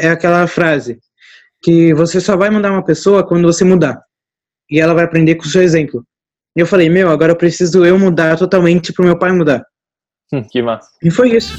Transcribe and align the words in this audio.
é 0.00 0.10
aquela 0.10 0.46
frase 0.46 0.98
que 1.62 1.92
você 1.92 2.20
só 2.20 2.36
vai 2.36 2.50
mudar 2.50 2.70
uma 2.70 2.84
pessoa 2.84 3.26
quando 3.26 3.46
você 3.46 3.64
mudar. 3.64 4.00
E 4.70 4.80
ela 4.80 4.94
vai 4.94 5.04
aprender 5.04 5.34
com 5.34 5.44
o 5.44 5.48
seu 5.48 5.62
exemplo. 5.62 6.04
E 6.56 6.60
eu 6.60 6.66
falei, 6.66 6.88
meu, 6.88 7.10
agora 7.10 7.32
eu 7.32 7.36
preciso 7.36 7.84
eu 7.84 7.98
mudar 7.98 8.36
totalmente 8.36 8.92
pro 8.92 9.04
meu 9.04 9.18
pai 9.18 9.32
mudar. 9.32 9.64
Hum, 10.32 10.42
que 10.48 10.62
massa. 10.62 10.88
E 11.02 11.10
foi 11.10 11.36
isso. 11.36 11.52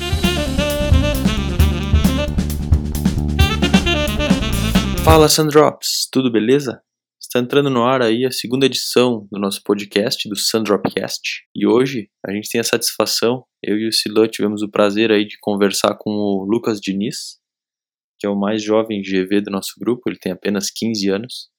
Fala, 5.03 5.28
Sandrops, 5.28 6.08
tudo 6.12 6.31
beleza? 6.31 6.81
Está 7.19 7.40
entrando 7.40 7.69
no 7.69 7.83
ar 7.83 8.01
aí 8.01 8.26
a 8.26 8.31
segunda 8.31 8.65
edição 8.65 9.28
do 9.31 9.40
nosso 9.40 9.62
podcast, 9.63 10.28
do 10.29 10.35
Sandropcast. 10.35 11.44
E 11.56 11.67
hoje 11.67 12.10
a 12.26 12.31
gente 12.31 12.49
tem 12.49 12.62
a 12.62 12.63
satisfação, 12.63 13.44
eu 13.62 13.78
e 13.78 13.87
o 13.87 13.92
Silô 13.92 14.26
tivemos 14.28 14.62
o 14.62 14.69
prazer 14.69 15.12
aí 15.12 15.26
de 15.26 15.37
conversar 15.42 15.96
com 15.99 16.09
o 16.12 16.45
Lucas 16.45 16.80
Diniz, 16.80 17.40
que 18.19 18.27
é 18.27 18.29
o 18.29 18.35
mais 18.35 18.61
jovem 18.61 19.01
GV 19.01 19.41
do 19.41 19.51
nosso 19.51 19.73
grupo, 19.79 20.09
ele 20.09 20.19
tem 20.19 20.31
apenas 20.31 20.69
15 20.69 21.09
anos. 21.09 21.49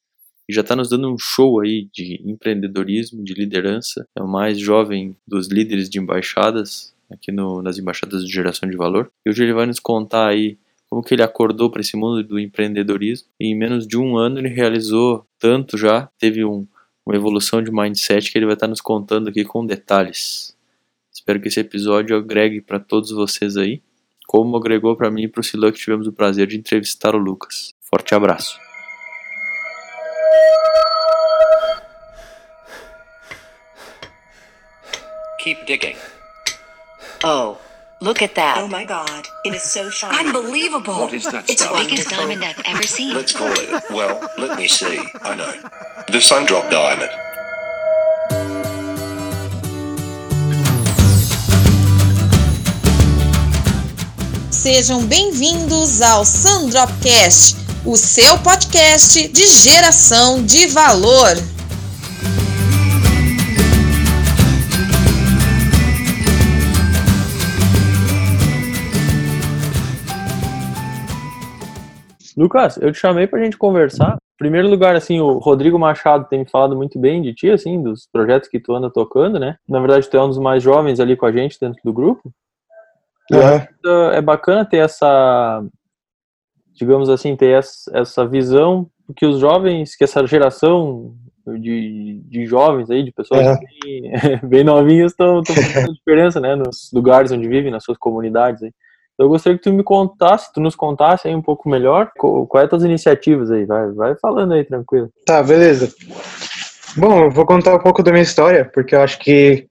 E 0.49 0.53
já 0.53 0.61
está 0.61 0.77
nos 0.77 0.91
dando 0.91 1.11
um 1.13 1.17
show 1.19 1.61
aí 1.61 1.89
de 1.93 2.21
empreendedorismo, 2.25 3.25
de 3.25 3.35
liderança. 3.35 4.07
É 4.17 4.23
o 4.23 4.29
mais 4.29 4.59
jovem 4.59 5.17
dos 5.27 5.49
líderes 5.49 5.89
de 5.89 5.99
embaixadas 5.99 6.95
aqui 7.11 7.33
no, 7.33 7.63
nas 7.63 7.79
embaixadas 7.79 8.25
de 8.25 8.33
geração 8.33 8.69
de 8.69 8.77
valor. 8.77 9.11
E 9.25 9.31
hoje 9.31 9.43
ele 9.43 9.53
vai 9.53 9.67
nos 9.67 9.81
contar 9.81 10.29
aí 10.29 10.59
como 10.89 11.03
que 11.03 11.15
ele 11.15 11.23
acordou 11.23 11.71
para 11.71 11.81
esse 11.81 11.97
mundo 11.97 12.23
do 12.25 12.39
empreendedorismo. 12.39 13.29
E 13.39 13.47
em 13.47 13.57
menos 13.57 13.87
de 13.87 13.97
um 13.97 14.17
ano 14.17 14.39
ele 14.39 14.49
realizou 14.49 15.25
tanto 15.39 15.79
já, 15.79 16.11
teve 16.19 16.45
um, 16.45 16.67
uma 17.07 17.17
evolução 17.17 17.63
de 17.63 17.71
mindset 17.71 18.31
que 18.31 18.37
ele 18.37 18.47
vai 18.47 18.55
estar 18.55 18.67
tá 18.67 18.71
nos 18.71 18.81
contando 18.81 19.29
aqui 19.29 19.45
com 19.45 19.65
detalhes. 19.65 20.57
Espero 21.13 21.41
que 21.41 21.49
esse 21.49 21.61
episódio 21.61 22.17
agregue 22.17 22.61
para 22.61 22.79
todos 22.79 23.11
vocês 23.11 23.57
aí, 23.57 23.83
como 24.31 24.57
agregou 24.57 24.95
para 24.95 25.11
mim 25.11 25.25
e 25.25 25.29
para 25.29 25.41
o 25.41 25.43
Silão 25.43 25.73
que 25.73 25.79
tivemos 25.81 26.07
o 26.07 26.13
prazer 26.13 26.47
de 26.47 26.57
entrevistar 26.57 27.17
o 27.17 27.19
Lucas. 27.19 27.75
Forte 27.81 28.15
abraço. 28.15 28.57
Keep 35.41 35.67
digging. 35.67 35.97
Oh. 37.25 37.57
Look 38.01 38.23
at 38.23 38.37
that. 38.37 38.63
Oh 38.63 38.69
my 38.69 38.87
god, 38.87 39.27
it 39.45 39.55
is 39.55 39.63
so 39.63 39.91
shiny. 39.91 40.29
Unbelievable. 40.29 40.95
What 40.95 41.13
is 41.13 41.25
that 41.25 41.51
It's 41.51 41.67
the 41.67 41.75
biggest 41.75 42.09
diamond 42.09 42.45
I've 42.45 42.63
ever 42.65 42.87
seen. 42.87 43.13
Let's 43.13 43.33
call 43.33 43.53
it, 43.53 43.83
well, 43.91 44.31
let 44.39 44.57
me 44.57 44.69
see. 44.69 45.01
I 45.23 45.35
know. 45.35 45.53
The 46.07 46.21
Sundrop 46.21 46.71
Diamond. 46.71 47.11
Sejam 54.63 55.07
bem-vindos 55.07 56.03
ao 56.03 56.23
Sandropcast, 56.23 57.57
o 57.83 57.97
seu 57.97 58.37
podcast 58.43 59.27
de 59.29 59.47
geração 59.47 60.45
de 60.45 60.67
valor. 60.67 61.35
Lucas, 72.37 72.77
eu 72.83 72.93
te 72.93 72.99
chamei 72.99 73.27
pra 73.27 73.43
gente 73.43 73.57
conversar. 73.57 74.17
Em 74.17 74.39
primeiro 74.39 74.69
lugar, 74.69 74.95
assim, 74.95 75.21
o 75.21 75.39
Rodrigo 75.39 75.79
Machado 75.79 76.27
tem 76.29 76.41
me 76.41 76.47
falado 76.47 76.77
muito 76.77 76.99
bem 76.99 77.23
de 77.23 77.33
ti, 77.33 77.49
assim, 77.49 77.83
dos 77.83 78.07
projetos 78.13 78.51
que 78.51 78.61
tu 78.61 78.75
anda 78.75 78.91
tocando, 78.91 79.41
né? 79.41 79.57
Na 79.67 79.81
verdade, 79.81 80.07
tu 80.11 80.19
é 80.19 80.23
um 80.23 80.29
dos 80.29 80.39
mais 80.39 80.63
jovens 80.63 81.01
ali 81.01 81.17
com 81.17 81.25
a 81.25 81.33
gente 81.33 81.59
dentro 81.59 81.81
do 81.83 81.95
grupo. 81.95 82.31
Que 83.31 83.89
é 84.15 84.21
bacana 84.21 84.65
ter 84.65 84.79
essa, 84.79 85.65
digamos 86.75 87.09
assim, 87.09 87.37
ter 87.37 87.63
essa, 87.93 88.27
visão 88.27 88.89
que 89.17 89.27
os 89.27 89.39
jovens, 89.39 89.97
que 89.97 90.05
essa 90.05 90.27
geração 90.27 91.15
de, 91.47 92.21
de 92.27 92.47
jovens 92.47 92.91
aí, 92.91 93.03
de 93.03 93.13
pessoas 93.13 93.47
É. 93.47 93.59
bem, 93.59 94.13
bem 94.49 94.65
novinhas, 94.65 95.13
estão 95.13 95.43
fazendo 95.45 95.93
diferença, 95.95 96.41
né? 96.41 96.55
Nos 96.55 96.91
lugares 96.93 97.33
onde 97.33 97.49
vivem, 97.49 97.71
nas 97.71 97.85
suas 97.85 97.99
comunidades 97.99 98.63
aí. 98.63 98.73
Eu 99.19 99.29
gostaria 99.29 99.59
que 99.59 99.65
tu 99.65 99.73
me 99.73 99.83
contasse, 99.83 100.51
tu 100.51 100.61
nos 100.61 100.75
contasse 100.75 101.29
aí 101.29 101.35
um 101.35 101.43
pouco 101.43 101.69
melhor 101.69 102.11
quais 102.49 102.65
as 102.65 102.71
tuas 102.71 102.85
iniciativas 102.85 103.51
aí, 103.51 103.67
vai, 103.67 103.91
vai 103.93 104.17
falando 104.17 104.55
aí, 104.55 104.65
tranquilo. 104.65 105.11
Tá, 105.27 105.43
beleza. 105.43 105.93
Bom, 106.97 107.25
eu 107.25 107.31
vou 107.31 107.45
contar 107.45 107.75
um 107.75 107.81
pouco 107.81 108.03
da 108.03 108.11
minha 108.11 108.23
história, 108.23 108.65
porque 108.65 108.95
eu 108.95 109.03
acho 109.03 109.19
que 109.19 109.67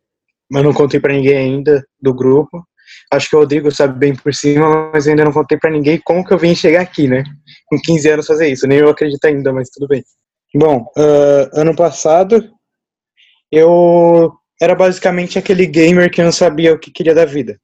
eu 0.51 0.63
não 0.63 0.71
contei 0.71 0.99
pra 0.99 1.13
ninguém 1.13 1.35
ainda 1.35 1.83
do 1.99 2.13
grupo. 2.13 2.63
Acho 3.11 3.29
que 3.29 3.35
o 3.35 3.39
Rodrigo 3.39 3.71
sabe 3.71 3.97
bem 3.97 4.15
por 4.15 4.33
cima, 4.33 4.91
mas 4.93 5.07
ainda 5.07 5.25
não 5.25 5.31
contei 5.31 5.57
pra 5.57 5.71
ninguém 5.71 5.99
como 6.03 6.23
que 6.23 6.31
eu 6.31 6.37
vim 6.37 6.53
chegar 6.53 6.81
aqui, 6.81 7.07
né? 7.07 7.23
Com 7.67 7.79
15 7.79 8.09
anos 8.09 8.27
fazer 8.27 8.47
isso. 8.47 8.67
Nem 8.67 8.79
eu 8.79 8.89
acredito 8.89 9.25
ainda, 9.25 9.51
mas 9.51 9.69
tudo 9.69 9.87
bem. 9.87 10.03
Bom, 10.53 10.85
ah, 10.95 11.49
ano 11.53 11.75
passado 11.75 12.51
eu 13.51 14.31
era 14.61 14.75
basicamente 14.75 15.39
aquele 15.39 15.65
gamer 15.65 16.11
que 16.11 16.21
não 16.21 16.31
sabia 16.31 16.73
o 16.73 16.79
que 16.79 16.91
queria 16.91 17.15
da 17.15 17.25
vida. 17.25 17.59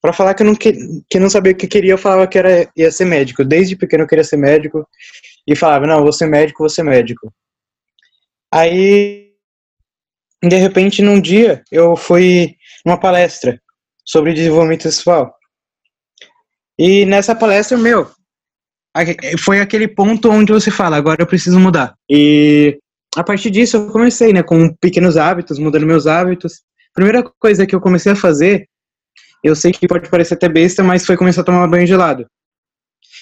Pra 0.00 0.12
falar 0.12 0.34
que 0.34 0.42
eu 0.42 0.46
não, 0.46 0.54
que, 0.54 0.72
que 1.10 1.18
não 1.18 1.28
sabia 1.28 1.52
o 1.52 1.56
que 1.56 1.66
queria, 1.66 1.92
eu 1.92 1.98
falava 1.98 2.26
que 2.28 2.38
era, 2.38 2.70
ia 2.76 2.90
ser 2.92 3.04
médico. 3.04 3.44
Desde 3.44 3.74
pequeno 3.76 4.04
eu 4.04 4.08
queria 4.08 4.22
ser 4.22 4.36
médico 4.36 4.86
e 5.46 5.56
falava, 5.56 5.86
não, 5.86 6.02
vou 6.02 6.12
ser 6.12 6.26
médico, 6.26 6.60
vou 6.60 6.68
ser 6.68 6.84
médico. 6.84 7.32
Aí, 8.52 9.32
de 10.42 10.56
repente, 10.56 11.02
num 11.02 11.20
dia, 11.20 11.64
eu 11.72 11.96
fui 11.96 12.54
numa 12.86 12.98
palestra 12.98 13.60
sobre 14.08 14.32
desenvolvimento 14.32 14.84
pessoal. 14.84 15.34
E 16.78 17.04
nessa 17.04 17.34
palestra, 17.34 17.76
meu, 17.76 18.10
foi 19.44 19.60
aquele 19.60 19.86
ponto 19.86 20.30
onde 20.30 20.52
você 20.52 20.70
fala, 20.70 20.96
agora 20.96 21.22
eu 21.22 21.26
preciso 21.26 21.60
mudar. 21.60 21.94
E 22.10 22.78
a 23.14 23.22
partir 23.22 23.50
disso 23.50 23.76
eu 23.76 23.90
comecei, 23.90 24.32
né, 24.32 24.42
com 24.42 24.74
pequenos 24.80 25.16
hábitos, 25.16 25.58
mudando 25.58 25.86
meus 25.86 26.06
hábitos. 26.06 26.62
Primeira 26.94 27.22
coisa 27.38 27.66
que 27.66 27.74
eu 27.74 27.80
comecei 27.80 28.12
a 28.12 28.16
fazer, 28.16 28.66
eu 29.44 29.54
sei 29.54 29.72
que 29.72 29.86
pode 29.86 30.08
parecer 30.08 30.34
até 30.34 30.48
besta, 30.48 30.82
mas 30.82 31.04
foi 31.04 31.16
começar 31.16 31.42
a 31.42 31.44
tomar 31.44 31.68
banho 31.68 31.86
gelado. 31.86 32.26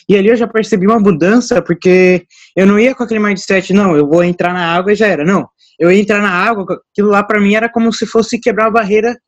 E 0.09 0.17
ali 0.17 0.29
eu 0.29 0.37
já 0.37 0.47
percebi 0.47 0.87
uma 0.87 1.01
mudança, 1.01 1.61
porque 1.61 2.25
eu 2.55 2.65
não 2.65 2.79
ia 2.79 2.95
com 2.95 3.03
aquele 3.03 3.19
mindset, 3.19 3.73
não, 3.73 3.97
eu 3.97 4.07
vou 4.07 4.23
entrar 4.23 4.53
na 4.53 4.73
água 4.73 4.93
e 4.93 4.97
já 4.97 5.09
era. 5.09 5.25
Não, 5.25 5.49
eu 5.81 5.91
ia 5.91 6.01
entrar 6.01 6.23
na 6.23 6.31
água, 6.31 6.81
aquilo 6.93 7.09
lá 7.09 7.25
pra 7.25 7.41
mim 7.41 7.55
era 7.55 7.69
como 7.69 7.93
se 7.93 8.07
fosse 8.07 8.39
quebrar 8.39 8.67
a 8.67 8.71
barreira 8.71 9.19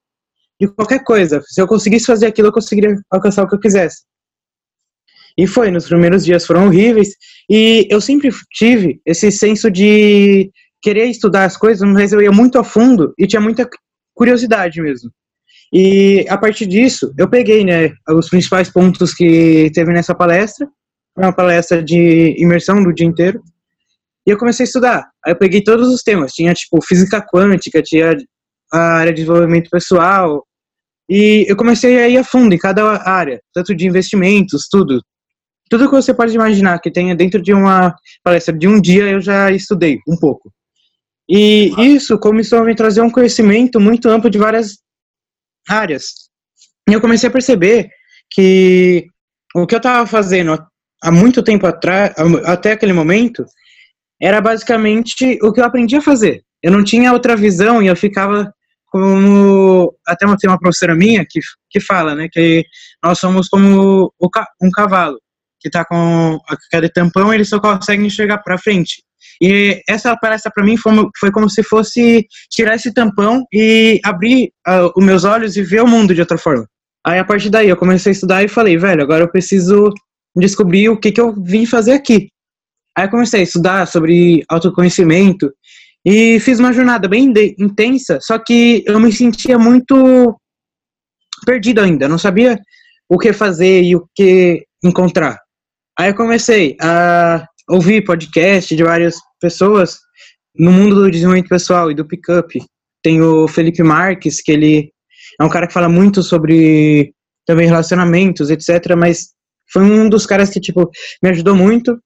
de 0.60 0.68
qualquer 0.68 1.04
coisa. 1.04 1.42
Se 1.46 1.60
eu 1.60 1.66
conseguisse 1.66 2.06
fazer 2.06 2.26
aquilo, 2.26 2.48
eu 2.48 2.52
conseguiria 2.52 2.96
alcançar 3.10 3.44
o 3.44 3.48
que 3.48 3.54
eu 3.54 3.60
quisesse. 3.60 4.02
E 5.36 5.46
foi, 5.46 5.70
nos 5.70 5.86
primeiros 5.86 6.24
dias 6.24 6.44
foram 6.44 6.66
horríveis, 6.66 7.10
e 7.48 7.86
eu 7.88 8.00
sempre 8.00 8.28
tive 8.50 9.00
esse 9.06 9.30
senso 9.30 9.70
de 9.70 10.50
querer 10.82 11.06
estudar 11.06 11.44
as 11.44 11.56
coisas, 11.56 11.88
mas 11.88 12.12
eu 12.12 12.20
ia 12.20 12.32
muito 12.32 12.58
a 12.58 12.64
fundo 12.64 13.14
e 13.16 13.26
tinha 13.26 13.40
muita 13.40 13.68
curiosidade 14.14 14.82
mesmo. 14.82 15.10
E 15.72 16.26
a 16.28 16.36
partir 16.36 16.66
disso, 16.66 17.12
eu 17.16 17.28
peguei, 17.28 17.64
né, 17.64 17.92
os 18.08 18.28
principais 18.28 18.68
pontos 18.68 19.14
que 19.14 19.70
teve 19.72 19.92
nessa 19.92 20.14
palestra, 20.14 20.66
foi 21.14 21.24
uma 21.24 21.32
palestra 21.32 21.82
de 21.82 22.34
imersão 22.38 22.82
do 22.82 22.92
dia 22.92 23.06
inteiro, 23.06 23.40
e 24.26 24.30
eu 24.30 24.38
comecei 24.38 24.64
a 24.64 24.66
estudar. 24.66 25.08
Aí 25.24 25.32
eu 25.32 25.36
peguei 25.36 25.62
todos 25.62 25.88
os 25.88 26.02
temas, 26.02 26.32
tinha 26.32 26.52
tipo 26.52 26.82
física 26.82 27.24
quântica, 27.24 27.80
tinha 27.80 28.16
a 28.72 28.78
área 28.78 29.12
de 29.12 29.22
desenvolvimento 29.22 29.70
pessoal, 29.70 30.44
e 31.08 31.46
eu 31.48 31.56
comecei 31.56 31.98
a 31.98 32.08
ir 32.08 32.18
a 32.18 32.24
fundo 32.24 32.54
em 32.54 32.58
cada 32.58 33.02
área, 33.08 33.40
tanto 33.54 33.74
de 33.74 33.86
investimentos, 33.86 34.68
tudo. 34.70 35.02
Tudo 35.70 35.88
que 35.88 35.94
você 35.94 36.12
pode 36.12 36.34
imaginar 36.34 36.78
que 36.80 36.90
tenha 36.90 37.14
dentro 37.14 37.40
de 37.40 37.52
uma 37.52 37.94
palestra 38.22 38.56
de 38.56 38.68
um 38.68 38.80
dia, 38.80 39.04
eu 39.04 39.20
já 39.20 39.50
estudei 39.50 39.98
um 40.06 40.16
pouco. 40.16 40.52
E 41.28 41.72
isso 41.78 42.18
começou 42.18 42.60
a 42.60 42.64
me 42.64 42.74
trazer 42.74 43.02
um 43.02 43.10
conhecimento 43.10 43.78
muito 43.78 44.08
amplo 44.08 44.30
de 44.30 44.38
várias 44.38 44.78
áreas. 45.68 46.28
E 46.88 46.92
eu 46.92 47.00
comecei 47.00 47.28
a 47.28 47.32
perceber 47.32 47.90
que 48.30 49.06
o 49.54 49.66
que 49.66 49.74
eu 49.74 49.78
estava 49.78 50.06
fazendo 50.06 50.58
há 51.02 51.12
muito 51.12 51.42
tempo 51.42 51.66
atrás, 51.66 52.14
até 52.44 52.72
aquele 52.72 52.94
momento, 52.94 53.44
era 54.20 54.40
basicamente 54.40 55.38
o 55.42 55.52
que 55.52 55.60
eu 55.60 55.64
aprendi 55.64 55.96
a 55.96 56.02
fazer. 56.02 56.42
Eu 56.62 56.72
não 56.72 56.82
tinha 56.82 57.12
outra 57.12 57.36
visão 57.36 57.82
e 57.82 57.86
eu 57.86 57.96
ficava 57.96 58.52
como 58.98 59.94
até 60.06 60.26
uma, 60.26 60.36
tem 60.36 60.50
uma 60.50 60.58
professora 60.58 60.94
minha 60.94 61.24
que, 61.28 61.40
que 61.70 61.80
fala, 61.80 62.14
né, 62.14 62.28
que 62.30 62.64
nós 63.02 63.18
somos 63.18 63.48
como 63.48 64.12
o 64.18 64.28
um 64.62 64.70
cavalo 64.70 65.18
que 65.60 65.68
está 65.68 65.84
com 65.84 66.38
aquele 66.48 66.88
tampão, 66.88 67.34
ele 67.34 67.44
só 67.44 67.60
consegue 67.60 68.04
enxergar 68.04 68.38
para 68.38 68.58
frente. 68.58 69.02
E 69.42 69.82
essa 69.88 70.16
palestra 70.16 70.50
para 70.54 70.64
mim 70.64 70.76
foi, 70.76 70.92
foi 71.18 71.30
como 71.30 71.48
se 71.48 71.62
fosse 71.62 72.26
tirar 72.50 72.74
esse 72.74 72.92
tampão 72.92 73.44
e 73.52 74.00
abrir 74.04 74.52
ah, 74.66 74.90
os 74.96 75.04
meus 75.04 75.24
olhos 75.24 75.56
e 75.56 75.62
ver 75.62 75.82
o 75.82 75.86
mundo 75.86 76.14
de 76.14 76.20
outra 76.20 76.38
forma. 76.38 76.66
Aí 77.06 77.18
a 77.18 77.24
partir 77.24 77.50
daí 77.50 77.68
eu 77.68 77.76
comecei 77.76 78.10
a 78.10 78.12
estudar 78.12 78.42
e 78.42 78.48
falei, 78.48 78.76
velho, 78.76 79.02
agora 79.02 79.24
eu 79.24 79.30
preciso 79.30 79.92
descobrir 80.36 80.88
o 80.88 80.98
que, 80.98 81.12
que 81.12 81.20
eu 81.20 81.34
vim 81.34 81.66
fazer 81.66 81.92
aqui. 81.92 82.28
Aí 82.96 83.08
comecei 83.08 83.40
a 83.40 83.44
estudar 83.44 83.86
sobre 83.86 84.44
autoconhecimento 84.48 85.52
e 86.10 86.40
fiz 86.40 86.58
uma 86.58 86.72
jornada 86.72 87.06
bem 87.06 87.30
de- 87.30 87.54
intensa, 87.58 88.18
só 88.22 88.38
que 88.38 88.82
eu 88.86 88.98
me 88.98 89.12
sentia 89.12 89.58
muito 89.58 90.40
perdido 91.44 91.82
ainda, 91.82 92.08
não 92.08 92.16
sabia 92.16 92.58
o 93.10 93.18
que 93.18 93.30
fazer 93.30 93.82
e 93.82 93.94
o 93.94 94.08
que 94.16 94.64
encontrar. 94.82 95.38
Aí 95.98 96.08
eu 96.08 96.14
comecei 96.14 96.78
a 96.80 97.44
ouvir 97.68 98.06
podcast 98.06 98.74
de 98.74 98.82
várias 98.82 99.16
pessoas 99.38 99.98
no 100.56 100.72
mundo 100.72 100.94
do 100.94 101.10
desenvolvimento 101.10 101.50
pessoal 101.50 101.90
e 101.90 101.94
do 101.94 102.08
pickup. 102.08 102.58
Tem 103.02 103.20
o 103.20 103.46
Felipe 103.46 103.82
Marques, 103.82 104.40
que 104.40 104.50
ele 104.50 104.90
é 105.38 105.44
um 105.44 105.50
cara 105.50 105.66
que 105.66 105.74
fala 105.74 105.90
muito 105.90 106.22
sobre 106.22 107.12
também 107.44 107.66
relacionamentos, 107.66 108.48
etc. 108.48 108.96
Mas 108.96 109.34
foi 109.70 109.82
um 109.82 110.08
dos 110.08 110.24
caras 110.24 110.48
que, 110.48 110.58
tipo, 110.58 110.90
me 111.22 111.28
ajudou 111.28 111.54
muito. 111.54 111.98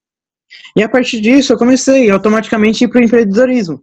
E 0.76 0.82
a 0.82 0.88
partir 0.88 1.20
disso, 1.20 1.52
eu 1.52 1.56
comecei 1.56 2.10
automaticamente 2.10 2.82
a 2.82 2.88
ir 2.88 2.90
para 2.90 3.00
o 3.00 3.04
empreendedorismo. 3.04 3.80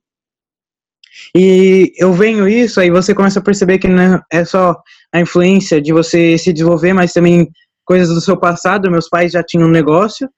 E 1.36 1.94
eu 1.98 2.12
venho 2.14 2.48
isso, 2.48 2.80
aí 2.80 2.90
você 2.90 3.14
começa 3.14 3.40
a 3.40 3.44
perceber 3.44 3.78
que 3.78 3.88
não 3.88 4.20
é 4.32 4.46
só 4.46 4.76
a 5.14 5.20
influência 5.20 5.82
de 5.82 5.94
você 5.94 6.38
se 6.38 6.52
desenvolver, 6.52 6.94
mas 6.94 7.14
também 7.14 7.48
coisas 7.86 8.14
do 8.14 8.22
seu 8.22 8.38
passado. 8.38 8.90
Meus 8.90 9.08
pais 9.08 9.32
já 9.32 9.44
tinham 9.44 9.68
um 9.68 9.72
negócio 9.72 10.30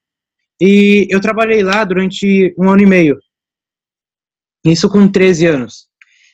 e 0.61 1.07
eu 1.09 1.19
trabalhei 1.19 1.63
lá 1.63 1.83
durante 1.83 2.53
um 2.57 2.69
ano 2.69 2.81
e 2.81 2.85
meio. 2.85 3.17
Isso 4.65 4.89
com 4.89 5.07
13 5.07 5.47
anos. 5.47 5.88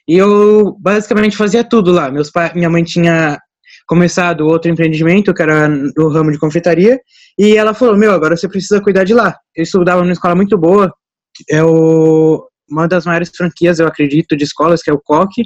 E 0.07 0.17
eu 0.17 0.75
basicamente 0.79 1.37
fazia 1.37 1.63
tudo 1.63 1.91
lá. 1.91 2.09
Meus 2.11 2.31
minha 2.55 2.69
mãe 2.69 2.83
tinha 2.83 3.39
começado 3.87 4.45
outro 4.45 4.69
empreendimento, 4.69 5.33
que 5.33 5.41
era 5.41 5.67
no 5.69 6.09
ramo 6.09 6.31
de 6.31 6.39
confeitaria, 6.39 6.99
e 7.37 7.55
ela 7.55 7.73
falou: 7.73 7.97
Meu, 7.97 8.11
agora 8.11 8.35
você 8.35 8.47
precisa 8.47 8.81
cuidar 8.81 9.03
de 9.03 9.13
lá. 9.13 9.35
Eu 9.55 9.63
estudava 9.63 10.01
numa 10.01 10.13
escola 10.13 10.35
muito 10.35 10.57
boa, 10.57 10.93
é 11.49 11.63
o, 11.63 12.45
uma 12.69 12.87
das 12.87 13.05
maiores 13.05 13.29
franquias, 13.35 13.79
eu 13.79 13.87
acredito, 13.87 14.35
de 14.35 14.43
escolas, 14.43 14.81
que 14.81 14.89
é 14.89 14.93
o 14.93 14.99
COC. 14.99 15.43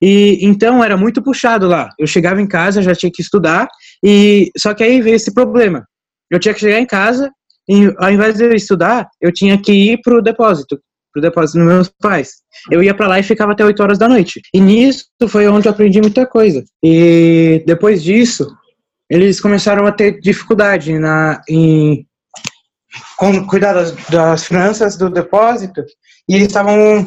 E 0.00 0.38
então 0.42 0.82
era 0.82 0.96
muito 0.96 1.22
puxado 1.22 1.68
lá. 1.68 1.88
Eu 1.98 2.06
chegava 2.06 2.40
em 2.40 2.46
casa, 2.46 2.82
já 2.82 2.94
tinha 2.94 3.12
que 3.12 3.22
estudar, 3.22 3.68
e 4.04 4.50
só 4.56 4.74
que 4.74 4.82
aí 4.82 5.00
veio 5.00 5.16
esse 5.16 5.32
problema. 5.32 5.86
Eu 6.30 6.40
tinha 6.40 6.52
que 6.52 6.60
chegar 6.60 6.80
em 6.80 6.86
casa, 6.86 7.30
e 7.68 7.92
ao 7.98 8.10
invés 8.10 8.36
de 8.36 8.44
eu 8.44 8.52
estudar, 8.52 9.08
eu 9.20 9.32
tinha 9.32 9.60
que 9.60 9.72
ir 9.72 10.00
para 10.02 10.18
o 10.18 10.22
depósito, 10.22 10.80
para 11.12 11.20
o 11.20 11.22
depósito 11.22 11.58
dos 11.58 11.66
meus 11.68 11.88
pais. 12.00 12.32
Eu 12.70 12.82
ia 12.82 12.94
para 12.94 13.06
lá 13.06 13.20
e 13.20 13.22
ficava 13.22 13.52
até 13.52 13.64
8 13.64 13.82
horas 13.82 13.98
da 13.98 14.08
noite. 14.08 14.40
E 14.52 14.60
nisso 14.60 15.06
foi 15.28 15.46
onde 15.46 15.68
eu 15.68 15.72
aprendi 15.72 16.00
muita 16.00 16.26
coisa. 16.26 16.64
E 16.82 17.62
depois 17.64 18.02
disso, 18.02 18.46
eles 19.08 19.40
começaram 19.40 19.86
a 19.86 19.92
ter 19.92 20.20
dificuldade 20.20 20.98
na, 20.98 21.40
em 21.48 22.04
com, 23.16 23.46
cuidar 23.46 23.74
das, 23.74 23.92
das 24.08 24.44
finanças 24.44 24.96
do 24.96 25.08
depósito 25.08 25.82
e 26.28 26.34
eles 26.34 26.48
estavam 26.48 27.06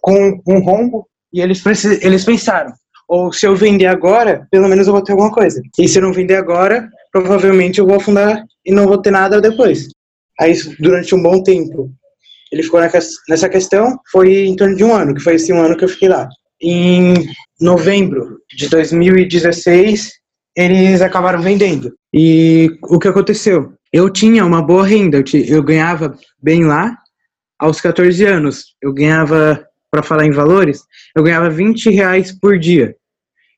com 0.00 0.40
um 0.46 0.60
rombo 0.60 1.06
e 1.32 1.40
eles, 1.40 1.62
eles 2.02 2.24
pensaram, 2.24 2.72
ou 3.08 3.32
se 3.32 3.46
eu 3.46 3.56
vender 3.56 3.86
agora, 3.86 4.46
pelo 4.50 4.68
menos 4.68 4.86
eu 4.86 4.92
vou 4.92 5.02
ter 5.02 5.12
alguma 5.12 5.32
coisa. 5.32 5.60
E 5.78 5.88
se 5.88 5.98
eu 5.98 6.02
não 6.02 6.12
vender 6.12 6.36
agora, 6.36 6.88
provavelmente 7.10 7.78
eu 7.78 7.86
vou 7.86 7.96
afundar 7.96 8.44
e 8.64 8.72
não 8.72 8.86
vou 8.86 8.98
ter 8.98 9.10
nada 9.10 9.40
depois. 9.40 9.88
Aí, 10.40 10.54
durante 10.78 11.14
um 11.14 11.22
bom 11.22 11.42
tempo, 11.42 11.90
ele 12.50 12.62
ficou 12.62 12.80
nessa 12.80 13.48
questão, 13.48 13.98
foi 14.10 14.46
em 14.46 14.56
torno 14.56 14.76
de 14.76 14.84
um 14.84 14.94
ano, 14.94 15.14
que 15.14 15.22
foi 15.22 15.34
esse 15.34 15.52
um 15.52 15.60
ano 15.60 15.76
que 15.76 15.84
eu 15.84 15.88
fiquei 15.88 16.08
lá. 16.08 16.28
Em 16.60 17.14
novembro 17.60 18.38
de 18.56 18.68
2016, 18.68 20.10
eles 20.56 21.00
acabaram 21.00 21.40
vendendo. 21.40 21.92
E 22.14 22.70
o 22.84 22.98
que 22.98 23.08
aconteceu? 23.08 23.72
Eu 23.92 24.10
tinha 24.10 24.44
uma 24.44 24.62
boa 24.62 24.86
renda, 24.86 25.22
eu, 25.48 25.62
ganhava 25.62 26.16
bem 26.42 26.64
lá. 26.64 26.96
Aos 27.62 27.80
14 27.80 28.24
anos, 28.24 28.74
eu 28.82 28.92
ganhava, 28.92 29.64
para 29.88 30.02
falar 30.02 30.26
em 30.26 30.32
valores, 30.32 30.82
eu 31.14 31.22
ganhava 31.22 31.48
20 31.48 31.90
reais 31.90 32.32
por 32.32 32.58
dia. 32.58 32.96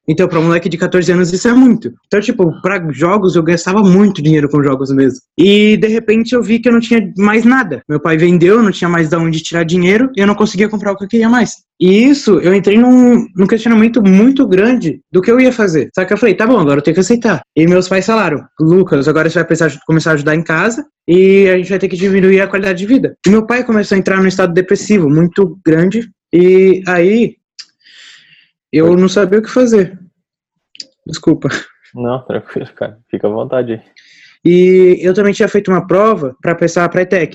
Então, 0.07 0.29
para 0.29 0.39
um 0.39 0.45
moleque 0.45 0.69
de 0.69 0.77
14 0.77 1.11
anos, 1.13 1.33
isso 1.33 1.49
é 1.49 1.53
muito. 1.53 1.93
Então, 2.07 2.21
tipo, 2.21 2.61
para 2.61 2.93
jogos, 2.93 3.37
eu 3.37 3.43
gastava 3.43 3.83
muito 3.83 4.23
dinheiro 4.23 4.49
com 4.49 4.63
jogos 4.63 4.91
mesmo. 4.91 5.19
E, 5.39 5.77
de 5.77 5.89
repente, 5.89 6.35
eu 6.35 6.43
vi 6.43 6.59
que 6.59 6.69
eu 6.69 6.73
não 6.73 6.81
tinha 6.81 7.13
mais 7.17 7.45
nada. 7.45 7.83
Meu 7.89 8.01
pai 8.01 8.17
vendeu, 8.17 8.63
não 8.63 8.71
tinha 8.71 8.89
mais 8.89 9.09
de 9.09 9.17
onde 9.17 9.43
tirar 9.43 9.65
dinheiro, 9.65 10.11
e 10.17 10.21
eu 10.21 10.27
não 10.27 10.35
conseguia 10.35 10.69
comprar 10.69 10.93
o 10.93 10.97
que 10.97 11.05
eu 11.05 11.09
queria 11.09 11.29
mais. 11.29 11.55
E 11.81 12.05
isso, 12.05 12.39
eu 12.41 12.55
entrei 12.55 12.79
num, 12.79 13.27
num 13.35 13.47
questionamento 13.47 14.03
muito 14.03 14.47
grande 14.47 15.01
do 15.11 15.21
que 15.21 15.31
eu 15.31 15.41
ia 15.41 15.53
fazer. 15.53 15.89
Só 15.95 16.05
que 16.05 16.13
eu 16.13 16.19
falei, 16.19 16.35
tá 16.35 16.47
bom, 16.47 16.59
agora 16.61 16.79
eu 16.79 16.83
tenho 16.83 16.95
que 16.95 17.01
aceitar. 17.01 17.41
E 17.57 17.67
meus 17.67 17.89
pais 17.89 18.07
falaram, 18.07 18.45
Lucas, 18.61 19.09
agora 19.09 19.29
você 19.29 19.39
vai 19.39 19.45
precisar 19.45 19.79
começar 19.87 20.11
a 20.11 20.15
ajudar 20.15 20.35
em 20.35 20.43
casa, 20.43 20.85
e 21.09 21.49
a 21.49 21.57
gente 21.57 21.71
vai 21.71 21.79
ter 21.79 21.89
que 21.89 21.97
diminuir 21.97 22.41
a 22.41 22.47
qualidade 22.47 22.79
de 22.79 22.87
vida. 22.87 23.17
E 23.27 23.31
meu 23.31 23.47
pai 23.47 23.65
começou 23.65 23.97
a 23.97 23.99
entrar 23.99 24.21
num 24.21 24.29
estado 24.29 24.53
depressivo 24.53 25.09
muito 25.09 25.59
grande, 25.65 26.09
e 26.33 26.83
aí 26.87 27.37
eu 28.79 28.97
não 28.97 29.09
sabia 29.09 29.39
o 29.39 29.43
que 29.43 29.51
fazer. 29.51 29.99
Desculpa. 31.07 31.49
Não, 31.95 32.25
tranquilo, 32.25 32.69
cara. 32.75 32.99
Fica 33.11 33.29
à 33.29 33.31
vontade. 33.31 33.81
E 34.45 34.99
eu 35.01 35.15
também 35.15 35.33
tinha 35.33 35.49
feito 35.49 35.71
uma 35.71 35.87
prova 35.87 36.37
para 36.43 36.55
passar 36.55 36.91
a 36.93 37.01
ETEC. 37.01 37.35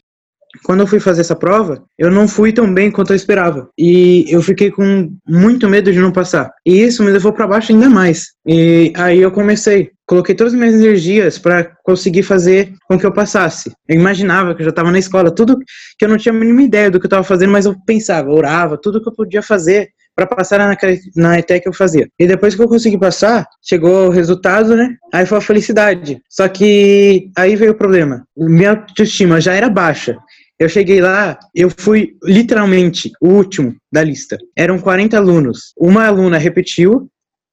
Quando 0.64 0.80
eu 0.80 0.88
fui 0.88 1.00
fazer 1.00 1.22
essa 1.22 1.36
prova, 1.36 1.84
eu 1.98 2.10
não 2.10 2.28
fui 2.28 2.52
tão 2.52 2.72
bem 2.74 2.92
quanto 2.92 3.12
eu 3.12 3.16
esperava. 3.16 3.70
E 3.78 4.26
eu 4.28 4.42
fiquei 4.42 4.72
com 4.72 5.16
muito 5.28 5.70
medo 5.70 5.92
de 5.92 6.00
não 6.00 6.12
passar. 6.12 6.52
E 6.66 6.82
isso 6.82 7.04
me 7.04 7.12
levou 7.12 7.32
para 7.32 7.48
baixo 7.48 7.72
ainda 7.72 7.88
mais. 7.88 8.30
E 8.46 8.92
aí 8.96 9.20
eu 9.20 9.32
comecei, 9.32 9.92
coloquei 10.08 10.34
todas 10.34 10.54
as 10.54 10.60
minhas 10.60 10.74
energias 10.74 11.38
para 11.38 11.66
conseguir 11.84 12.24
fazer 12.24 12.74
com 12.88 12.98
que 12.98 13.06
eu 13.06 13.14
passasse. 13.14 13.72
Eu 13.88 13.96
imaginava 13.96 14.56
que 14.56 14.62
eu 14.62 14.66
já 14.66 14.72
estava 14.72 14.92
na 14.92 15.00
escola, 15.00 15.34
tudo 15.34 15.58
que 15.98 16.06
eu 16.06 16.10
não 16.10 16.18
tinha 16.18 16.34
a 16.34 16.38
mínima 16.38 16.64
ideia 16.64 16.90
do 16.90 17.00
que 17.00 17.06
eu 17.06 17.10
estava 17.10 17.24
fazendo, 17.24 17.52
mas 17.52 17.66
eu 17.66 17.76
pensava, 17.86 18.32
orava, 18.32 18.76
tudo 18.76 19.02
que 19.02 19.08
eu 19.08 19.14
podia 19.14 19.44
fazer 19.44 19.90
para 20.26 20.36
passar 20.36 20.60
na, 20.60 20.76
na 21.16 21.40
ETEC 21.40 21.66
eu 21.66 21.74
fazia. 21.74 22.08
E 22.20 22.28
depois 22.28 22.56
que 22.56 22.62
eu 22.62 22.68
consegui 22.68 22.98
passar, 22.98 23.48
chegou 23.62 24.08
o 24.08 24.12
resultado, 24.12 24.76
né? 24.76 24.96
Aí 25.14 25.26
foi 25.26 25.38
a 25.38 25.42
felicidade. 25.42 26.22
Só 26.30 26.48
que 26.48 27.30
aí 27.38 27.56
veio 27.56 27.72
o 27.72 27.78
problema. 27.78 28.26
Minha 28.36 28.72
autoestima 28.72 29.40
já 29.40 29.54
era 29.54 29.70
baixa. 29.70 30.18
Eu 30.60 30.68
cheguei 30.68 31.00
lá, 31.00 31.40
eu 31.56 31.70
fui 31.70 32.18
literalmente 32.24 33.12
o 33.22 33.30
último 33.30 33.76
da 33.92 34.04
lista. 34.04 34.38
Eram 34.58 34.78
40 34.78 35.16
alunos. 35.16 35.74
Uma 35.78 36.06
aluna 36.06 36.38
repetiu 36.38 37.10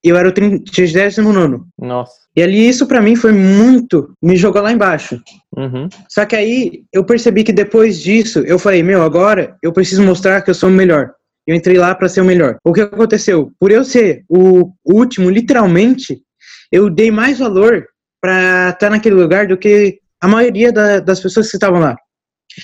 eu 0.09 0.17
era 0.17 0.29
o 0.29 0.33
39. 0.33 1.65
Nossa. 1.79 2.13
E 2.37 2.43
ali 2.43 2.69
isso 2.69 2.87
para 2.87 3.01
mim 3.01 3.17
foi 3.17 3.33
muito, 3.33 4.13
me 4.23 4.37
jogou 4.37 4.63
lá 4.63 4.71
embaixo. 4.71 5.21
Uhum. 5.57 5.89
Só 6.09 6.25
que 6.25 6.37
aí 6.37 6.85
eu 6.93 7.03
percebi 7.05 7.43
que 7.43 7.53
depois 7.53 8.01
disso, 8.01 8.41
eu 8.41 8.59
falei, 8.59 8.83
meu, 8.83 9.03
agora 9.03 9.57
eu 9.63 9.73
preciso 9.73 10.03
mostrar 10.03 10.43
que 10.43 10.51
eu 10.51 10.55
sou 10.55 10.69
o 10.69 10.73
melhor. 10.73 11.13
Eu 11.47 11.55
entrei 11.55 11.77
lá 11.77 11.95
para 11.95 12.09
ser 12.09 12.21
o 12.21 12.25
melhor. 12.25 12.59
O 12.65 12.73
que 12.73 12.81
aconteceu? 12.81 13.53
Por 13.59 13.71
eu 13.71 13.85
ser 13.85 14.25
o 14.29 14.73
último, 14.85 15.31
literalmente, 15.31 16.21
eu 16.73 16.91
dei 16.91 17.11
mais 17.11 17.39
valor 17.39 17.87
para 18.21 18.71
estar 18.71 18.79
tá 18.79 18.91
naquele 18.91 19.15
lugar 19.15 19.47
do 19.47 19.57
que 19.57 20.01
a 20.21 20.27
maioria 20.27 20.73
da, 20.73 20.99
das 20.99 21.21
pessoas 21.21 21.49
que 21.49 21.57
estavam 21.57 21.81
lá. 21.81 21.97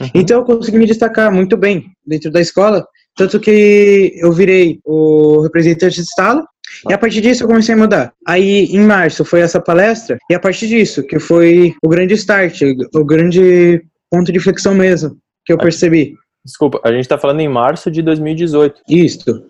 Uhum. 0.01 0.11
Então 0.15 0.39
eu 0.39 0.45
consegui 0.45 0.79
me 0.79 0.87
destacar 0.87 1.31
muito 1.33 1.57
bem 1.57 1.87
dentro 2.05 2.31
da 2.31 2.41
escola, 2.41 2.85
tanto 3.17 3.39
que 3.39 4.13
eu 4.17 4.33
virei 4.33 4.81
o 4.85 5.43
representante 5.43 6.01
de 6.01 6.15
sala 6.15 6.45
e 6.89 6.93
a 6.93 6.99
partir 6.99 7.21
disso 7.21 7.45
eu 7.45 7.49
comecei 7.49 7.75
a 7.75 7.79
mudar. 7.79 8.13
Aí 8.27 8.65
em 8.65 8.81
março 8.81 9.25
foi 9.25 9.41
essa 9.41 9.61
palestra 9.61 10.19
e 10.31 10.35
a 10.35 10.41
partir 10.41 10.67
disso 10.67 11.03
que 11.03 11.19
foi 11.19 11.75
o 11.85 11.89
grande 11.89 12.15
start, 12.15 12.63
o 12.95 13.05
grande 13.05 13.83
ponto 14.11 14.33
de 14.33 14.41
flexão 14.41 14.75
mesmo 14.75 15.17
que 15.45 15.53
eu 15.53 15.59
percebi. 15.59 16.15
Desculpa, 16.45 16.81
a 16.85 16.93
gente 16.93 17.09
tá 17.09 17.17
falando 17.17 17.41
em 17.41 17.49
março 17.49 17.91
de 17.91 18.03
2018. 18.03 18.83
Isso. 18.89 19.45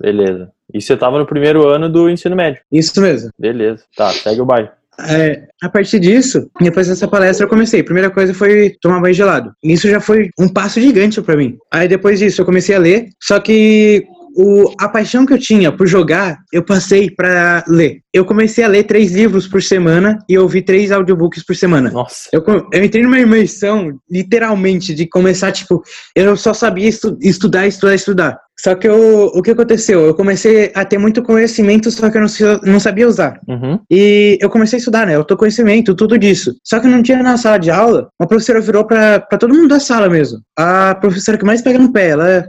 Beleza. 0.00 0.50
E 0.72 0.80
você 0.80 0.96
tava 0.96 1.18
no 1.18 1.26
primeiro 1.26 1.66
ano 1.68 1.88
do 1.88 2.08
ensino 2.08 2.36
médio. 2.36 2.60
Isso 2.70 3.00
mesmo. 3.00 3.30
Beleza. 3.38 3.84
Tá, 3.96 4.10
segue 4.10 4.40
o 4.40 4.46
bairro. 4.46 4.68
É, 4.98 5.46
a 5.62 5.68
partir 5.68 6.00
disso, 6.00 6.50
depois 6.60 6.88
dessa 6.88 7.06
palestra, 7.06 7.44
eu 7.44 7.50
comecei. 7.50 7.80
A 7.80 7.84
primeira 7.84 8.10
coisa 8.10 8.32
foi 8.32 8.74
tomar 8.80 9.00
banho 9.00 9.14
gelado. 9.14 9.52
Isso 9.62 9.88
já 9.88 10.00
foi 10.00 10.30
um 10.38 10.48
passo 10.48 10.80
gigante 10.80 11.20
para 11.20 11.36
mim. 11.36 11.58
Aí 11.70 11.86
depois 11.86 12.18
disso, 12.18 12.40
eu 12.40 12.46
comecei 12.46 12.74
a 12.74 12.78
ler. 12.78 13.08
Só 13.22 13.38
que 13.38 14.06
o, 14.36 14.72
a 14.78 14.88
paixão 14.88 15.24
que 15.24 15.32
eu 15.32 15.38
tinha 15.38 15.72
por 15.72 15.86
jogar, 15.86 16.36
eu 16.52 16.62
passei 16.62 17.10
para 17.10 17.64
ler. 17.66 18.00
Eu 18.12 18.24
comecei 18.24 18.62
a 18.62 18.68
ler 18.68 18.84
três 18.84 19.12
livros 19.12 19.48
por 19.48 19.62
semana 19.62 20.18
e 20.28 20.38
ouvi 20.38 20.60
três 20.60 20.92
audiobooks 20.92 21.44
por 21.44 21.56
semana. 21.56 21.90
Nossa. 21.90 22.28
Eu, 22.32 22.44
eu 22.72 22.84
entrei 22.84 23.02
numa 23.02 23.18
imersão, 23.18 23.98
literalmente, 24.10 24.94
de 24.94 25.08
começar, 25.08 25.52
tipo, 25.52 25.82
eu 26.14 26.36
só 26.36 26.52
sabia 26.52 26.88
estu, 26.88 27.16
estudar, 27.22 27.66
estudar, 27.66 27.94
estudar. 27.94 28.38
Só 28.58 28.74
que 28.74 28.88
eu, 28.88 29.26
o 29.34 29.42
que 29.42 29.50
aconteceu? 29.50 30.06
Eu 30.06 30.14
comecei 30.14 30.72
a 30.74 30.84
ter 30.84 30.96
muito 30.96 31.22
conhecimento, 31.22 31.90
só 31.90 32.10
que 32.10 32.16
eu 32.16 32.22
não, 32.22 32.60
não 32.72 32.80
sabia 32.80 33.06
usar. 33.06 33.38
Uhum. 33.46 33.78
E 33.90 34.38
eu 34.40 34.48
comecei 34.48 34.78
a 34.78 34.80
estudar, 34.80 35.06
né? 35.06 35.14
Eu 35.14 35.24
tô 35.24 35.36
conhecimento, 35.36 35.94
tudo 35.94 36.18
disso. 36.18 36.54
Só 36.64 36.80
que 36.80 36.88
não 36.88 37.02
tinha 37.02 37.22
na 37.22 37.36
sala 37.36 37.58
de 37.58 37.70
aula, 37.70 38.08
uma 38.18 38.26
professora 38.26 38.60
virou 38.60 38.86
pra, 38.86 39.20
pra 39.20 39.38
todo 39.38 39.54
mundo 39.54 39.68
da 39.68 39.78
sala 39.78 40.08
mesmo. 40.08 40.38
A 40.58 40.94
professora 40.94 41.36
que 41.36 41.44
mais 41.44 41.60
pega 41.60 41.78
no 41.78 41.92
pé, 41.92 42.08
ela 42.08 42.48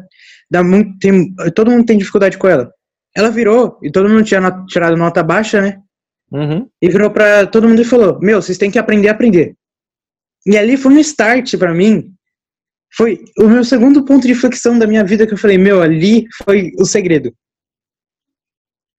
dá 0.50 0.64
muito, 0.64 0.98
tem, 1.00 1.34
todo 1.56 1.72
mundo 1.72 1.86
tem 1.86 1.98
dificuldade 1.98 2.38
com 2.38 2.48
ela. 2.48 2.72
Ela 3.16 3.30
virou, 3.30 3.80
e 3.82 3.92
todo 3.92 4.10
mundo 4.10 4.24
tinha 4.24 4.40
not, 4.40 4.66
tirado 4.68 4.96
nota 4.96 5.24
baixa, 5.24 5.62
né? 5.62 5.82
Uhum. 6.32 6.70
E 6.82 6.90
virou 6.90 7.10
pra 7.10 7.48
todo 7.48 7.68
mundo 7.68 7.82
e 7.82 7.86
falou: 7.86 8.20
Meu, 8.22 8.42
vocês 8.42 8.58
têm 8.58 8.70
que 8.70 8.80
aprender 8.80 9.08
a 9.08 9.12
aprender. 9.12 9.56
E 10.46 10.58
ali 10.58 10.78
foi 10.78 10.94
um 10.94 11.00
start 11.00 11.58
para 11.58 11.74
mim. 11.74 12.14
Foi 12.96 13.20
o 13.40 13.48
meu 13.48 13.64
segundo 13.64 14.06
ponto 14.06 14.26
de 14.28 14.36
flexão 14.36 14.78
da 14.78 14.88
minha 14.88 15.04
vida 15.04 15.26
que 15.26 15.34
eu 15.34 15.38
falei: 15.38 15.58
Meu, 15.58 15.82
ali 15.82 16.26
foi 16.44 16.72
o 16.78 16.86
segredo. 16.86 17.34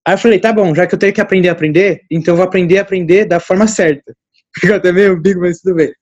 Aí 0.07 0.15
eu 0.15 0.19
falei: 0.19 0.41
Tá 0.41 0.53
bom, 0.53 0.75
já 0.75 0.87
que 0.87 0.95
eu 0.95 0.99
tenho 0.99 1.13
que 1.13 1.21
aprender 1.21 1.49
a 1.49 1.53
aprender, 1.53 2.03
então 2.11 2.33
eu 2.33 2.37
vou 2.37 2.47
aprender 2.47 2.79
a 2.79 2.83
aprender 2.83 3.27
da 3.27 3.39
forma 3.39 3.67
certa. 3.67 4.15
Ficou 4.59 4.77
até 4.77 4.91
meio 4.91 5.21
bico, 5.21 5.41
mas 5.41 5.61
tudo 5.61 5.77
bem. 5.77 5.93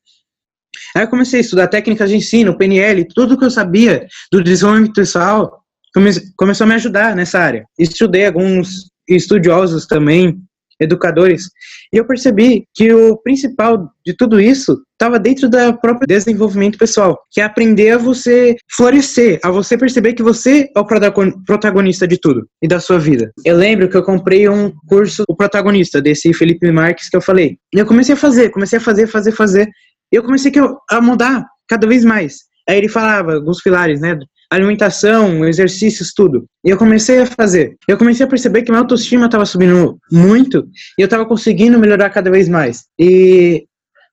Aí 0.94 1.04
eu 1.04 1.08
comecei 1.08 1.40
a 1.40 1.42
estudar 1.42 1.68
técnicas 1.68 2.10
de 2.10 2.16
ensino, 2.16 2.56
PNL, 2.56 3.06
tudo 3.14 3.38
que 3.38 3.44
eu 3.44 3.50
sabia 3.50 4.06
do 4.30 4.42
desenvolvimento 4.42 4.94
pessoal 4.94 5.62
come 5.94 6.10
começou 6.36 6.64
a 6.64 6.68
me 6.68 6.74
ajudar 6.74 7.16
nessa 7.16 7.38
área. 7.38 7.64
Estudei 7.78 8.26
alguns 8.26 8.90
estudiosos 9.08 9.86
também, 9.86 10.38
educadores, 10.78 11.48
e 11.92 11.96
eu 11.96 12.06
percebi 12.06 12.66
que 12.74 12.92
o 12.92 13.16
principal 13.16 13.90
de 14.04 14.14
tudo 14.14 14.40
isso 14.40 14.82
estava 14.92 15.18
dentro 15.18 15.48
do 15.48 15.78
próprio 15.78 16.06
desenvolvimento 16.06 16.78
pessoal, 16.78 17.18
que 17.30 17.40
é 17.40 17.44
aprender 17.44 17.90
a 17.90 17.98
você 17.98 18.56
florescer, 18.70 19.38
a 19.42 19.50
você 19.50 19.76
perceber 19.76 20.14
que 20.14 20.22
você 20.22 20.68
é 20.74 20.80
o 20.80 20.84
protagonista 21.44 22.06
de 22.06 22.18
tudo 22.18 22.46
e 22.62 22.68
da 22.68 22.80
sua 22.80 22.98
vida. 22.98 23.30
Eu 23.44 23.56
lembro 23.56 23.88
que 23.88 23.96
eu 23.96 24.02
comprei 24.02 24.48
um 24.48 24.72
curso, 24.86 25.24
o 25.28 25.36
protagonista 25.36 26.00
desse 26.00 26.32
Felipe 26.34 26.70
Marques 26.70 27.08
que 27.08 27.16
eu 27.16 27.22
falei. 27.22 27.58
E 27.74 27.78
eu 27.78 27.86
comecei 27.86 28.14
a 28.14 28.18
fazer, 28.18 28.50
comecei 28.50 28.78
a 28.78 28.82
fazer, 28.82 29.06
fazer, 29.06 29.32
fazer. 29.32 29.68
Eu 30.10 30.22
comecei 30.22 30.52
a 30.90 31.00
mudar 31.00 31.44
cada 31.68 31.86
vez 31.86 32.04
mais. 32.04 32.38
Aí 32.68 32.78
ele 32.78 32.88
falava 32.88 33.34
alguns 33.34 33.62
pilares, 33.62 34.00
né? 34.00 34.18
alimentação, 34.50 35.44
exercícios, 35.44 36.12
tudo. 36.14 36.46
E 36.64 36.70
eu 36.70 36.76
comecei 36.76 37.20
a 37.20 37.26
fazer. 37.26 37.76
Eu 37.88 37.98
comecei 37.98 38.24
a 38.24 38.28
perceber 38.28 38.62
que 38.62 38.70
minha 38.70 38.80
autoestima 38.80 39.26
estava 39.26 39.44
subindo 39.44 39.98
muito 40.10 40.68
e 40.98 41.02
eu 41.02 41.06
estava 41.06 41.26
conseguindo 41.26 41.78
melhorar 41.78 42.10
cada 42.10 42.30
vez 42.30 42.48
mais. 42.48 42.84
E 42.98 43.66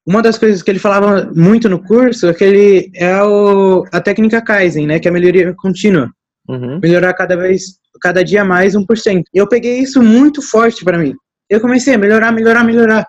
uma 0.06 0.22
das 0.22 0.38
coisas 0.38 0.62
que 0.62 0.72
ele 0.72 0.80
falava 0.80 1.32
muito 1.36 1.70
no 1.70 1.82
curso 1.82 2.28
é 2.28 2.34
que 2.34 2.44
ele 2.44 2.92
é 2.96 3.22
o, 3.24 3.86
a 3.92 4.02
técnica 4.02 4.42
Kaizen, 4.42 4.88
né, 4.88 5.00
que 5.00 5.08
é 5.08 5.12
a 5.12 5.14
melhoria 5.14 5.54
contínua. 5.56 6.10
Uhum. 6.50 6.80
Melhorar 6.82 7.14
cada 7.14 7.38
vez, 7.38 7.78
cada 8.02 8.24
dia 8.24 8.44
mais 8.44 8.76
1%. 8.76 9.24
E 9.34 9.38
eu 9.38 9.48
peguei 9.48 9.80
isso 9.80 10.02
muito 10.02 10.42
forte 10.42 10.84
para 10.84 10.98
mim. 10.98 11.14
Eu 11.50 11.62
comecei 11.62 11.94
a 11.94 11.98
melhorar, 11.98 12.32
melhorar, 12.32 12.64
melhorar. 12.64 13.08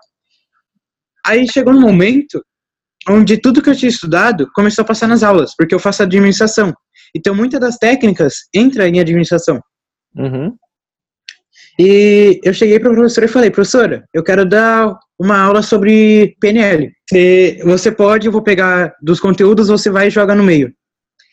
Aí 1.26 1.46
chegou 1.50 1.72
um 1.72 1.80
momento 1.80 2.44
onde 3.08 3.38
tudo 3.38 3.62
que 3.62 3.70
eu 3.70 3.76
tinha 3.76 3.88
estudado 3.88 4.48
começou 4.54 4.82
a 4.82 4.86
passar 4.86 5.06
nas 5.06 5.22
aulas, 5.22 5.54
porque 5.56 5.74
eu 5.74 5.78
faço 5.78 6.02
administração. 6.02 6.72
Então, 7.14 7.34
muitas 7.34 7.60
das 7.60 7.76
técnicas 7.76 8.34
entram 8.54 8.86
em 8.86 9.00
administração. 9.00 9.60
Uhum. 10.16 10.54
E 11.78 12.40
eu 12.44 12.54
cheguei 12.54 12.78
para 12.78 12.90
a 12.90 12.94
professora 12.94 13.26
e 13.26 13.30
falei, 13.30 13.50
professora, 13.50 14.04
eu 14.14 14.22
quero 14.22 14.44
dar 14.44 14.96
uma 15.18 15.40
aula 15.40 15.62
sobre 15.62 16.36
PNL. 16.40 16.90
Você 17.64 17.90
pode, 17.90 18.26
eu 18.26 18.32
vou 18.32 18.42
pegar 18.42 18.94
dos 19.02 19.18
conteúdos, 19.18 19.68
você 19.68 19.90
vai 19.90 20.10
jogar 20.10 20.36
no 20.36 20.44
meio. 20.44 20.72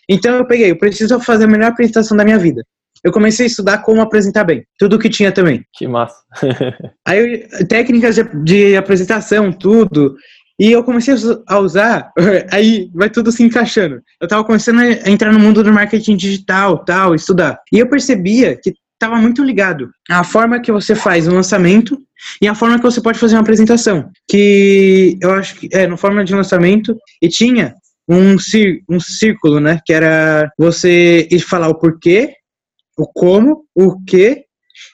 Então 0.09 0.35
eu 0.35 0.45
peguei, 0.45 0.71
eu 0.71 0.77
preciso 0.77 1.19
fazer 1.19 1.45
a 1.45 1.47
melhor 1.47 1.71
apresentação 1.71 2.17
da 2.17 2.23
minha 2.23 2.39
vida. 2.39 2.63
Eu 3.03 3.11
comecei 3.11 3.45
a 3.45 3.47
estudar 3.47 3.79
como 3.79 4.01
apresentar 4.01 4.43
bem, 4.43 4.63
tudo 4.77 4.99
que 4.99 5.09
tinha 5.09 5.31
também. 5.31 5.63
Que 5.73 5.87
massa. 5.87 6.17
Aí 7.07 7.47
técnicas 7.67 8.15
de, 8.15 8.23
de 8.43 8.75
apresentação, 8.75 9.51
tudo. 9.51 10.15
E 10.61 10.71
eu 10.71 10.83
comecei 10.83 11.15
a 11.47 11.57
usar, 11.57 12.11
aí 12.53 12.87
vai 12.93 13.09
tudo 13.09 13.31
se 13.31 13.41
encaixando. 13.41 13.99
Eu 14.21 14.27
tava 14.27 14.43
começando 14.43 14.77
a 14.79 15.09
entrar 15.09 15.33
no 15.33 15.39
mundo 15.39 15.63
do 15.63 15.73
marketing 15.73 16.15
digital, 16.15 16.85
tal, 16.85 17.15
estudar. 17.15 17.59
E 17.73 17.79
eu 17.79 17.89
percebia 17.89 18.55
que 18.55 18.75
estava 18.93 19.15
muito 19.15 19.43
ligado 19.43 19.89
à 20.07 20.23
forma 20.23 20.61
que 20.61 20.71
você 20.71 20.93
faz 20.93 21.27
um 21.27 21.33
lançamento 21.33 21.97
e 22.39 22.47
a 22.47 22.53
forma 22.53 22.77
que 22.77 22.83
você 22.83 23.01
pode 23.01 23.17
fazer 23.17 23.33
uma 23.33 23.41
apresentação. 23.41 24.11
Que 24.29 25.17
eu 25.19 25.33
acho 25.33 25.55
que 25.55 25.67
é, 25.73 25.87
no 25.87 25.97
forma 25.97 26.23
de 26.23 26.35
lançamento, 26.35 26.95
e 27.19 27.27
tinha 27.27 27.73
um, 28.07 28.35
um 28.87 28.99
círculo, 28.99 29.59
né? 29.59 29.79
Que 29.83 29.93
era 29.93 30.51
você 30.59 31.27
falar 31.49 31.69
o 31.69 31.79
porquê, 31.79 32.35
o 32.95 33.07
como, 33.07 33.63
o 33.73 33.99
que 34.03 34.43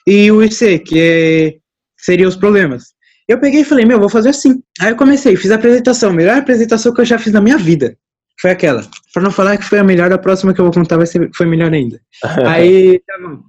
e 0.06 0.32
o 0.32 0.42
IC, 0.42 0.78
que 0.78 0.98
é, 0.98 1.54
seria 1.98 2.26
os 2.26 2.36
problemas. 2.36 2.96
Eu 3.28 3.38
peguei 3.38 3.60
e 3.60 3.64
falei, 3.64 3.84
meu, 3.84 4.00
vou 4.00 4.08
fazer 4.08 4.30
assim. 4.30 4.62
Aí 4.80 4.90
eu 4.90 4.96
comecei, 4.96 5.36
fiz 5.36 5.50
a 5.50 5.56
apresentação, 5.56 6.10
a 6.10 6.14
melhor 6.14 6.38
apresentação 6.38 6.94
que 6.94 7.00
eu 7.02 7.04
já 7.04 7.18
fiz 7.18 7.32
na 7.32 7.42
minha 7.42 7.58
vida. 7.58 7.94
Foi 8.40 8.50
aquela. 8.50 8.82
Pra 9.12 9.22
não 9.22 9.30
falar 9.30 9.58
que 9.58 9.64
foi 9.64 9.78
a 9.78 9.84
melhor, 9.84 10.10
a 10.12 10.18
próxima 10.18 10.54
que 10.54 10.60
eu 10.60 10.64
vou 10.64 10.72
contar 10.72 10.96
vai 10.96 11.06
ser, 11.06 11.28
foi 11.34 11.44
melhor 11.44 11.72
ainda. 11.72 12.00
aí, 12.46 13.00
tá 13.00 13.18
bom. 13.20 13.42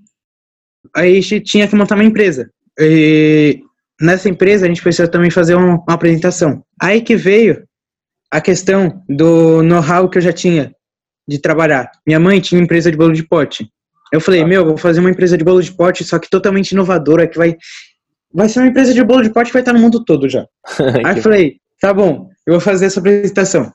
Aí 0.96 1.18
a 1.18 1.22
gente 1.22 1.42
tinha 1.42 1.68
que 1.68 1.76
montar 1.76 1.96
uma 1.96 2.04
empresa. 2.04 2.52
E 2.78 3.62
nessa 4.02 4.28
empresa 4.28 4.66
a 4.66 4.68
gente 4.68 4.82
precisa 4.82 5.08
também 5.08 5.32
fazer 5.32 5.56
uma, 5.56 5.76
uma 5.76 5.94
apresentação. 5.94 6.64
Aí 6.82 7.02
que 7.02 7.16
veio 7.16 7.64
a 8.32 8.42
questão 8.42 9.02
do 9.08 9.64
know-how 9.64 10.10
que 10.10 10.18
eu 10.18 10.22
já 10.22 10.34
tinha 10.34 10.74
de 11.28 11.40
trabalhar. 11.40 11.90
Minha 12.06 12.20
mãe 12.20 12.42
tinha 12.42 12.62
empresa 12.62 12.92
de 12.92 12.98
bolo 12.98 13.14
de 13.14 13.24
pote. 13.24 13.70
Eu 14.12 14.20
falei, 14.20 14.44
meu, 14.44 14.66
vou 14.66 14.78
fazer 14.78 15.00
uma 15.00 15.12
empresa 15.12 15.38
de 15.38 15.44
bolo 15.44 15.62
de 15.62 15.72
pote, 15.72 16.04
só 16.04 16.18
que 16.18 16.30
totalmente 16.30 16.72
inovadora, 16.72 17.28
que 17.28 17.38
vai 17.38 17.56
vai 18.34 18.48
ser 18.50 18.60
uma 18.60 18.68
empresa 18.68 18.94
de 18.94 19.04
bolo 19.04 19.24
de 19.24 19.32
pote 19.32 19.48
que 19.48 19.54
vai 19.54 19.62
estar 19.62 19.74
no 19.74 19.80
mundo 19.80 20.04
todo 20.04 20.30
já. 20.30 20.46
Aí 21.06 21.18
eu 21.18 21.22
falei, 21.22 21.58
tá 21.80 21.94
bom, 21.94 22.30
eu 22.46 22.54
vou 22.54 22.62
fazer 22.62 22.86
essa 22.86 23.00
apresentação. 23.00 23.72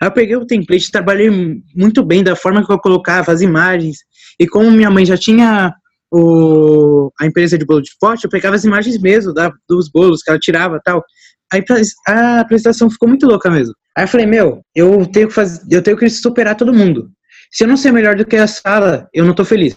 Aí 0.00 0.08
eu 0.08 0.12
peguei 0.12 0.36
o 0.36 0.46
template, 0.46 0.90
trabalhei 0.90 1.30
muito 1.74 2.04
bem 2.04 2.22
da 2.22 2.34
forma 2.34 2.64
que 2.64 2.72
eu 2.72 2.78
colocava 2.78 3.32
as 3.32 3.40
imagens. 3.40 3.98
E 4.38 4.46
como 4.46 4.70
minha 4.70 4.90
mãe 4.90 5.04
já 5.04 5.16
tinha 5.16 5.72
o, 6.10 7.10
a 7.20 7.26
empresa 7.26 7.56
de 7.56 7.64
bolo 7.64 7.82
de 7.82 7.90
pote, 8.00 8.24
eu 8.24 8.30
pegava 8.30 8.56
as 8.56 8.64
imagens 8.64 9.00
mesmo 9.00 9.32
da, 9.32 9.52
dos 9.68 9.88
bolos 9.90 10.22
que 10.22 10.30
ela 10.30 10.38
tirava 10.38 10.80
tal. 10.84 11.04
Aí 11.52 11.64
a 12.06 12.40
apresentação 12.40 12.90
ficou 12.90 13.08
muito 13.08 13.26
louca 13.26 13.50
mesmo. 13.50 13.74
Aí 13.96 14.04
eu 14.04 14.08
falei, 14.08 14.26
meu, 14.26 14.60
eu 14.74 15.06
tenho 15.06 15.28
que 15.28 15.34
fazer, 15.34 15.62
eu 15.70 15.82
tenho 15.82 15.96
que 15.96 16.08
superar 16.10 16.56
todo 16.56 16.74
mundo. 16.74 17.10
Se 17.50 17.64
eu 17.64 17.68
não 17.68 17.76
ser 17.76 17.92
melhor 17.92 18.14
do 18.14 18.24
que 18.24 18.36
a 18.36 18.46
sala, 18.46 19.08
eu 19.14 19.24
não 19.24 19.34
tô 19.34 19.44
feliz. 19.44 19.76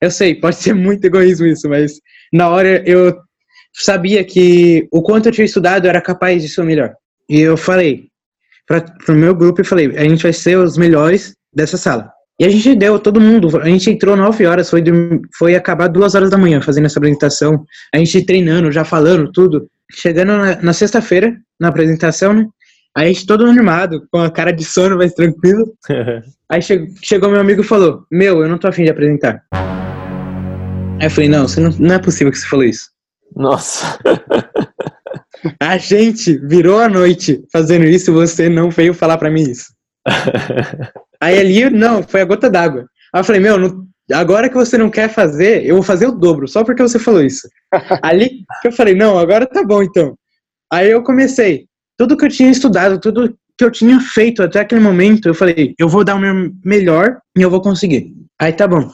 Eu 0.00 0.10
sei, 0.10 0.34
pode 0.34 0.56
ser 0.56 0.74
muito 0.74 1.04
egoísmo 1.04 1.46
isso, 1.46 1.68
mas 1.68 1.92
na 2.32 2.48
hora 2.48 2.82
eu 2.88 3.16
sabia 3.72 4.24
que 4.24 4.88
o 4.90 5.02
quanto 5.02 5.26
eu 5.26 5.32
tinha 5.32 5.44
estudado 5.44 5.86
eu 5.86 5.90
era 5.90 6.00
capaz 6.00 6.42
de 6.42 6.48
ser 6.48 6.60
o 6.60 6.64
melhor. 6.64 6.94
E 7.28 7.40
eu 7.40 7.56
falei 7.56 8.08
para 8.66 8.82
o 9.08 9.16
meu 9.16 9.34
grupo 9.34 9.60
e 9.60 9.64
falei, 9.64 9.96
a 9.96 10.02
gente 10.02 10.22
vai 10.22 10.32
ser 10.32 10.58
os 10.58 10.76
melhores 10.76 11.34
dessa 11.54 11.76
sala. 11.76 12.10
E 12.38 12.44
a 12.44 12.48
gente 12.50 12.74
deu, 12.74 12.98
todo 12.98 13.20
mundo, 13.20 13.58
a 13.58 13.66
gente 13.66 13.90
entrou 13.90 14.14
nove 14.14 14.44
horas, 14.44 14.68
foi, 14.68 14.82
foi 15.38 15.54
acabar 15.54 15.88
duas 15.88 16.14
horas 16.14 16.30
da 16.30 16.36
manhã 16.36 16.60
fazendo 16.60 16.84
essa 16.84 16.98
apresentação, 16.98 17.64
a 17.94 17.98
gente 17.98 18.26
treinando, 18.26 18.70
já 18.70 18.84
falando 18.84 19.32
tudo. 19.32 19.68
Chegando 19.90 20.36
na, 20.36 20.60
na 20.60 20.72
sexta-feira, 20.72 21.34
na 21.58 21.68
apresentação, 21.68 22.34
né? 22.34 22.46
Aí 22.94 23.06
a 23.06 23.12
gente 23.12 23.26
todo 23.26 23.46
animado, 23.46 24.06
com 24.10 24.18
a 24.18 24.30
cara 24.30 24.50
de 24.50 24.64
sono, 24.64 24.96
mas 24.96 25.14
tranquilo. 25.14 25.72
Aí 26.50 26.60
chegou, 26.60 26.88
chegou 27.02 27.30
meu 27.30 27.40
amigo 27.40 27.60
e 27.60 27.64
falou, 27.64 28.04
meu, 28.10 28.42
eu 28.42 28.48
não 28.48 28.58
tô 28.58 28.68
afim 28.68 28.84
de 28.84 28.90
apresentar. 28.90 29.42
Aí 30.98 31.06
eu 31.06 31.10
falei, 31.10 31.28
não, 31.28 31.46
você 31.46 31.60
não, 31.60 31.70
não 31.78 31.94
é 31.94 31.98
possível 31.98 32.32
que 32.32 32.38
você 32.38 32.46
falou 32.46 32.64
isso. 32.64 32.88
Nossa. 33.34 33.98
A 35.60 35.76
gente 35.76 36.38
virou 36.38 36.80
a 36.80 36.88
noite 36.88 37.44
fazendo 37.52 37.84
isso 37.84 38.10
e 38.10 38.14
você 38.14 38.48
não 38.48 38.70
veio 38.70 38.94
falar 38.94 39.18
para 39.18 39.30
mim 39.30 39.42
isso. 39.42 39.66
Aí 41.20 41.38
ali, 41.38 41.70
não, 41.70 42.02
foi 42.02 42.22
a 42.22 42.24
gota 42.24 42.50
d'água. 42.50 42.86
Aí 43.14 43.20
eu 43.20 43.24
falei, 43.24 43.40
meu, 43.40 43.58
não, 43.58 43.86
agora 44.12 44.48
que 44.48 44.54
você 44.54 44.78
não 44.78 44.90
quer 44.90 45.08
fazer, 45.08 45.64
eu 45.66 45.74
vou 45.74 45.82
fazer 45.82 46.06
o 46.06 46.12
dobro, 46.12 46.48
só 46.48 46.64
porque 46.64 46.82
você 46.82 46.98
falou 46.98 47.22
isso. 47.22 47.48
Ali 48.02 48.44
eu 48.64 48.72
falei, 48.72 48.94
não, 48.94 49.18
agora 49.18 49.46
tá 49.46 49.62
bom 49.62 49.82
então. 49.82 50.16
Aí 50.72 50.90
eu 50.90 51.02
comecei. 51.02 51.66
Tudo 51.98 52.16
que 52.16 52.24
eu 52.24 52.30
tinha 52.30 52.50
estudado, 52.50 52.98
tudo 52.98 53.36
que 53.58 53.64
eu 53.64 53.70
tinha 53.70 54.00
feito 54.00 54.42
até 54.42 54.60
aquele 54.60 54.80
momento, 54.80 55.28
eu 55.28 55.34
falei, 55.34 55.74
eu 55.78 55.88
vou 55.88 56.04
dar 56.04 56.14
o 56.14 56.18
meu 56.18 56.50
melhor 56.64 57.18
e 57.36 57.42
eu 57.42 57.50
vou 57.50 57.60
conseguir. 57.60 58.12
Aí 58.40 58.52
tá 58.52 58.66
bom. 58.66 58.90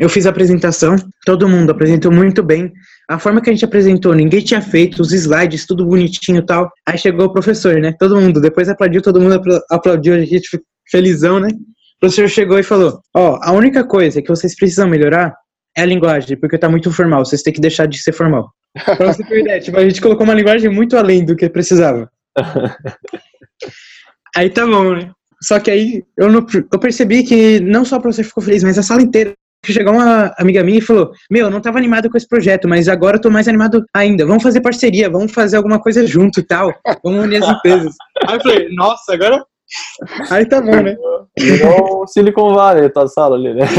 Eu 0.00 0.08
fiz 0.08 0.24
a 0.24 0.30
apresentação, 0.30 0.96
todo 1.26 1.46
mundo 1.46 1.70
apresentou 1.70 2.10
muito 2.10 2.42
bem. 2.42 2.72
A 3.06 3.18
forma 3.18 3.42
que 3.42 3.50
a 3.50 3.52
gente 3.52 3.66
apresentou, 3.66 4.14
ninguém 4.14 4.40
tinha 4.40 4.62
feito, 4.62 5.02
os 5.02 5.12
slides, 5.12 5.66
tudo 5.66 5.84
bonitinho 5.84 6.38
e 6.38 6.46
tal. 6.46 6.70
Aí 6.88 6.96
chegou 6.96 7.26
o 7.26 7.32
professor, 7.32 7.78
né? 7.78 7.94
Todo 7.98 8.18
mundo, 8.18 8.40
depois 8.40 8.70
aplaudiu, 8.70 9.02
todo 9.02 9.20
mundo 9.20 9.38
aplaudiu, 9.70 10.14
a 10.14 10.24
gente 10.24 10.58
felizão, 10.90 11.38
né? 11.38 11.48
O 11.48 12.00
professor 12.00 12.30
chegou 12.30 12.58
e 12.58 12.62
falou: 12.62 12.98
Ó, 13.14 13.32
oh, 13.32 13.38
a 13.42 13.52
única 13.52 13.84
coisa 13.84 14.22
que 14.22 14.28
vocês 14.28 14.56
precisam 14.56 14.88
melhorar 14.88 15.34
é 15.76 15.82
a 15.82 15.86
linguagem, 15.86 16.34
porque 16.38 16.56
tá 16.56 16.70
muito 16.70 16.90
formal, 16.90 17.22
vocês 17.22 17.42
têm 17.42 17.52
que 17.52 17.60
deixar 17.60 17.84
de 17.84 18.02
ser 18.02 18.12
formal. 18.12 18.50
pra 18.96 19.12
você 19.12 19.22
ter 19.22 19.40
ideia, 19.40 19.60
tipo, 19.60 19.76
a 19.76 19.84
gente 19.84 20.00
colocou 20.00 20.24
uma 20.24 20.32
linguagem 20.32 20.70
muito 20.70 20.96
além 20.96 21.26
do 21.26 21.36
que 21.36 21.46
precisava. 21.50 22.10
aí 24.34 24.48
tá 24.48 24.66
bom, 24.66 24.94
né? 24.94 25.10
Só 25.42 25.60
que 25.60 25.70
aí 25.70 26.02
eu, 26.16 26.32
não, 26.32 26.46
eu 26.72 26.78
percebi 26.78 27.22
que 27.22 27.60
não 27.60 27.84
só 27.84 27.98
o 27.98 28.00
professor 28.00 28.24
ficou 28.24 28.42
feliz, 28.42 28.62
mas 28.62 28.78
a 28.78 28.82
sala 28.82 29.02
inteira 29.02 29.34
chegou 29.64 29.92
uma 29.94 30.34
amiga 30.38 30.62
minha 30.64 30.78
e 30.78 30.82
falou: 30.82 31.12
Meu, 31.30 31.46
eu 31.46 31.50
não 31.50 31.60
tava 31.60 31.78
animado 31.78 32.08
com 32.10 32.16
esse 32.16 32.28
projeto, 32.28 32.68
mas 32.68 32.88
agora 32.88 33.16
eu 33.16 33.20
tô 33.20 33.30
mais 33.30 33.48
animado 33.48 33.84
ainda. 33.94 34.26
Vamos 34.26 34.42
fazer 34.42 34.60
parceria, 34.60 35.10
vamos 35.10 35.32
fazer 35.32 35.56
alguma 35.56 35.80
coisa 35.80 36.06
junto 36.06 36.40
e 36.40 36.42
tal. 36.42 36.72
Vamos 37.04 37.24
unir 37.24 37.42
as 37.42 37.48
empresas. 37.48 37.94
Aí 38.26 38.36
eu 38.36 38.40
falei: 38.40 38.68
Nossa, 38.74 39.14
agora. 39.14 39.44
Aí 40.30 40.46
tá 40.46 40.60
bom, 40.60 40.82
né? 40.82 40.96
Virou 41.38 42.02
o 42.02 42.06
Silicon 42.06 42.54
Valley, 42.54 42.88
tua 42.88 43.06
sala 43.06 43.36
ali, 43.36 43.54
né? 43.54 43.66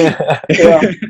É. 0.50 1.02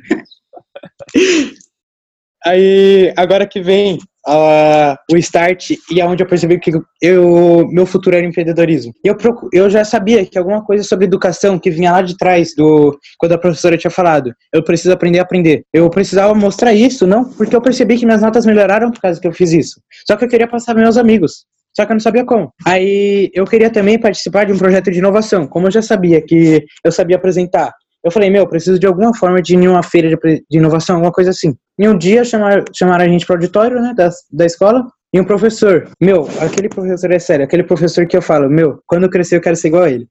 Aí, 2.44 3.14
agora 3.16 3.46
que 3.46 3.62
vem 3.62 4.00
uh, 4.28 4.96
o 5.12 5.18
start 5.18 5.72
e 5.92 6.02
aonde 6.02 6.24
eu 6.24 6.28
percebi 6.28 6.60
que 6.60 6.72
eu, 7.02 7.68
meu 7.72 7.86
futuro 7.86 8.16
era 8.16 8.26
empreendedorismo. 8.26 8.94
Eu, 9.04 9.16
eu 9.54 9.70
já 9.70 9.84
sabia 9.84 10.26
que 10.26 10.38
alguma 10.38 10.64
coisa 10.64 10.84
sobre 10.84 11.06
educação 11.06 11.60
que 11.60 11.72
vinha 11.72 11.92
lá 11.92 12.02
de 12.02 12.18
trás 12.18 12.54
do 12.56 12.98
quando 13.18 13.34
a 13.34 13.38
professora 13.38 13.78
tinha 13.78 13.92
falado, 13.92 14.34
eu 14.54 14.64
preciso 14.64 14.94
aprender 14.94 15.20
a 15.20 15.24
aprender. 15.24 15.64
Eu 15.74 15.90
precisava 15.90 16.34
mostrar 16.34 16.74
isso, 16.74 17.08
não, 17.08 17.26
porque 17.26 17.56
eu 17.56 17.62
percebi 17.62 17.98
que 17.98 18.06
minhas 18.06 18.22
notas 18.22 18.46
melhoraram 18.46 18.92
por 18.92 19.02
causa 19.02 19.20
que 19.20 19.28
eu 19.28 19.34
fiz 19.34 19.52
isso. 19.52 19.82
Só 20.08 20.16
que 20.16 20.26
eu 20.26 20.30
queria 20.30 20.48
passar 20.48 20.76
meus 20.76 20.98
amigos. 20.98 21.46
só 21.76 21.86
que 21.86 21.92
eu 21.92 21.96
não 21.96 22.02
sabia 22.02 22.26
como. 22.26 22.52
Aí 22.66 23.30
eu 23.34 23.46
queria 23.46 23.70
também 23.70 24.00
participar 24.00 24.46
de 24.46 24.54
um 24.54 24.58
projeto 24.58 24.92
de 24.92 25.00
inovação, 25.00 25.48
como 25.48 25.68
eu 25.68 25.72
já 25.72 25.82
sabia 25.82 26.22
que 26.22 26.64
eu 26.84 26.92
sabia 26.92 27.16
apresentar. 27.16 27.72
Eu 28.04 28.12
falei, 28.12 28.32
meu, 28.32 28.48
preciso 28.48 28.80
de 28.80 28.88
alguma 28.88 29.16
forma 29.16 29.42
de 29.42 29.56
ir 29.56 29.68
uma 29.68 29.84
feira 29.84 30.18
de 30.50 30.58
inovação, 30.58 30.96
alguma 30.96 31.12
coisa 31.12 31.30
assim. 31.30 31.56
E 31.82 31.90
um 31.90 31.98
dia 31.98 32.24
chamaram, 32.24 32.64
chamaram 32.72 33.06
a 33.06 33.08
gente 33.08 33.26
para 33.26 33.34
o 33.34 33.38
auditório, 33.38 33.82
né, 33.82 33.92
da, 33.96 34.08
da 34.32 34.46
escola, 34.46 34.86
e 35.12 35.20
um 35.20 35.24
professor, 35.24 35.90
meu, 36.00 36.30
aquele 36.40 36.70
professor 36.70 37.12
é 37.12 37.18
sério, 37.18 37.44
aquele 37.44 37.64
professor 37.64 38.06
que 38.06 38.16
eu 38.16 38.22
falo, 38.22 38.48
meu, 38.48 38.80
quando 38.86 39.04
eu 39.04 39.10
crescer 39.10 39.36
eu 39.36 39.42
quero 39.42 39.56
ser 39.56 39.70
igual 39.70 39.84
a 39.84 39.90
ele. 39.90 40.08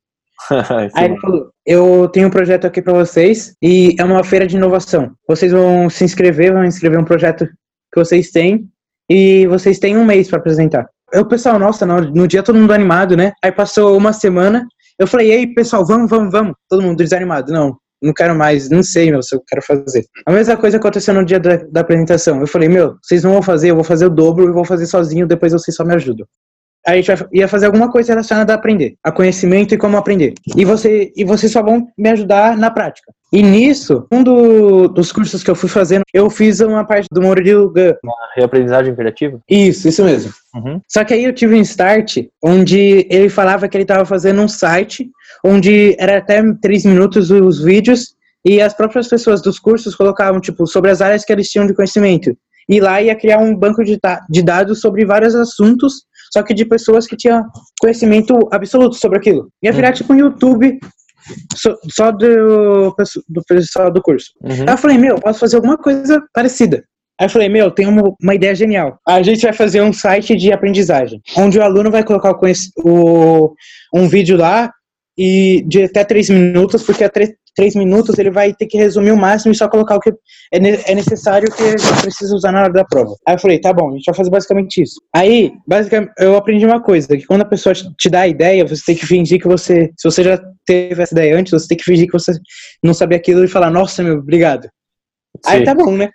Aí 0.96 1.04
ele 1.04 1.20
falou: 1.20 1.50
Eu 1.64 2.08
tenho 2.08 2.26
um 2.26 2.30
projeto 2.30 2.66
aqui 2.66 2.82
pra 2.82 2.92
vocês 2.92 3.54
e 3.62 3.94
é 4.00 4.04
uma 4.04 4.24
feira 4.24 4.46
de 4.46 4.56
inovação. 4.56 5.12
Vocês 5.28 5.52
vão 5.52 5.88
se 5.88 6.02
inscrever, 6.02 6.52
vão 6.52 6.64
inscrever 6.64 6.98
um 6.98 7.04
projeto 7.04 7.46
que 7.46 8.00
vocês 8.00 8.30
têm 8.30 8.66
e 9.08 9.46
vocês 9.46 9.78
têm 9.78 9.96
um 9.96 10.04
mês 10.04 10.28
pra 10.28 10.38
apresentar. 10.38 10.88
O 11.14 11.24
pessoal, 11.24 11.58
nossa, 11.58 11.86
no, 11.86 12.00
no 12.00 12.26
dia 12.26 12.42
todo 12.42 12.58
mundo 12.58 12.72
animado, 12.72 13.16
né? 13.16 13.32
Aí 13.44 13.52
passou 13.52 13.96
uma 13.96 14.12
semana, 14.12 14.66
eu 14.98 15.06
falei: 15.06 15.30
Ei, 15.30 15.46
pessoal, 15.46 15.86
vamos, 15.86 16.10
vamos, 16.10 16.32
vamos. 16.32 16.54
Todo 16.68 16.82
mundo 16.82 16.98
desanimado. 16.98 17.52
Não, 17.52 17.76
não 18.02 18.12
quero 18.12 18.34
mais, 18.34 18.68
não 18.70 18.82
sei, 18.82 19.10
meu, 19.10 19.22
se 19.22 19.34
eu 19.34 19.42
quero 19.46 19.62
fazer. 19.62 20.04
A 20.26 20.32
mesma 20.32 20.56
coisa 20.56 20.76
aconteceu 20.78 21.12
no 21.14 21.24
dia 21.24 21.38
da, 21.40 21.56
da 21.56 21.80
apresentação. 21.80 22.40
Eu 22.40 22.46
falei: 22.46 22.68
Meu, 22.68 22.96
vocês 23.02 23.22
não 23.24 23.32
vão 23.32 23.42
fazer, 23.42 23.70
eu 23.70 23.74
vou 23.74 23.84
fazer 23.84 24.06
o 24.06 24.10
dobro 24.10 24.48
e 24.48 24.52
vou 24.52 24.64
fazer 24.64 24.86
sozinho, 24.86 25.26
depois 25.26 25.52
vocês 25.52 25.74
só 25.74 25.84
me 25.84 25.94
ajudam 25.94 26.26
a 26.86 26.96
gente 26.96 27.14
vai- 27.14 27.28
ia 27.32 27.46
fazer 27.46 27.66
alguma 27.66 27.90
coisa 27.90 28.12
relacionada 28.12 28.52
a 28.54 28.56
aprender, 28.56 28.94
a 29.04 29.12
conhecimento 29.12 29.74
e 29.74 29.78
como 29.78 29.98
aprender. 29.98 30.32
E 30.56 30.64
você 30.64 31.12
e 31.14 31.24
vocês 31.24 31.52
só 31.52 31.62
vão 31.62 31.86
me 31.96 32.08
ajudar 32.08 32.56
na 32.56 32.70
prática. 32.70 33.12
E 33.32 33.42
nisso, 33.42 34.06
um 34.10 34.22
do- 34.24 34.88
dos 34.88 35.12
cursos 35.12 35.42
que 35.44 35.50
eu 35.50 35.54
fui 35.54 35.68
fazendo, 35.68 36.02
eu 36.12 36.28
fiz 36.30 36.58
uma 36.60 36.84
parte 36.84 37.06
do 37.12 37.20
Murilo 37.22 37.68
Gun. 37.70 37.92
Reaprendizagem 38.34 38.94
criativa? 38.96 39.38
Isso, 39.48 39.86
isso 39.88 40.02
mesmo. 40.04 40.32
Uhum. 40.54 40.80
Só 40.88 41.04
que 41.04 41.12
aí 41.14 41.22
eu 41.24 41.32
tive 41.34 41.54
um 41.54 41.60
start 41.60 42.16
onde 42.42 43.06
ele 43.10 43.28
falava 43.28 43.68
que 43.68 43.76
ele 43.76 43.84
estava 43.84 44.04
fazendo 44.06 44.40
um 44.40 44.48
site 44.48 45.08
onde 45.44 45.94
era 45.98 46.18
até 46.18 46.42
três 46.60 46.84
minutos 46.84 47.30
os 47.30 47.62
vídeos 47.62 48.14
e 48.44 48.60
as 48.60 48.72
próprias 48.74 49.08
pessoas 49.08 49.42
dos 49.42 49.58
cursos 49.58 49.94
colocavam 49.94 50.40
tipo 50.40 50.66
sobre 50.66 50.90
as 50.90 51.00
áreas 51.00 51.24
que 51.24 51.32
eles 51.32 51.48
tinham 51.48 51.66
de 51.66 51.74
conhecimento. 51.74 52.36
E 52.68 52.80
lá 52.80 53.02
ia 53.02 53.14
criar 53.16 53.38
um 53.38 53.54
banco 53.54 53.82
de, 53.84 53.98
de 54.30 54.42
dados 54.42 54.80
sobre 54.80 55.04
vários 55.04 55.34
assuntos, 55.34 56.04
só 56.32 56.42
que 56.42 56.54
de 56.54 56.64
pessoas 56.64 57.06
que 57.06 57.16
tinham 57.16 57.44
conhecimento 57.80 58.32
absoluto 58.52 58.94
sobre 58.96 59.18
aquilo. 59.18 59.48
Ia 59.62 59.72
virar 59.72 59.92
tipo 59.92 60.12
um 60.12 60.16
YouTube 60.16 60.78
só, 61.56 61.74
só 61.90 62.12
do, 62.12 62.94
do 63.28 63.42
pessoal 63.48 63.90
do 63.90 64.00
curso. 64.00 64.30
Uhum. 64.42 64.62
Aí 64.66 64.74
eu 64.74 64.78
falei, 64.78 64.98
meu, 64.98 65.16
posso 65.16 65.40
fazer 65.40 65.56
alguma 65.56 65.76
coisa 65.76 66.22
parecida. 66.32 66.84
Aí 67.20 67.26
eu 67.26 67.30
falei, 67.30 67.48
meu, 67.48 67.70
tem 67.70 67.86
uma, 67.86 68.14
uma 68.22 68.34
ideia 68.34 68.54
genial. 68.54 68.98
A 69.06 69.20
gente 69.22 69.42
vai 69.42 69.52
fazer 69.52 69.82
um 69.82 69.92
site 69.92 70.34
de 70.36 70.52
aprendizagem, 70.52 71.20
onde 71.36 71.58
o 71.58 71.62
aluno 71.62 71.90
vai 71.90 72.02
colocar 72.04 72.32
o, 72.32 72.36
o- 72.84 73.54
um 73.94 74.08
vídeo 74.08 74.38
lá 74.38 74.72
e 75.18 75.62
de 75.66 75.84
até 75.84 76.04
três 76.04 76.28
minutos, 76.30 76.82
porque 76.82 77.04
a 77.04 77.08
tre- 77.08 77.34
três 77.54 77.74
minutos 77.74 78.18
ele 78.18 78.30
vai 78.30 78.52
ter 78.54 78.66
que 78.66 78.78
resumir 78.78 79.10
o 79.10 79.16
máximo 79.16 79.52
e 79.52 79.56
só 79.56 79.68
colocar 79.68 79.96
o 79.96 80.00
que 80.00 80.10
é, 80.10 80.58
é 80.92 80.94
necessário 80.94 81.50
que 81.52 81.62
gente 81.76 82.02
precisa 82.02 82.34
usar 82.34 82.52
na 82.52 82.62
hora 82.62 82.72
da 82.72 82.84
prova. 82.84 83.14
Aí 83.26 83.34
eu 83.34 83.38
falei, 83.38 83.60
tá 83.60 83.72
bom, 83.72 83.90
a 83.90 83.92
gente 83.94 84.04
vai 84.06 84.14
fazer 84.14 84.30
basicamente 84.30 84.82
isso. 84.82 85.00
Aí, 85.14 85.52
basicamente, 85.66 86.12
eu 86.18 86.36
aprendi 86.36 86.64
uma 86.64 86.80
coisa, 86.82 87.08
que 87.08 87.26
quando 87.26 87.42
a 87.42 87.46
pessoa 87.46 87.74
te 87.74 88.08
dá 88.08 88.20
a 88.20 88.28
ideia, 88.28 88.64
você 88.66 88.82
tem 88.86 88.96
que 88.96 89.06
fingir 89.06 89.40
que 89.40 89.48
você, 89.48 89.90
se 89.98 90.08
você 90.10 90.22
já 90.22 90.40
teve 90.66 91.02
essa 91.02 91.12
ideia 91.14 91.36
antes, 91.36 91.50
você 91.52 91.68
tem 91.68 91.76
que 91.76 91.84
fingir 91.84 92.06
que 92.06 92.12
você 92.12 92.32
não 92.82 92.94
sabia 92.94 93.18
aquilo 93.18 93.44
e 93.44 93.48
falar, 93.48 93.70
nossa, 93.70 94.02
meu, 94.02 94.18
obrigado. 94.18 94.68
Aí 95.46 95.58
Sim. 95.60 95.64
tá 95.64 95.74
bom, 95.74 95.96
né? 95.96 96.08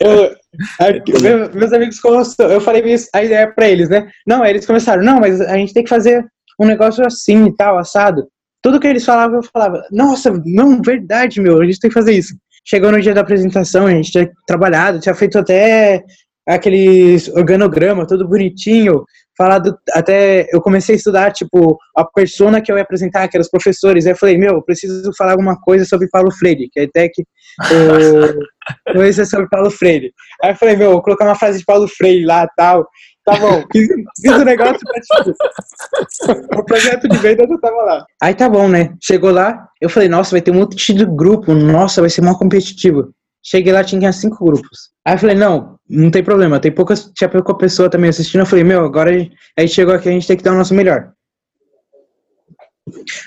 Eu, 0.00 0.34
aí, 0.80 1.00
meu- 1.22 1.50
meus 1.54 1.72
amigos 1.72 2.00
começaram, 2.00 2.50
eu 2.52 2.60
falei 2.60 2.82
isso, 2.92 3.08
a 3.14 3.22
ideia 3.22 3.50
pra 3.52 3.68
eles, 3.68 3.88
né? 3.88 4.10
Não, 4.26 4.42
aí 4.42 4.50
eles 4.50 4.66
começaram, 4.66 5.02
não, 5.02 5.20
mas 5.20 5.40
a 5.40 5.56
gente 5.56 5.72
tem 5.72 5.82
que 5.84 5.88
fazer 5.90 6.24
um 6.60 6.66
negócio 6.66 7.04
assim 7.06 7.46
e 7.46 7.56
tal, 7.56 7.78
assado. 7.78 8.28
Tudo 8.62 8.78
que 8.78 8.86
eles 8.86 9.04
falavam, 9.04 9.36
eu 9.36 9.42
falava, 9.42 9.82
nossa, 9.90 10.30
não, 10.44 10.82
verdade, 10.82 11.40
meu, 11.40 11.60
a 11.60 11.64
gente 11.64 11.80
tem 11.80 11.88
que 11.88 11.94
fazer 11.94 12.12
isso. 12.12 12.34
Chegou 12.68 12.92
no 12.92 13.00
dia 13.00 13.14
da 13.14 13.22
apresentação, 13.22 13.86
a 13.86 13.90
gente 13.90 14.12
tinha 14.12 14.30
trabalhado, 14.46 15.00
tinha 15.00 15.14
feito 15.14 15.38
até 15.38 16.04
aquele 16.46 17.16
organograma 17.34 18.06
todo 18.06 18.28
bonitinho, 18.28 19.04
falado 19.36 19.74
até, 19.92 20.46
eu 20.52 20.60
comecei 20.60 20.94
a 20.94 20.98
estudar, 20.98 21.32
tipo, 21.32 21.78
a 21.96 22.04
persona 22.04 22.60
que 22.60 22.70
eu 22.70 22.76
ia 22.76 22.82
apresentar, 22.82 23.26
que 23.26 23.36
eram 23.36 23.42
os 23.42 23.50
professores, 23.50 24.04
aí 24.04 24.12
eu 24.12 24.16
falei, 24.16 24.36
meu, 24.36 24.54
eu 24.54 24.62
preciso 24.62 25.10
falar 25.16 25.32
alguma 25.32 25.58
coisa 25.60 25.84
sobre 25.84 26.08
Paulo 26.10 26.30
Freire, 26.30 26.68
que 26.70 26.80
é 26.80 26.84
até 26.84 27.08
que 27.08 27.24
esse 29.06 29.22
é 29.22 29.24
sobre 29.24 29.48
Paulo 29.48 29.70
Freire. 29.70 30.12
Aí 30.42 30.50
eu 30.50 30.56
falei, 30.56 30.76
meu, 30.76 30.92
vou 30.92 31.02
colocar 31.02 31.24
uma 31.24 31.34
frase 31.34 31.60
de 31.60 31.64
Paulo 31.64 31.88
Freire 31.88 32.24
lá 32.24 32.46
tal. 32.56 32.86
Tá 33.24 33.38
bom, 33.38 33.64
fiz, 33.72 33.88
fiz 34.20 34.32
o 34.32 34.44
negócio 34.44 34.80
pra 34.80 35.00
tipo, 35.00 36.58
o 36.58 36.64
projeto 36.64 37.08
de 37.08 37.16
venda 37.16 37.46
já 37.46 37.58
tava 37.58 37.82
lá. 37.82 38.04
Aí 38.22 38.34
tá 38.34 38.48
bom, 38.48 38.68
né? 38.68 38.94
Chegou 39.02 39.30
lá, 39.30 39.68
eu 39.80 39.88
falei, 39.88 40.08
nossa, 40.08 40.32
vai 40.32 40.42
ter 40.42 40.50
um 40.50 40.54
monte 40.54 40.92
de 40.92 41.06
grupo, 41.06 41.54
nossa, 41.54 42.00
vai 42.00 42.10
ser 42.10 42.22
mó 42.22 42.34
competitivo. 42.34 43.14
Cheguei 43.42 43.72
lá, 43.72 43.82
tinha 43.82 44.12
cinco 44.12 44.44
grupos. 44.44 44.90
Aí 45.06 45.14
eu 45.14 45.18
falei, 45.18 45.36
não, 45.36 45.76
não 45.90 46.10
tem 46.10 46.22
problema, 46.22 46.60
tem 46.60 46.70
poucas, 46.72 47.10
tinha 47.14 47.28
pouca 47.28 47.52
pessoa 47.56 47.90
também 47.90 48.08
assistindo. 48.10 48.42
Eu 48.42 48.46
falei, 48.46 48.64
meu, 48.64 48.84
agora 48.84 49.10
a 49.10 49.18
gente- 49.18 49.34
a 49.58 49.60
gente 49.62 49.74
chegou 49.74 49.94
aqui, 49.94 50.08
a 50.08 50.12
gente 50.12 50.26
tem 50.26 50.36
que 50.36 50.42
dar 50.44 50.52
o 50.52 50.56
nosso 50.56 50.74
melhor. 50.74 51.12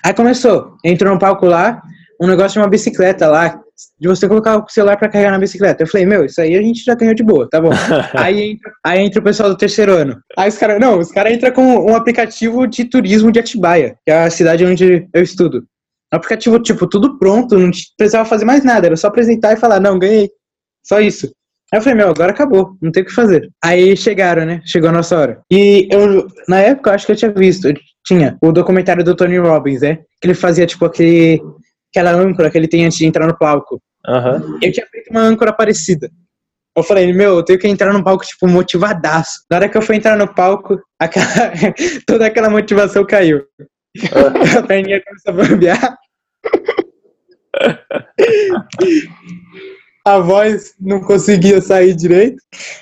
Aí 0.04 0.13
começou, 0.13 0.76
entrou 0.84 1.13
no 1.13 1.19
palco 1.19 1.45
lá, 1.45 1.82
um 2.21 2.28
negócio 2.28 2.54
de 2.54 2.60
uma 2.60 2.67
bicicleta 2.69 3.28
lá, 3.28 3.60
de 3.99 4.08
você 4.08 4.28
colocar 4.28 4.58
o 4.58 4.69
celular 4.69 4.97
pra 4.97 5.10
carregar 5.10 5.32
na 5.32 5.39
bicicleta. 5.39 5.84
Eu 5.84 5.88
falei, 5.88 6.06
meu, 6.06 6.26
isso 6.26 6.39
aí 6.41 6.56
a 6.56 6.62
gente 6.62 6.84
já 6.84 6.95
ganhou 6.95 7.13
de 7.13 7.23
boa, 7.23 7.49
tá 7.49 7.60
bom. 7.62 7.69
aí, 8.13 8.52
entra, 8.52 8.71
aí 8.86 8.99
entra 9.02 9.19
o 9.19 9.23
pessoal 9.23 9.49
do 9.49 9.58
terceiro 9.58 9.93
ano. 9.93 10.19
Aí 10.38 10.49
os 10.49 10.58
caras, 10.58 10.80
não, 10.80 10.99
os 10.99 11.12
caras 11.12 11.34
entram 11.34 11.52
com 11.52 11.91
um 11.91 11.95
aplicativo 11.95 12.67
de 12.67 12.86
turismo 12.86 13.32
de 13.32 13.39
Atibaia, 13.39 13.95
que 14.06 14.12
é 14.12 14.23
a 14.23 14.30
cidade 14.30 14.65
onde 14.65 15.08
eu 15.13 15.21
estudo. 15.21 15.65
Um 16.13 16.17
aplicativo, 16.17 16.60
tipo, 16.60 16.88
tudo 16.88 17.17
pronto, 17.17 17.58
não 17.58 17.71
precisava 17.97 18.28
fazer 18.28 18.45
mais 18.45 18.63
nada, 18.63 18.88
era 18.88 18.95
só 18.97 19.08
apresentar 19.08 19.54
e 19.54 19.58
falar, 19.58 19.80
não, 19.80 19.97
ganhei. 19.97 20.30
Só 20.86 20.99
isso. 20.99 21.32
Aí 21.73 21.79
eu 21.79 21.81
falei, 21.81 21.97
meu, 21.97 22.09
agora 22.09 22.31
acabou, 22.31 22.77
não 22.79 22.91
tem 22.91 23.01
o 23.01 23.05
que 23.07 23.12
fazer. 23.12 23.49
Aí 23.59 23.97
chegaram, 23.97 24.45
né? 24.45 24.62
Chegou 24.63 24.89
a 24.89 24.93
nossa 24.93 25.17
hora. 25.17 25.41
E 25.51 25.88
eu, 25.91 26.27
na 26.47 26.59
época, 26.59 26.91
eu 26.91 26.93
acho 26.93 27.07
que 27.07 27.13
eu 27.13 27.15
tinha 27.15 27.31
visto, 27.31 27.67
eu 27.67 27.73
tinha 28.05 28.38
o 28.43 28.51
documentário 28.51 29.03
do 29.03 29.15
Tony 29.15 29.39
Robbins, 29.39 29.81
né? 29.81 29.95
Que 30.21 30.27
ele 30.27 30.36
fazia, 30.36 30.67
tipo, 30.67 30.86
aquele, 30.86 31.41
aquela 31.91 32.12
âncora 32.12 32.51
que 32.51 32.59
ele 32.59 32.67
tem 32.67 32.86
antes 32.86 32.99
de 32.99 33.07
entrar 33.07 33.25
no 33.25 33.36
palco. 33.36 33.81
Aham. 34.07 34.59
Eu 34.62 34.71
tinha 34.71 34.86
feito 34.86 35.09
uma 35.09 35.21
âncora 35.21 35.51
parecida. 35.51 36.12
Eu 36.77 36.83
falei, 36.83 37.12
meu, 37.12 37.38
eu 37.38 37.43
tenho 37.43 37.57
que 37.57 37.67
entrar 37.67 37.91
no 37.91 38.03
palco, 38.03 38.23
tipo, 38.23 38.47
motivadaço. 38.47 39.43
Na 39.49 39.57
hora 39.57 39.67
que 39.67 39.75
eu 39.75 39.81
fui 39.81 39.95
entrar 39.95 40.15
no 40.15 40.31
palco, 40.31 40.79
aquela, 40.99 41.25
toda 42.05 42.27
aquela 42.27 42.51
motivação 42.51 43.03
caiu. 43.03 43.41
A 44.59 44.62
perninha 44.62 45.01
começou 45.03 45.33
a 45.33 45.47
bambear. 45.47 45.97
A 50.05 50.19
voz 50.19 50.73
não 50.79 50.99
conseguia 51.01 51.61
sair 51.61 51.95
direito. 51.95 52.35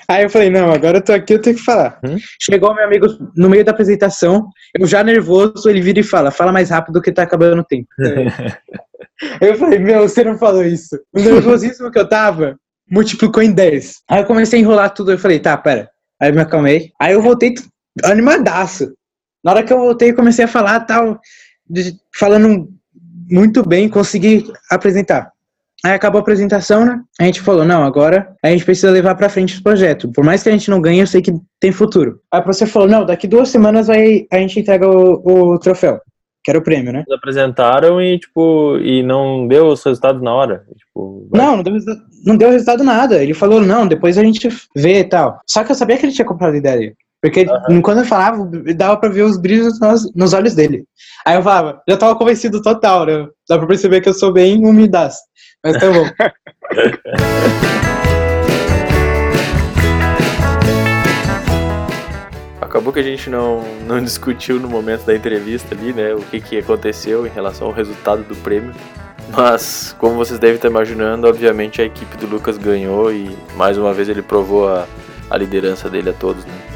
Aí 0.07 0.23
eu 0.23 0.29
falei, 0.29 0.49
não, 0.49 0.71
agora 0.71 0.97
eu 0.97 1.03
tô 1.03 1.13
aqui, 1.13 1.33
eu 1.33 1.41
tenho 1.41 1.55
que 1.55 1.61
falar. 1.61 1.99
Hum? 2.03 2.17
Chegou 2.41 2.73
meu 2.73 2.83
amigo 2.83 3.05
no 3.35 3.47
meio 3.49 3.63
da 3.63 3.71
apresentação, 3.71 4.47
eu 4.77 4.87
já 4.87 5.03
nervoso, 5.03 5.69
ele 5.69 5.81
vira 5.81 5.99
e 5.99 6.03
fala, 6.03 6.31
fala 6.31 6.51
mais 6.51 6.69
rápido 6.71 7.01
que 7.01 7.11
tá 7.11 7.21
acabando 7.23 7.61
o 7.61 7.65
tempo. 7.65 7.87
Eu 9.39 9.55
falei, 9.55 9.77
meu, 9.77 10.07
você 10.07 10.23
não 10.23 10.35
falou 10.37 10.63
isso. 10.65 10.99
O 11.13 11.19
nervosismo 11.19 11.91
que 11.91 11.99
eu 11.99 12.07
tava 12.09 12.57
multiplicou 12.89 13.41
em 13.43 13.51
10. 13.51 13.97
Aí 14.09 14.21
eu 14.21 14.25
comecei 14.25 14.57
a 14.59 14.61
enrolar 14.61 14.93
tudo, 14.93 15.11
eu 15.11 15.17
falei, 15.19 15.39
tá, 15.39 15.55
pera. 15.57 15.89
Aí 16.19 16.29
eu 16.29 16.33
me 16.35 16.41
acalmei. 16.41 16.91
Aí 16.99 17.13
eu 17.13 17.21
voltei 17.21 17.53
animadaço. 18.03 18.91
Na 19.43 19.51
hora 19.51 19.63
que 19.63 19.71
eu 19.71 19.77
voltei, 19.79 20.11
eu 20.11 20.15
comecei 20.15 20.45
a 20.45 20.47
falar 20.47 20.79
tal, 20.81 21.19
de- 21.69 21.95
falando 22.15 22.67
muito 23.29 23.63
bem, 23.67 23.87
consegui 23.89 24.51
apresentar. 24.71 25.31
Aí 25.83 25.93
acabou 25.93 26.19
a 26.19 26.21
apresentação, 26.21 26.85
né? 26.85 27.01
A 27.19 27.23
gente 27.23 27.41
falou, 27.41 27.65
não, 27.65 27.83
agora 27.83 28.35
a 28.43 28.49
gente 28.49 28.63
precisa 28.63 28.91
levar 28.91 29.15
pra 29.15 29.29
frente 29.29 29.57
o 29.57 29.63
projeto. 29.63 30.11
Por 30.11 30.23
mais 30.23 30.43
que 30.43 30.49
a 30.49 30.51
gente 30.51 30.69
não 30.69 30.79
ganhe, 30.79 30.99
eu 30.99 31.07
sei 31.07 31.21
que 31.21 31.33
tem 31.59 31.71
futuro. 31.71 32.19
Aí 32.31 32.39
o 32.39 32.43
professor 32.43 32.67
falou, 32.67 32.87
não, 32.87 33.05
daqui 33.05 33.27
duas 33.27 33.49
semanas 33.49 33.87
vai, 33.87 34.25
a 34.31 34.37
gente 34.37 34.59
entrega 34.59 34.87
o, 34.87 35.53
o 35.53 35.57
troféu, 35.57 35.99
que 36.43 36.51
era 36.51 36.59
o 36.59 36.63
prêmio, 36.63 36.93
né? 36.93 37.03
Eles 37.07 37.17
apresentaram 37.17 37.99
e, 37.99 38.19
tipo, 38.19 38.77
e 38.77 39.01
não 39.01 39.47
deu 39.47 39.67
os 39.69 39.83
resultados 39.83 40.21
na 40.21 40.31
hora. 40.33 40.63
Tipo, 40.77 41.27
vai- 41.31 41.41
Não, 41.41 41.55
não 41.57 41.63
deu, 41.63 41.73
não 42.25 42.37
deu 42.37 42.51
resultado 42.51 42.83
nada. 42.83 43.23
Ele 43.23 43.33
falou, 43.33 43.59
não, 43.59 43.87
depois 43.87 44.19
a 44.19 44.23
gente 44.23 44.49
vê 44.75 44.99
e 44.99 45.03
tal. 45.03 45.39
Só 45.47 45.63
que 45.63 45.71
eu 45.71 45.75
sabia 45.75 45.97
que 45.97 46.05
ele 46.05 46.13
tinha 46.13 46.25
comprado 46.27 46.53
a 46.53 46.57
ideia. 46.57 46.93
Porque 47.21 47.45
quando 47.83 47.99
eu 47.99 48.05
falava, 48.05 48.49
dava 48.75 48.97
pra 48.97 49.09
ver 49.09 49.21
os 49.21 49.37
brilhos 49.37 49.79
nos, 49.79 50.11
nos 50.15 50.33
olhos 50.33 50.55
dele. 50.55 50.85
Aí 51.25 51.35
eu 51.35 51.43
falava, 51.43 51.79
já 51.87 51.95
tava 51.95 52.15
convencido 52.15 52.61
total, 52.63 53.05
né? 53.05 53.27
Dá 53.47 53.59
pra 53.59 53.67
perceber 53.67 54.01
que 54.01 54.09
eu 54.09 54.13
sou 54.13 54.33
bem 54.33 54.65
umidaço. 54.65 55.19
Mas 55.63 55.77
tá 55.77 55.91
bom. 55.91 56.05
Acabou 62.59 62.91
que 62.91 62.99
a 62.99 63.03
gente 63.03 63.29
não, 63.29 63.63
não 63.85 64.01
discutiu 64.01 64.59
no 64.59 64.67
momento 64.67 65.05
da 65.05 65.13
entrevista 65.13 65.75
ali, 65.75 65.93
né, 65.93 66.15
o 66.15 66.21
que, 66.21 66.39
que 66.39 66.57
aconteceu 66.57 67.27
em 67.27 67.29
relação 67.29 67.67
ao 67.67 67.73
resultado 67.73 68.23
do 68.23 68.35
prêmio. 68.37 68.73
Mas, 69.29 69.93
como 69.99 70.15
vocês 70.15 70.39
devem 70.39 70.55
estar 70.55 70.69
imaginando, 70.69 71.27
obviamente 71.27 71.81
a 71.81 71.85
equipe 71.85 72.17
do 72.17 72.25
Lucas 72.27 72.57
ganhou 72.57 73.11
e 73.11 73.37
mais 73.55 73.77
uma 73.77 73.93
vez 73.93 74.07
ele 74.09 74.21
provou 74.21 74.69
a, 74.69 74.87
a 75.29 75.37
liderança 75.37 75.89
dele 75.89 76.09
a 76.11 76.13
todos, 76.13 76.45
né? 76.45 76.70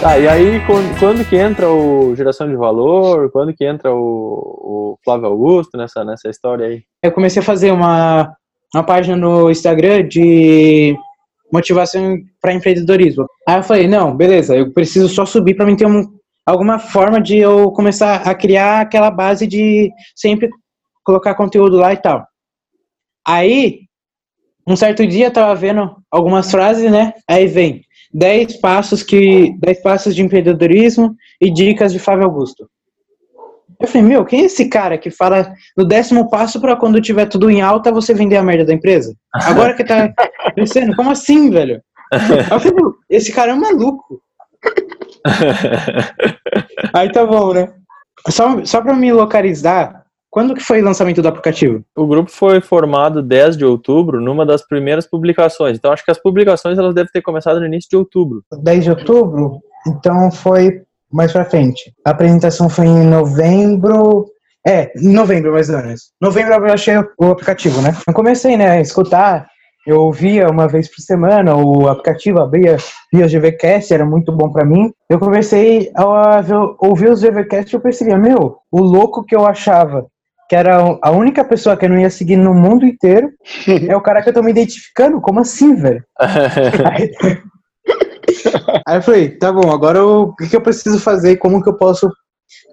Tá, 0.00 0.18
e 0.18 0.26
aí 0.26 0.64
quando, 0.66 0.98
quando 0.98 1.28
que 1.28 1.36
entra 1.36 1.70
o 1.70 2.16
Geração 2.16 2.48
de 2.48 2.56
Valor? 2.56 3.30
Quando 3.30 3.52
que 3.52 3.66
entra 3.66 3.94
o, 3.94 3.98
o 3.98 4.98
Flávio 5.04 5.26
Augusto 5.26 5.76
nessa, 5.76 6.02
nessa 6.02 6.30
história 6.30 6.66
aí? 6.66 6.82
Eu 7.02 7.12
comecei 7.12 7.42
a 7.42 7.44
fazer 7.44 7.70
uma, 7.70 8.34
uma 8.74 8.82
página 8.82 9.14
no 9.14 9.50
Instagram 9.50 10.08
de 10.08 10.96
motivação 11.52 12.16
para 12.40 12.54
empreendedorismo. 12.54 13.26
Aí 13.46 13.58
eu 13.58 13.62
falei, 13.62 13.86
não, 13.86 14.16
beleza, 14.16 14.56
eu 14.56 14.72
preciso 14.72 15.06
só 15.06 15.26
subir 15.26 15.54
para 15.54 15.66
mim 15.66 15.76
ter 15.76 15.86
um, 15.86 16.10
alguma 16.46 16.78
forma 16.78 17.20
de 17.20 17.36
eu 17.36 17.70
começar 17.70 18.22
a 18.22 18.34
criar 18.34 18.80
aquela 18.80 19.10
base 19.10 19.46
de 19.46 19.90
sempre 20.16 20.48
colocar 21.04 21.34
conteúdo 21.34 21.76
lá 21.76 21.92
e 21.92 21.98
tal. 21.98 22.26
Aí, 23.26 23.80
um 24.66 24.76
certo 24.76 25.06
dia 25.06 25.26
eu 25.26 25.32
tava 25.32 25.54
vendo 25.54 25.94
algumas 26.10 26.50
frases, 26.50 26.90
né? 26.90 27.12
Aí 27.28 27.46
vem 27.46 27.82
10 28.12 28.56
passos 28.60 29.02
que 29.02 29.54
10 29.58 29.82
passos 29.82 30.14
de 30.14 30.22
empreendedorismo 30.22 31.16
e 31.40 31.50
dicas 31.50 31.92
de 31.92 31.98
Flávio 31.98 32.24
Augusto. 32.24 32.68
Eu 33.80 33.88
falei, 33.88 34.02
meu, 34.02 34.24
quem 34.26 34.42
é 34.42 34.44
esse 34.44 34.68
cara 34.68 34.98
que 34.98 35.10
fala 35.10 35.54
no 35.76 35.86
décimo 35.86 36.28
passo 36.28 36.60
para 36.60 36.76
quando 36.76 37.00
tiver 37.00 37.26
tudo 37.26 37.48
em 37.50 37.62
alta 37.62 37.90
você 37.90 38.12
vender 38.12 38.36
a 38.36 38.42
merda 38.42 38.66
da 38.66 38.74
empresa? 38.74 39.14
Agora 39.32 39.74
que 39.74 39.84
tá 39.84 40.12
crescendo, 40.54 40.94
como 40.94 41.10
assim, 41.10 41.50
velho? 41.50 41.82
Eu 42.12 42.60
falei, 42.60 42.74
meu, 42.74 42.94
esse 43.08 43.32
cara 43.32 43.52
é 43.52 43.54
um 43.54 43.60
maluco. 43.60 44.20
Aí 46.92 47.10
tá 47.10 47.24
bom, 47.24 47.54
né? 47.54 47.72
Só, 48.28 48.62
só 48.66 48.82
pra 48.82 48.94
me 48.94 49.12
localizar, 49.12 49.99
quando 50.30 50.54
que 50.54 50.62
foi 50.62 50.80
o 50.80 50.84
lançamento 50.84 51.20
do 51.20 51.28
aplicativo? 51.28 51.84
O 51.96 52.06
grupo 52.06 52.30
foi 52.30 52.60
formado 52.60 53.20
10 53.20 53.56
de 53.56 53.64
outubro, 53.64 54.20
numa 54.20 54.46
das 54.46 54.66
primeiras 54.66 55.06
publicações. 55.06 55.76
Então 55.76 55.92
acho 55.92 56.04
que 56.04 56.10
as 56.10 56.22
publicações 56.22 56.78
elas 56.78 56.94
devem 56.94 57.10
ter 57.12 57.20
começado 57.20 57.58
no 57.58 57.66
início 57.66 57.90
de 57.90 57.96
outubro. 57.96 58.44
10 58.62 58.84
de 58.84 58.90
outubro? 58.90 59.58
Então 59.88 60.30
foi 60.30 60.82
mais 61.12 61.32
pra 61.32 61.44
frente. 61.44 61.92
A 62.06 62.10
apresentação 62.10 62.68
foi 62.68 62.86
em 62.86 63.06
novembro. 63.06 64.26
É, 64.64 64.92
em 64.96 65.12
novembro, 65.12 65.52
mais 65.52 65.68
ou 65.68 65.78
menos. 65.78 66.12
Novembro 66.20 66.54
eu 66.54 66.72
achei 66.72 66.94
o 67.18 67.26
aplicativo, 67.32 67.82
né? 67.82 67.96
Eu 68.06 68.14
comecei, 68.14 68.56
né, 68.56 68.70
a 68.70 68.80
escutar. 68.80 69.48
Eu 69.86 70.02
ouvia 70.02 70.48
uma 70.48 70.68
vez 70.68 70.88
por 70.88 71.00
semana 71.00 71.56
o 71.56 71.88
aplicativo, 71.88 72.38
abria, 72.38 72.76
via 73.12 73.24
os 73.24 73.32
GVCast, 73.32 73.92
era 73.92 74.04
muito 74.04 74.30
bom 74.30 74.52
pra 74.52 74.64
mim. 74.64 74.92
Eu 75.08 75.18
comecei 75.18 75.90
a 75.96 76.42
ouvir 76.78 77.10
os 77.10 77.22
GVCast 77.22 77.74
e 77.74 77.76
eu 77.76 77.80
percebia, 77.80 78.18
meu, 78.18 78.58
o 78.70 78.80
louco 78.82 79.24
que 79.24 79.34
eu 79.34 79.46
achava 79.46 80.06
que 80.50 80.56
era 80.56 80.78
a 81.00 81.12
única 81.12 81.44
pessoa 81.44 81.76
que 81.76 81.84
eu 81.84 81.88
não 81.88 81.96
ia 81.96 82.10
seguir 82.10 82.34
no 82.34 82.52
mundo 82.52 82.84
inteiro, 82.84 83.30
é 83.88 83.96
o 83.96 84.00
cara 84.00 84.20
que 84.20 84.30
eu 84.30 84.34
tô 84.34 84.42
me 84.42 84.50
identificando. 84.50 85.20
Como 85.20 85.38
assim, 85.38 85.76
velho? 85.76 86.02
Aí, 88.84 88.96
eu 88.96 89.02
falei, 89.02 89.28
tá 89.38 89.52
bom, 89.52 89.70
agora 89.70 90.04
o 90.04 90.34
que, 90.34 90.48
que 90.48 90.56
eu 90.56 90.60
preciso 90.60 90.98
fazer? 90.98 91.36
Como 91.36 91.62
que 91.62 91.68
eu 91.68 91.76
posso 91.76 92.10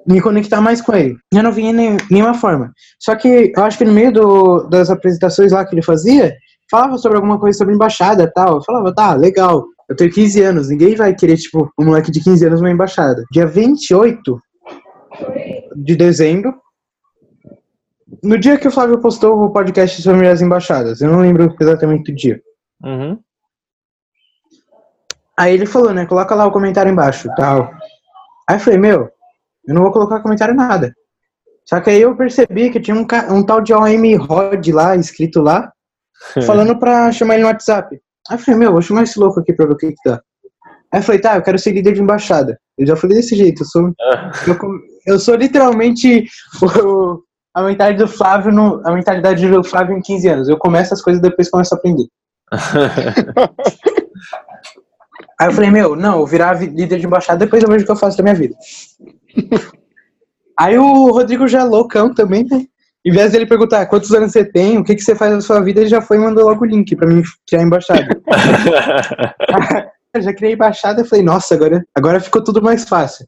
me 0.08 0.20
conectar 0.20 0.60
mais 0.60 0.82
com 0.82 0.92
ele? 0.96 1.18
Eu 1.32 1.44
não 1.44 1.52
vi 1.52 1.72
nem, 1.72 1.98
nenhuma 2.10 2.34
forma. 2.34 2.72
Só 3.00 3.16
que 3.16 3.54
eu 3.56 3.64
acho 3.64 3.78
que 3.78 3.86
no 3.86 3.94
meio 3.94 4.12
do- 4.12 4.64
das 4.70 4.90
apresentações 4.90 5.52
lá 5.52 5.64
que 5.64 5.76
ele 5.76 5.84
fazia, 5.84 6.34
falava 6.72 6.98
sobre 6.98 7.18
alguma 7.18 7.40
coisa 7.40 7.60
sobre 7.60 7.76
embaixada 7.76 8.32
tal. 8.34 8.56
Eu 8.56 8.64
falava, 8.64 8.92
tá, 8.92 9.14
legal. 9.14 9.64
Eu 9.88 9.96
tenho 9.96 10.12
15 10.12 10.42
anos, 10.42 10.70
ninguém 10.70 10.96
vai 10.96 11.14
querer, 11.14 11.38
tipo, 11.38 11.70
um 11.80 11.86
moleque 11.86 12.10
de 12.10 12.24
15 12.24 12.44
anos 12.48 12.60
uma 12.60 12.72
embaixada. 12.72 13.24
Dia 13.32 13.46
28 13.46 14.40
de 15.76 15.96
dezembro, 15.96 16.56
no 18.24 18.38
dia 18.38 18.58
que 18.58 18.68
o 18.68 18.72
Flávio 18.72 19.00
postou 19.00 19.42
o 19.44 19.52
podcast 19.52 20.02
sobre 20.02 20.28
as 20.28 20.42
embaixadas, 20.42 21.02
eu 21.02 21.12
não 21.12 21.20
lembro 21.20 21.56
exatamente 21.60 22.12
o 22.12 22.16
dia. 22.16 22.42
Uhum. 22.84 23.20
Aí 25.38 25.54
ele 25.54 25.66
falou, 25.66 25.94
né? 25.94 26.06
Coloca 26.06 26.34
lá 26.34 26.46
o 26.46 26.52
comentário 26.52 26.92
embaixo, 26.92 27.30
tal. 27.36 27.72
Aí 28.50 28.56
eu 28.56 28.60
falei, 28.60 28.80
meu, 28.80 29.10
eu 29.68 29.74
não 29.76 29.84
vou 29.84 29.92
colocar 29.92 30.20
comentário 30.22 30.56
nada. 30.56 30.94
Só 31.66 31.80
que 31.82 31.90
aí 31.90 32.02
eu 32.02 32.16
percebi 32.16 32.70
que 32.70 32.80
tinha 32.80 32.96
um, 32.96 33.06
um 33.30 33.44
tal 33.44 33.62
de 33.62 33.74
OM 33.74 34.16
Rod 34.18 34.68
lá, 34.70 34.96
escrito 34.96 35.42
lá, 35.42 35.72
falando 36.46 36.80
pra 36.80 37.12
chamar 37.12 37.36
ele 37.36 37.44
no 37.44 37.50
WhatsApp. 37.50 38.00
Aí 38.30 38.36
eu 38.38 38.40
falei, 38.40 38.60
meu, 38.60 38.72
vou 38.72 38.82
chamar 38.82 39.04
esse 39.04 39.20
louco 39.20 39.40
aqui 39.40 39.54
pra 39.54 39.66
ver 39.66 39.74
o 39.74 39.78
que 39.78 39.92
que 39.92 40.10
dá. 40.10 40.22
Aí 40.92 41.00
eu 41.02 41.04
falei, 41.04 41.20
tá, 41.22 41.36
eu 41.36 41.42
quero 41.42 41.60
ser 41.60 41.74
líder 41.74 41.94
de 41.94 42.02
embaixada. 42.02 42.58
Eu 42.78 42.88
já 42.88 42.96
falei 42.96 43.18
desse 43.18 43.36
jeito, 43.36 43.62
eu 43.62 43.66
sou, 43.66 43.92
eu, 44.48 44.58
eu 45.06 45.20
sou 45.20 45.36
literalmente 45.36 46.26
o- 46.84 47.22
a 47.58 47.64
mentalidade 47.64 47.98
do 47.98 48.08
Flávio, 48.08 48.52
no, 48.52 48.88
a 48.88 48.92
mentalidade 48.92 49.50
do 49.50 49.64
Flávio 49.64 49.98
em 49.98 50.02
15 50.02 50.28
anos. 50.28 50.48
Eu 50.48 50.58
começo 50.60 50.94
as 50.94 51.02
coisas 51.02 51.20
e 51.20 51.24
depois 51.28 51.50
começo 51.50 51.74
a 51.74 51.78
aprender. 51.78 52.06
Aí 55.40 55.48
eu 55.48 55.52
falei, 55.52 55.72
meu, 55.72 55.96
não, 55.96 56.20
eu 56.20 56.26
virar 56.28 56.54
vi- 56.54 56.68
líder 56.68 57.00
de 57.00 57.08
embaixada, 57.08 57.40
depois 57.40 57.64
eu 57.64 57.70
vejo 57.70 57.82
o 57.84 57.86
que 57.88 57.92
eu 57.92 57.96
faço 57.96 58.16
da 58.16 58.22
minha 58.24 58.36
vida. 58.36 58.54
Aí 60.56 60.78
o 60.78 61.10
Rodrigo 61.10 61.48
já 61.48 61.62
é 61.62 61.64
loucão 61.64 62.14
também, 62.14 62.44
né? 62.44 62.64
Em 63.04 63.12
vez 63.12 63.32
dele 63.32 63.48
perguntar 63.48 63.88
quantos 63.88 64.14
anos 64.14 64.32
você 64.34 64.46
tem, 64.46 64.78
o 64.78 64.84
que, 64.84 64.94
que 64.94 65.02
você 65.02 65.16
faz 65.16 65.34
na 65.34 65.42
sua 65.42 65.60
vida, 65.60 65.80
ele 65.80 65.90
já 65.90 66.00
foi 66.02 66.18
e 66.18 66.20
mandou 66.20 66.44
logo 66.46 66.64
o 66.64 66.68
link 66.68 66.96
pra 66.96 67.08
mim 67.08 67.24
criar 67.48 67.62
a 67.62 67.66
embaixada. 67.66 68.08
Eu 70.14 70.22
já 70.22 70.32
criei 70.32 70.52
a 70.54 70.56
embaixada 70.56 71.02
e 71.02 71.06
falei, 71.06 71.26
nossa, 71.26 71.56
agora, 71.56 71.84
agora 71.96 72.20
ficou 72.20 72.44
tudo 72.44 72.62
mais 72.62 72.88
fácil. 72.88 73.26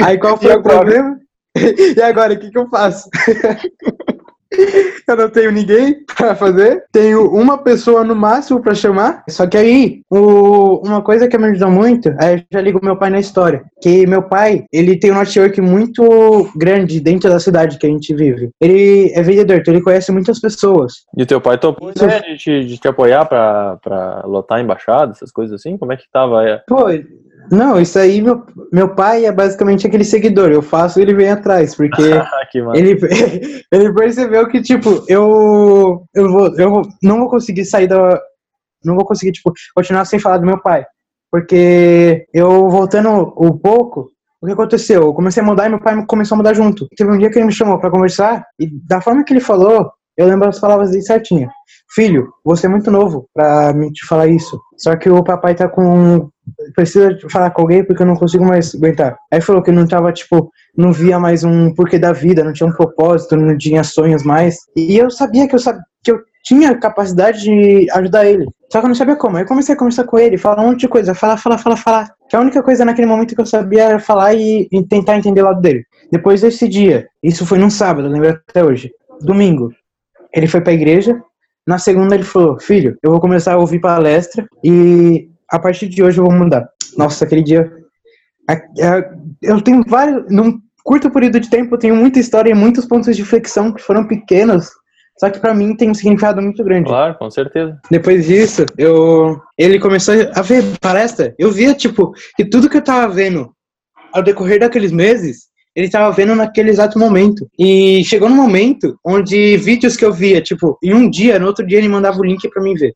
Aí 0.00 0.16
qual 0.18 0.36
foi 0.36 0.54
o 0.54 0.62
problema? 0.62 1.18
e 1.96 2.00
agora, 2.02 2.34
o 2.34 2.38
que, 2.38 2.50
que 2.50 2.58
eu 2.58 2.68
faço? 2.68 3.08
eu 5.06 5.16
não 5.16 5.30
tenho 5.30 5.52
ninguém 5.52 6.04
pra 6.16 6.34
fazer, 6.34 6.84
tenho 6.92 7.30
uma 7.30 7.58
pessoa 7.58 8.02
no 8.02 8.16
máximo 8.16 8.60
pra 8.60 8.74
chamar. 8.74 9.22
Só 9.28 9.46
que 9.46 9.56
aí, 9.56 10.02
o- 10.10 10.80
uma 10.84 11.00
coisa 11.02 11.28
que 11.28 11.38
me 11.38 11.46
ajudou 11.46 11.70
muito, 11.70 12.12
aí 12.20 12.38
eu 12.38 12.42
já 12.52 12.60
ligo 12.60 12.80
meu 12.82 12.96
pai 12.96 13.10
na 13.10 13.20
história. 13.20 13.62
Que 13.80 14.06
meu 14.06 14.22
pai, 14.22 14.64
ele 14.72 14.98
tem 14.98 15.12
um 15.12 15.18
network 15.18 15.60
muito 15.60 16.50
grande 16.56 16.98
dentro 17.00 17.30
da 17.30 17.38
cidade 17.38 17.78
que 17.78 17.86
a 17.86 17.90
gente 17.90 18.12
vive. 18.14 18.50
Ele 18.60 19.12
é 19.14 19.22
vendedor, 19.22 19.58
então 19.58 19.72
ele 19.72 19.82
conhece 19.84 20.10
muitas 20.10 20.40
pessoas. 20.40 21.04
E 21.16 21.22
o 21.22 21.26
teu 21.26 21.40
pai 21.40 21.56
topou 21.56 21.92
Isso. 21.94 22.04
né, 22.04 22.18
de, 22.20 22.36
te, 22.36 22.64
de 22.64 22.76
te 22.78 22.88
apoiar 22.88 23.24
pra, 23.26 23.76
pra 23.82 24.22
lotar 24.26 24.58
a 24.58 24.62
embaixada, 24.62 25.12
essas 25.12 25.30
coisas 25.30 25.60
assim? 25.60 25.76
Como 25.78 25.92
é 25.92 25.96
que 25.96 26.04
tava? 26.12 26.44
É, 26.48 26.60
Pô, 26.66 26.86
não, 27.50 27.80
isso 27.80 27.98
aí, 27.98 28.22
meu, 28.22 28.44
meu 28.72 28.94
pai 28.94 29.24
é 29.24 29.32
basicamente 29.32 29.86
aquele 29.86 30.04
seguidor. 30.04 30.50
Eu 30.50 30.62
faço, 30.62 31.00
ele 31.00 31.14
vem 31.14 31.30
atrás, 31.30 31.74
porque 31.74 32.02
Ah, 32.12 32.72
ele, 32.74 32.98
ele 33.72 33.92
percebeu 33.92 34.48
que, 34.48 34.62
tipo, 34.62 35.04
eu, 35.08 36.04
eu, 36.14 36.30
vou, 36.30 36.58
eu 36.58 36.82
não 37.02 37.18
vou 37.18 37.28
conseguir 37.28 37.64
sair 37.64 37.86
da. 37.86 38.20
Não 38.84 38.94
vou 38.94 39.04
conseguir, 39.04 39.32
tipo, 39.32 39.52
continuar 39.74 40.04
sem 40.04 40.18
falar 40.18 40.38
do 40.38 40.46
meu 40.46 40.60
pai. 40.60 40.84
Porque 41.30 42.26
eu, 42.32 42.68
voltando 42.70 43.34
um 43.38 43.56
pouco, 43.56 44.10
o 44.40 44.46
que 44.46 44.52
aconteceu? 44.52 45.02
Eu 45.02 45.14
comecei 45.14 45.42
a 45.42 45.46
mudar 45.46 45.66
e 45.66 45.70
meu 45.70 45.80
pai 45.80 46.04
começou 46.06 46.34
a 46.34 46.38
mudar 46.38 46.54
junto. 46.54 46.88
Teve 46.96 47.10
um 47.10 47.18
dia 47.18 47.30
que 47.30 47.38
ele 47.38 47.46
me 47.46 47.52
chamou 47.52 47.78
pra 47.78 47.90
conversar, 47.90 48.44
e 48.58 48.68
da 48.86 49.00
forma 49.00 49.22
que 49.22 49.32
ele 49.32 49.40
falou, 49.40 49.90
eu 50.16 50.26
lembro 50.26 50.48
as 50.48 50.58
palavras 50.58 50.90
dele 50.90 51.02
certinho. 51.02 51.48
Filho, 51.92 52.32
você 52.44 52.66
é 52.66 52.68
muito 52.68 52.90
novo 52.90 53.28
pra 53.34 53.72
me 53.72 53.92
te 53.92 54.06
falar 54.06 54.26
isso. 54.28 54.60
Só 54.76 54.96
que 54.96 55.10
o 55.10 55.24
papai 55.24 55.54
tá 55.54 55.68
com. 55.68 56.30
Precisa 56.74 57.16
falar 57.30 57.50
com 57.50 57.62
alguém 57.62 57.84
porque 57.84 58.02
eu 58.02 58.06
não 58.06 58.16
consigo 58.16 58.44
mais 58.44 58.74
aguentar. 58.74 59.16
Aí 59.32 59.40
falou 59.40 59.62
que 59.62 59.70
não 59.70 59.86
tava, 59.86 60.12
tipo, 60.12 60.50
não 60.76 60.92
via 60.92 61.18
mais 61.18 61.44
um 61.44 61.74
porquê 61.74 61.98
da 61.98 62.12
vida, 62.12 62.44
não 62.44 62.52
tinha 62.52 62.68
um 62.68 62.72
propósito, 62.72 63.36
não 63.36 63.56
tinha 63.56 63.84
sonhos 63.84 64.22
mais. 64.22 64.56
E 64.76 64.96
eu 64.96 65.10
sabia 65.10 65.48
que 65.48 65.54
eu, 65.54 65.58
sab... 65.58 65.78
que 66.02 66.12
eu 66.12 66.20
tinha 66.44 66.76
capacidade 66.78 67.42
de 67.42 67.90
ajudar 67.92 68.26
ele. 68.26 68.46
Só 68.72 68.78
que 68.78 68.86
eu 68.86 68.88
não 68.88 68.94
sabia 68.94 69.16
como. 69.16 69.36
Aí 69.36 69.44
comecei 69.44 69.74
a 69.74 69.78
conversar 69.78 70.04
com 70.04 70.18
ele, 70.18 70.38
falar 70.38 70.62
um 70.62 70.68
monte 70.68 70.80
de 70.80 70.88
coisa, 70.88 71.14
falar, 71.14 71.36
falar, 71.36 71.58
falar, 71.58 71.76
falar. 71.76 72.10
Que 72.28 72.36
a 72.36 72.40
única 72.40 72.62
coisa 72.62 72.84
naquele 72.84 73.08
momento 73.08 73.34
que 73.34 73.40
eu 73.40 73.46
sabia 73.46 73.84
era 73.84 73.98
falar 73.98 74.34
e, 74.34 74.68
e 74.70 74.82
tentar 74.86 75.16
entender 75.16 75.42
o 75.42 75.46
lado 75.46 75.60
dele. 75.60 75.84
Depois 76.10 76.40
desse 76.40 76.68
dia, 76.68 77.08
isso 77.22 77.44
foi 77.44 77.58
num 77.58 77.70
sábado, 77.70 78.08
lembro 78.08 78.40
até 78.48 78.64
hoje. 78.64 78.90
Domingo, 79.20 79.72
ele 80.32 80.46
foi 80.46 80.60
pra 80.60 80.72
igreja. 80.72 81.20
Na 81.66 81.78
segunda 81.78 82.14
ele 82.14 82.24
falou, 82.24 82.58
filho, 82.58 82.96
eu 83.02 83.10
vou 83.10 83.20
começar 83.20 83.54
a 83.54 83.58
ouvir 83.58 83.80
palestra 83.80 84.46
e 84.64 85.28
a 85.50 85.58
partir 85.58 85.88
de 85.88 86.02
hoje 86.02 86.18
eu 86.18 86.24
vou 86.24 86.32
mudar. 86.32 86.68
Nossa, 86.96 87.24
aquele 87.24 87.42
dia. 87.42 87.70
Eu 89.42 89.60
tenho 89.60 89.82
vários. 89.86 90.24
Num 90.30 90.60
curto 90.84 91.10
período 91.10 91.40
de 91.40 91.50
tempo, 91.50 91.74
eu 91.74 91.78
tenho 91.78 91.96
muita 91.96 92.18
história 92.18 92.50
e 92.50 92.54
muitos 92.54 92.86
pontos 92.86 93.16
de 93.16 93.24
flexão 93.24 93.72
que 93.72 93.82
foram 93.82 94.06
pequenos. 94.06 94.70
Só 95.18 95.28
que 95.28 95.38
pra 95.38 95.52
mim 95.52 95.76
tem 95.76 95.90
um 95.90 95.94
significado 95.94 96.40
muito 96.40 96.64
grande. 96.64 96.88
Claro, 96.88 97.14
com 97.18 97.30
certeza. 97.30 97.78
Depois 97.90 98.26
disso, 98.26 98.64
eu 98.78 99.38
ele 99.58 99.78
começou 99.78 100.14
a 100.34 100.40
ver 100.40 100.64
palestra. 100.80 101.34
Eu 101.38 101.50
via, 101.50 101.74
tipo, 101.74 102.12
que 102.36 102.44
tudo 102.44 102.70
que 102.70 102.78
eu 102.78 102.82
tava 102.82 103.12
vendo 103.12 103.52
ao 104.12 104.22
decorrer 104.22 104.58
daqueles 104.58 104.90
meses, 104.90 105.50
ele 105.76 105.90
tava 105.90 106.10
vendo 106.10 106.34
naquele 106.34 106.70
exato 106.70 106.98
momento. 106.98 107.46
E 107.58 108.02
chegou 108.04 108.30
num 108.30 108.36
momento 108.36 108.98
onde 109.04 109.58
vídeos 109.58 109.94
que 109.96 110.04
eu 110.04 110.12
via, 110.12 110.40
tipo, 110.40 110.78
em 110.82 110.94
um 110.94 111.08
dia, 111.08 111.38
no 111.38 111.46
outro 111.46 111.66
dia 111.66 111.78
ele 111.78 111.88
mandava 111.88 112.18
o 112.18 112.24
link 112.24 112.48
pra 112.48 112.62
mim 112.62 112.74
ver. 112.74 112.94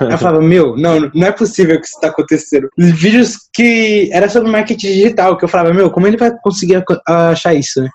Eu 0.00 0.18
falava, 0.18 0.40
meu, 0.40 0.76
não, 0.76 1.10
não 1.14 1.26
é 1.26 1.32
possível 1.32 1.78
que 1.80 1.86
isso 1.86 2.00
tá 2.00 2.08
acontecendo. 2.08 2.68
Vídeos 2.76 3.36
que 3.52 4.08
era 4.12 4.28
sobre 4.28 4.50
marketing 4.50 4.86
digital, 4.86 5.36
que 5.36 5.44
eu 5.44 5.48
falava, 5.48 5.74
meu, 5.74 5.90
como 5.90 6.06
ele 6.06 6.16
vai 6.16 6.30
conseguir 6.42 6.82
achar 7.06 7.54
isso, 7.54 7.80
né? 7.80 7.88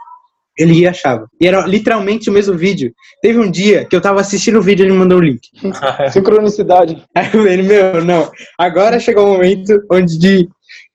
Ele 0.58 0.74
ia 0.74 0.92
achava. 0.92 1.28
E 1.40 1.48
era 1.48 1.66
literalmente 1.68 2.30
o 2.30 2.34
mesmo 2.34 2.58
vídeo. 2.58 2.94
Teve 3.22 3.40
um 3.40 3.52
dia 3.52 3.86
que 3.86 3.96
eu 3.96 4.00
tava 4.00 4.22
assistindo 4.22 4.60
o 4.60 4.62
vídeo 4.62 4.84
e 4.84 4.86
ele 4.86 4.94
me 4.94 5.00
mandou 5.00 5.18
o 5.18 5.22
link. 5.22 5.42
Sincronicidade. 6.12 7.04
Aí 7.14 7.30
ele, 7.34 7.64
meu, 7.64 8.04
não. 8.04 8.32
Agora 8.58 9.00
chegou 9.00 9.26
o 9.26 9.34
momento 9.34 9.84
onde 9.92 10.18
de 10.18 10.48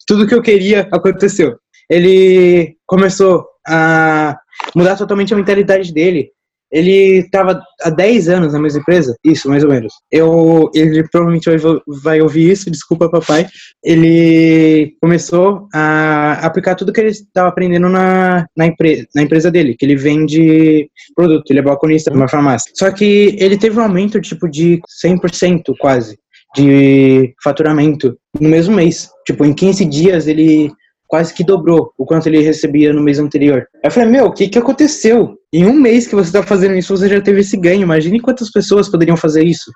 tudo 0.06 0.26
que 0.26 0.34
eu 0.34 0.40
queria 0.40 0.88
aconteceu. 0.90 1.56
Ele 1.90 2.74
começou 2.86 3.44
a 3.66 4.38
mudar 4.74 4.96
totalmente 4.96 5.34
a 5.34 5.36
mentalidade 5.36 5.92
dele. 5.92 6.30
Ele 6.70 7.18
estava 7.18 7.60
há 7.82 7.90
10 7.90 8.28
anos 8.28 8.52
na 8.52 8.60
mesma 8.60 8.80
empresa, 8.80 9.16
isso, 9.24 9.48
mais 9.48 9.64
ou 9.64 9.70
menos. 9.70 9.92
Eu, 10.10 10.70
ele 10.74 11.06
provavelmente 11.08 11.50
vai, 11.50 11.80
vai 12.02 12.20
ouvir 12.20 12.50
isso, 12.50 12.70
desculpa, 12.70 13.10
papai. 13.10 13.46
Ele 13.84 14.94
começou 15.00 15.68
a 15.74 16.34
aplicar 16.46 16.74
tudo 16.74 16.92
que 16.92 17.00
ele 17.00 17.10
estava 17.10 17.48
aprendendo 17.48 17.88
na, 17.88 18.46
na, 18.56 18.66
empre, 18.66 19.06
na 19.14 19.22
empresa 19.22 19.50
dele, 19.50 19.74
que 19.76 19.84
ele 19.84 19.96
vende 19.96 20.88
produto, 21.14 21.50
ele 21.50 21.58
é 21.58 21.62
balconista 21.62 22.10
numa 22.10 22.28
farmácia. 22.28 22.70
Só 22.76 22.90
que 22.90 23.36
ele 23.38 23.58
teve 23.58 23.78
um 23.78 23.82
aumento 23.82 24.20
tipo 24.20 24.48
de 24.48 24.80
100% 25.04 25.74
quase 25.78 26.18
de 26.54 27.32
faturamento 27.42 28.16
no 28.40 28.48
mesmo 28.48 28.74
mês. 28.74 29.10
Tipo, 29.26 29.44
em 29.44 29.52
15 29.52 29.84
dias 29.84 30.26
ele 30.26 30.70
quase 31.10 31.34
que 31.34 31.42
dobrou 31.42 31.92
o 31.98 32.06
quanto 32.06 32.28
ele 32.28 32.40
recebia 32.40 32.92
no 32.92 33.02
mês 33.02 33.18
anterior. 33.18 33.66
Eu 33.82 33.90
falei, 33.90 34.08
meu, 34.08 34.26
o 34.26 34.32
que 34.32 34.48
que 34.48 34.58
aconteceu? 34.58 35.36
Em 35.52 35.66
um 35.66 35.72
mês 35.72 36.06
que 36.06 36.14
você 36.14 36.28
está 36.28 36.40
fazendo 36.40 36.76
isso, 36.76 36.96
você 36.96 37.08
já 37.08 37.20
teve 37.20 37.40
esse 37.40 37.56
ganho. 37.56 37.82
Imagine 37.82 38.20
quantas 38.20 38.48
pessoas 38.48 38.88
poderiam 38.88 39.16
fazer 39.16 39.42
isso. 39.42 39.72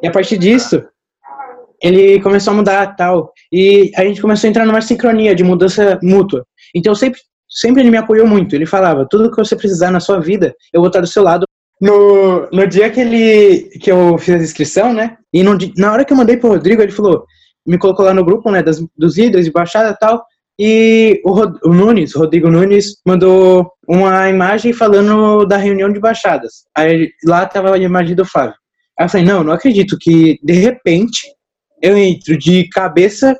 E 0.00 0.06
a 0.06 0.10
partir 0.12 0.38
disso, 0.38 0.80
ele 1.82 2.20
começou 2.20 2.52
a 2.52 2.56
mudar 2.56 2.94
tal. 2.94 3.32
E 3.52 3.90
a 3.96 4.04
gente 4.04 4.22
começou 4.22 4.46
a 4.46 4.50
entrar 4.50 4.64
numa 4.64 4.80
sincronia 4.80 5.34
de 5.34 5.42
mudança 5.42 5.98
mútua. 6.00 6.46
Então 6.72 6.94
sempre, 6.94 7.20
sempre 7.48 7.82
ele 7.82 7.90
me 7.90 7.96
apoiou 7.96 8.28
muito. 8.28 8.54
Ele 8.54 8.64
falava, 8.64 9.04
tudo 9.10 9.32
que 9.32 9.36
você 9.36 9.56
precisar 9.56 9.90
na 9.90 9.98
sua 9.98 10.20
vida, 10.20 10.54
eu 10.72 10.80
vou 10.80 10.88
estar 10.88 11.00
do 11.00 11.08
seu 11.08 11.24
lado. 11.24 11.44
No, 11.80 12.48
no 12.52 12.66
dia 12.68 12.88
que 12.88 13.00
ele 13.00 13.62
que 13.80 13.90
eu 13.90 14.16
fiz 14.16 14.34
a 14.36 14.38
inscrição, 14.38 14.92
né? 14.92 15.16
E 15.32 15.42
no, 15.42 15.58
na 15.76 15.92
hora 15.92 16.04
que 16.04 16.12
eu 16.12 16.16
mandei 16.16 16.36
pro 16.36 16.50
Rodrigo, 16.50 16.82
ele 16.82 16.92
falou, 16.92 17.24
me 17.66 17.78
colocou 17.78 18.04
lá 18.04 18.14
no 18.14 18.24
grupo, 18.24 18.50
né, 18.50 18.62
das, 18.62 18.80
dos 18.96 19.18
líderes 19.18 19.46
de 19.46 19.52
baixada 19.52 19.90
e 19.90 19.98
tal. 19.98 20.24
E 20.58 21.20
o, 21.24 21.30
Rod 21.30 21.56
o 21.64 21.72
Nunes, 21.72 22.14
Rodrigo 22.14 22.50
Nunes, 22.50 22.96
mandou 23.06 23.70
uma 23.86 24.28
imagem 24.28 24.72
falando 24.72 25.44
da 25.44 25.56
reunião 25.56 25.92
de 25.92 26.00
baixadas. 26.00 26.64
Aí 26.74 27.10
lá 27.24 27.46
tava 27.46 27.74
a 27.74 27.78
imagem 27.78 28.16
do 28.16 28.24
Flávio. 28.24 28.56
Aí 28.98 29.06
eu 29.06 29.08
falei, 29.08 29.26
não, 29.26 29.44
não 29.44 29.52
acredito 29.52 29.96
que 30.00 30.38
de 30.42 30.54
repente 30.54 31.20
eu 31.80 31.96
entro 31.96 32.36
de 32.36 32.68
cabeça 32.70 33.38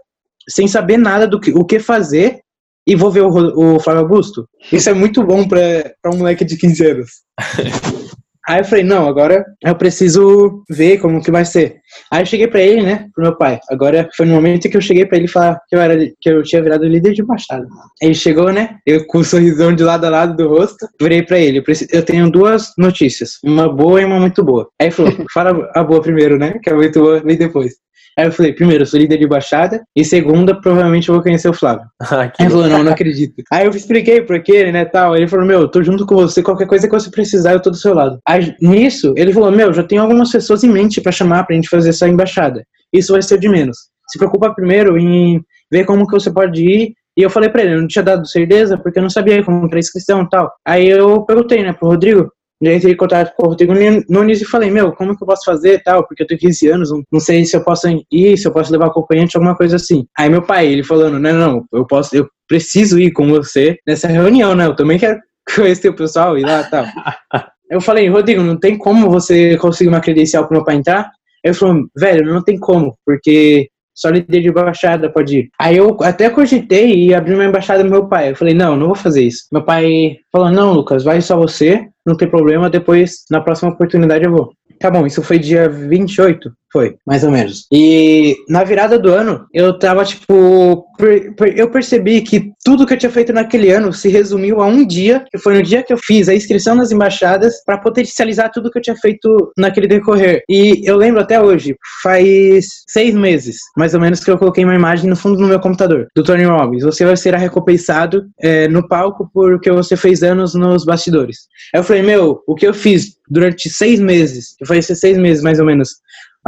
sem 0.48 0.68
saber 0.68 0.96
nada 0.96 1.26
do 1.26 1.40
que, 1.40 1.50
o 1.50 1.64
que 1.64 1.80
fazer 1.80 2.38
e 2.86 2.94
vou 2.94 3.10
ver 3.10 3.22
o, 3.22 3.28
o 3.28 3.80
Flávio 3.80 4.02
Augusto. 4.02 4.48
Isso 4.72 4.88
é 4.88 4.94
muito 4.94 5.22
bom 5.24 5.46
para 5.46 5.92
um 6.06 6.18
moleque 6.18 6.44
de 6.44 6.56
15 6.56 6.86
anos. 6.86 7.10
Aí 8.48 8.60
eu 8.60 8.64
falei, 8.64 8.82
não, 8.82 9.06
agora 9.06 9.44
eu 9.62 9.74
preciso 9.74 10.64
ver 10.70 10.98
como 10.98 11.22
que 11.22 11.30
vai 11.30 11.44
ser. 11.44 11.76
Aí 12.10 12.22
eu 12.22 12.26
cheguei 12.26 12.46
pra 12.46 12.62
ele, 12.62 12.82
né, 12.82 13.06
pro 13.14 13.24
meu 13.24 13.36
pai. 13.36 13.60
Agora 13.70 14.08
foi 14.16 14.24
no 14.24 14.34
momento 14.34 14.70
que 14.70 14.76
eu 14.76 14.80
cheguei 14.80 15.04
pra 15.04 15.18
ele 15.18 15.28
falar 15.28 15.60
que 15.68 15.76
eu, 15.76 15.80
era, 15.80 15.98
que 15.98 16.30
eu 16.30 16.42
tinha 16.42 16.62
virado 16.62 16.86
líder 16.86 17.12
de 17.12 17.22
baixada. 17.22 17.66
Ele 18.00 18.14
chegou, 18.14 18.50
né, 18.50 18.78
eu 18.86 19.06
com 19.06 19.18
um 19.18 19.24
sorrisão 19.24 19.74
de 19.74 19.84
lado 19.84 20.06
a 20.06 20.08
lado 20.08 20.34
do 20.34 20.48
rosto, 20.48 20.88
virei 20.98 21.22
pra 21.22 21.38
ele. 21.38 21.58
Eu, 21.58 21.62
preciso, 21.62 21.90
eu 21.92 22.02
tenho 22.02 22.30
duas 22.30 22.72
notícias, 22.78 23.32
uma 23.44 23.68
boa 23.68 24.00
e 24.00 24.04
uma 24.06 24.18
muito 24.18 24.42
boa. 24.42 24.66
Aí 24.80 24.86
ele 24.86 24.94
falou, 24.94 25.12
fala 25.30 25.70
a 25.74 25.84
boa 25.84 26.00
primeiro, 26.00 26.38
né, 26.38 26.58
que 26.62 26.70
é 26.70 26.74
muito 26.74 26.98
boa, 27.00 27.20
vem 27.20 27.36
depois. 27.36 27.74
Aí 28.18 28.26
eu 28.26 28.32
falei, 28.32 28.52
primeiro, 28.52 28.82
eu 28.82 28.86
sou 28.86 28.98
líder 28.98 29.18
de 29.18 29.26
baixada, 29.26 29.82
e 29.94 30.04
segunda, 30.04 30.60
provavelmente 30.60 31.08
eu 31.08 31.14
vou 31.14 31.22
conhecer 31.22 31.48
o 31.48 31.54
Flávio. 31.54 31.86
Ah, 32.10 32.22
Aí 32.22 32.30
ele 32.40 32.50
falou, 32.50 32.68
não, 32.68 32.82
não 32.82 32.92
acredito. 32.92 33.42
Aí 33.52 33.66
eu 33.66 33.70
expliquei 33.70 34.22
por 34.22 34.42
ele, 34.48 34.72
né, 34.72 34.84
tal. 34.84 35.16
Ele 35.16 35.28
falou, 35.28 35.46
meu, 35.46 35.60
eu 35.60 35.68
tô 35.68 35.82
junto 35.82 36.04
com 36.04 36.16
você, 36.16 36.42
qualquer 36.42 36.66
coisa 36.66 36.88
que 36.88 36.92
você 36.92 37.10
precisar, 37.10 37.52
eu 37.52 37.60
tô 37.60 37.70
do 37.70 37.76
seu 37.76 37.94
lado. 37.94 38.18
Aí, 38.26 38.54
nisso, 38.60 39.14
ele 39.16 39.32
falou, 39.32 39.52
meu, 39.52 39.72
já 39.72 39.82
tenho 39.82 40.02
algumas 40.02 40.32
pessoas 40.32 40.64
em 40.64 40.68
mente 40.68 41.00
para 41.00 41.12
chamar 41.12 41.44
pra 41.44 41.54
gente 41.54 41.68
fazer 41.68 41.90
essa 41.90 42.08
embaixada. 42.08 42.64
Isso 42.92 43.12
vai 43.12 43.22
ser 43.22 43.38
de 43.38 43.48
menos. 43.48 43.76
Se 44.10 44.18
preocupa 44.18 44.54
primeiro 44.54 44.98
em 44.98 45.40
ver 45.70 45.84
como 45.84 46.06
que 46.06 46.12
você 46.12 46.30
pode 46.30 46.62
ir 46.62 46.94
e 47.18 47.22
eu 47.22 47.28
falei 47.28 47.50
pra 47.50 47.62
ele, 47.62 47.74
eu 47.74 47.80
não 47.80 47.88
tinha 47.88 48.02
dado 48.02 48.24
certeza, 48.28 48.78
porque 48.78 48.96
eu 48.96 49.02
não 49.02 49.10
sabia 49.10 49.42
como 49.42 49.66
era 49.66 49.74
a 49.74 49.78
inscrição 49.80 50.22
e 50.22 50.28
tal. 50.28 50.52
Aí 50.64 50.88
eu 50.88 51.24
perguntei, 51.24 51.64
né, 51.64 51.72
pro 51.72 51.88
Rodrigo, 51.88 52.30
eu 52.60 52.74
entrei 52.74 52.92
em 52.92 52.96
contato 52.96 53.34
com 53.36 53.46
o 53.46 53.50
Rodrigo 53.50 53.72
Nunes 54.08 54.40
e 54.40 54.44
falei, 54.44 54.70
meu, 54.70 54.92
como 54.92 55.16
que 55.16 55.22
eu 55.22 55.26
posso 55.26 55.44
fazer 55.44 55.74
e 55.74 55.82
tal? 55.82 56.06
Porque 56.06 56.22
eu 56.22 56.26
tenho 56.26 56.40
15 56.40 56.68
anos, 56.68 56.90
não 57.10 57.20
sei 57.20 57.44
se 57.44 57.56
eu 57.56 57.62
posso 57.62 57.86
ir, 58.10 58.36
se 58.36 58.48
eu 58.48 58.52
posso 58.52 58.72
levar 58.72 58.86
acompanhante, 58.86 59.36
alguma 59.36 59.56
coisa 59.56 59.76
assim. 59.76 60.06
Aí 60.18 60.28
meu 60.28 60.42
pai, 60.42 60.66
ele 60.66 60.82
falando, 60.82 61.18
não, 61.18 61.32
não, 61.32 61.64
eu 61.72 61.86
posso, 61.86 62.16
eu 62.16 62.28
preciso 62.48 62.98
ir 62.98 63.12
com 63.12 63.28
você 63.28 63.78
nessa 63.86 64.08
reunião, 64.08 64.54
né? 64.54 64.66
Eu 64.66 64.74
também 64.74 64.98
quero 64.98 65.20
conhecer 65.54 65.88
o 65.88 65.96
pessoal 65.96 66.36
e 66.36 66.42
lá 66.42 66.62
e 66.62 66.70
tal. 66.70 66.84
eu 67.70 67.80
falei, 67.80 68.08
Rodrigo, 68.08 68.42
não 68.42 68.58
tem 68.58 68.76
como 68.76 69.08
você 69.08 69.56
conseguir 69.58 69.90
uma 69.90 70.00
credencial 70.00 70.46
pro 70.46 70.56
meu 70.56 70.64
pai 70.64 70.76
entrar? 70.76 71.10
Ele 71.44 71.54
falou, 71.54 71.84
velho, 71.96 72.32
não 72.32 72.42
tem 72.42 72.58
como, 72.58 72.96
porque 73.06 73.68
só 73.98 74.10
líder 74.10 74.42
de 74.42 74.48
embaixada 74.48 75.10
pode 75.10 75.38
ir. 75.38 75.50
Aí 75.60 75.76
eu 75.76 75.96
até 76.02 76.30
cogitei 76.30 77.06
e 77.06 77.14
abri 77.14 77.34
uma 77.34 77.44
embaixada 77.44 77.82
do 77.82 77.90
meu 77.90 78.06
pai. 78.06 78.30
Eu 78.30 78.36
falei, 78.36 78.54
não, 78.54 78.76
não 78.76 78.86
vou 78.86 78.94
fazer 78.94 79.22
isso. 79.22 79.48
Meu 79.52 79.64
pai 79.64 80.18
falou, 80.30 80.50
não, 80.50 80.72
Lucas, 80.72 81.02
vai 81.02 81.20
só 81.20 81.36
você, 81.36 81.88
não 82.08 82.16
tem 82.16 82.28
problema, 82.28 82.70
depois, 82.70 83.24
na 83.30 83.40
próxima 83.40 83.70
oportunidade 83.70 84.24
eu 84.24 84.32
vou. 84.32 84.52
Tá 84.80 84.90
bom, 84.90 85.06
isso 85.06 85.22
foi 85.22 85.38
dia 85.38 85.68
28, 85.68 86.50
foi, 86.70 86.96
mais 87.06 87.24
ou 87.24 87.30
menos. 87.30 87.66
E 87.72 88.36
na 88.48 88.62
virada 88.64 88.98
do 88.98 89.12
ano, 89.12 89.46
eu 89.52 89.78
tava, 89.78 90.04
tipo, 90.04 90.84
per, 90.98 91.34
per, 91.34 91.58
eu 91.58 91.70
percebi 91.70 92.20
que 92.20 92.52
tudo 92.64 92.86
que 92.86 92.94
eu 92.94 92.98
tinha 92.98 93.10
feito 93.10 93.32
naquele 93.32 93.70
ano 93.70 93.92
se 93.92 94.08
resumiu 94.08 94.60
a 94.60 94.66
um 94.66 94.86
dia, 94.86 95.24
que 95.30 95.38
foi 95.38 95.54
no 95.54 95.62
dia 95.62 95.82
que 95.82 95.92
eu 95.92 95.98
fiz 95.98 96.28
a 96.28 96.34
inscrição 96.34 96.74
nas 96.74 96.92
embaixadas 96.92 97.62
para 97.64 97.78
potencializar 97.78 98.50
tudo 98.50 98.70
que 98.70 98.78
eu 98.78 98.82
tinha 98.82 98.96
feito 98.96 99.52
naquele 99.56 99.86
decorrer. 99.86 100.42
E 100.48 100.82
eu 100.84 100.96
lembro 100.96 101.20
até 101.20 101.40
hoje, 101.40 101.76
faz 102.02 102.66
seis 102.88 103.14
meses, 103.14 103.56
mais 103.76 103.94
ou 103.94 104.00
menos, 104.00 104.22
que 104.22 104.30
eu 104.30 104.38
coloquei 104.38 104.64
uma 104.64 104.74
imagem 104.74 105.08
no 105.08 105.16
fundo 105.16 105.36
do 105.36 105.46
meu 105.46 105.60
computador, 105.60 106.08
do 106.14 106.22
Tony 106.22 106.44
Robbins. 106.44 106.82
Você 106.82 107.04
vai 107.04 107.16
ser 107.16 107.34
recompensado 107.34 108.26
é, 108.40 108.68
no 108.68 108.86
palco 108.86 109.30
porque 109.32 109.70
você 109.70 109.96
fez 109.96 110.22
anos 110.22 110.54
nos 110.54 110.84
bastidores. 110.84 111.48
Aí 111.74 111.80
eu 111.80 111.84
falei, 111.84 112.02
meu, 112.02 112.42
o 112.46 112.54
que 112.54 112.66
eu 112.66 112.74
fiz 112.74 113.18
durante 113.30 113.68
seis 113.68 114.00
meses, 114.00 114.54
que 114.58 114.64
foi 114.64 114.78
esses 114.78 114.98
seis 114.98 115.18
meses 115.18 115.42
mais 115.42 115.58
ou 115.60 115.66
menos, 115.66 115.90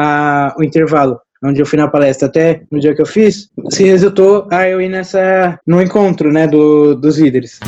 a, 0.01 0.55
o 0.59 0.65
intervalo, 0.65 1.21
onde 1.45 1.61
eu 1.61 1.67
fui 1.67 1.79
na 1.79 1.89
palestra 1.89 2.27
até 2.27 2.63
no 2.71 2.81
dia 2.81 2.95
que 2.95 3.03
eu 3.03 3.07
fiz, 3.07 3.51
se 3.71 3.85
resultou 3.85 4.49
a 4.51 4.67
eu 4.69 4.81
ir 4.81 4.89
nessa, 4.89 5.59
no 5.67 5.81
encontro, 5.83 6.33
né, 6.33 6.47
do, 6.47 6.95
dos 6.95 7.19
líderes. 7.19 7.61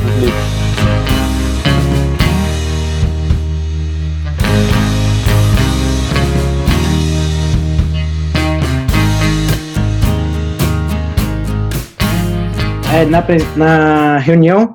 É, 12.95 13.07
na, 13.07 13.25
na 13.57 14.19
reunião, 14.19 14.75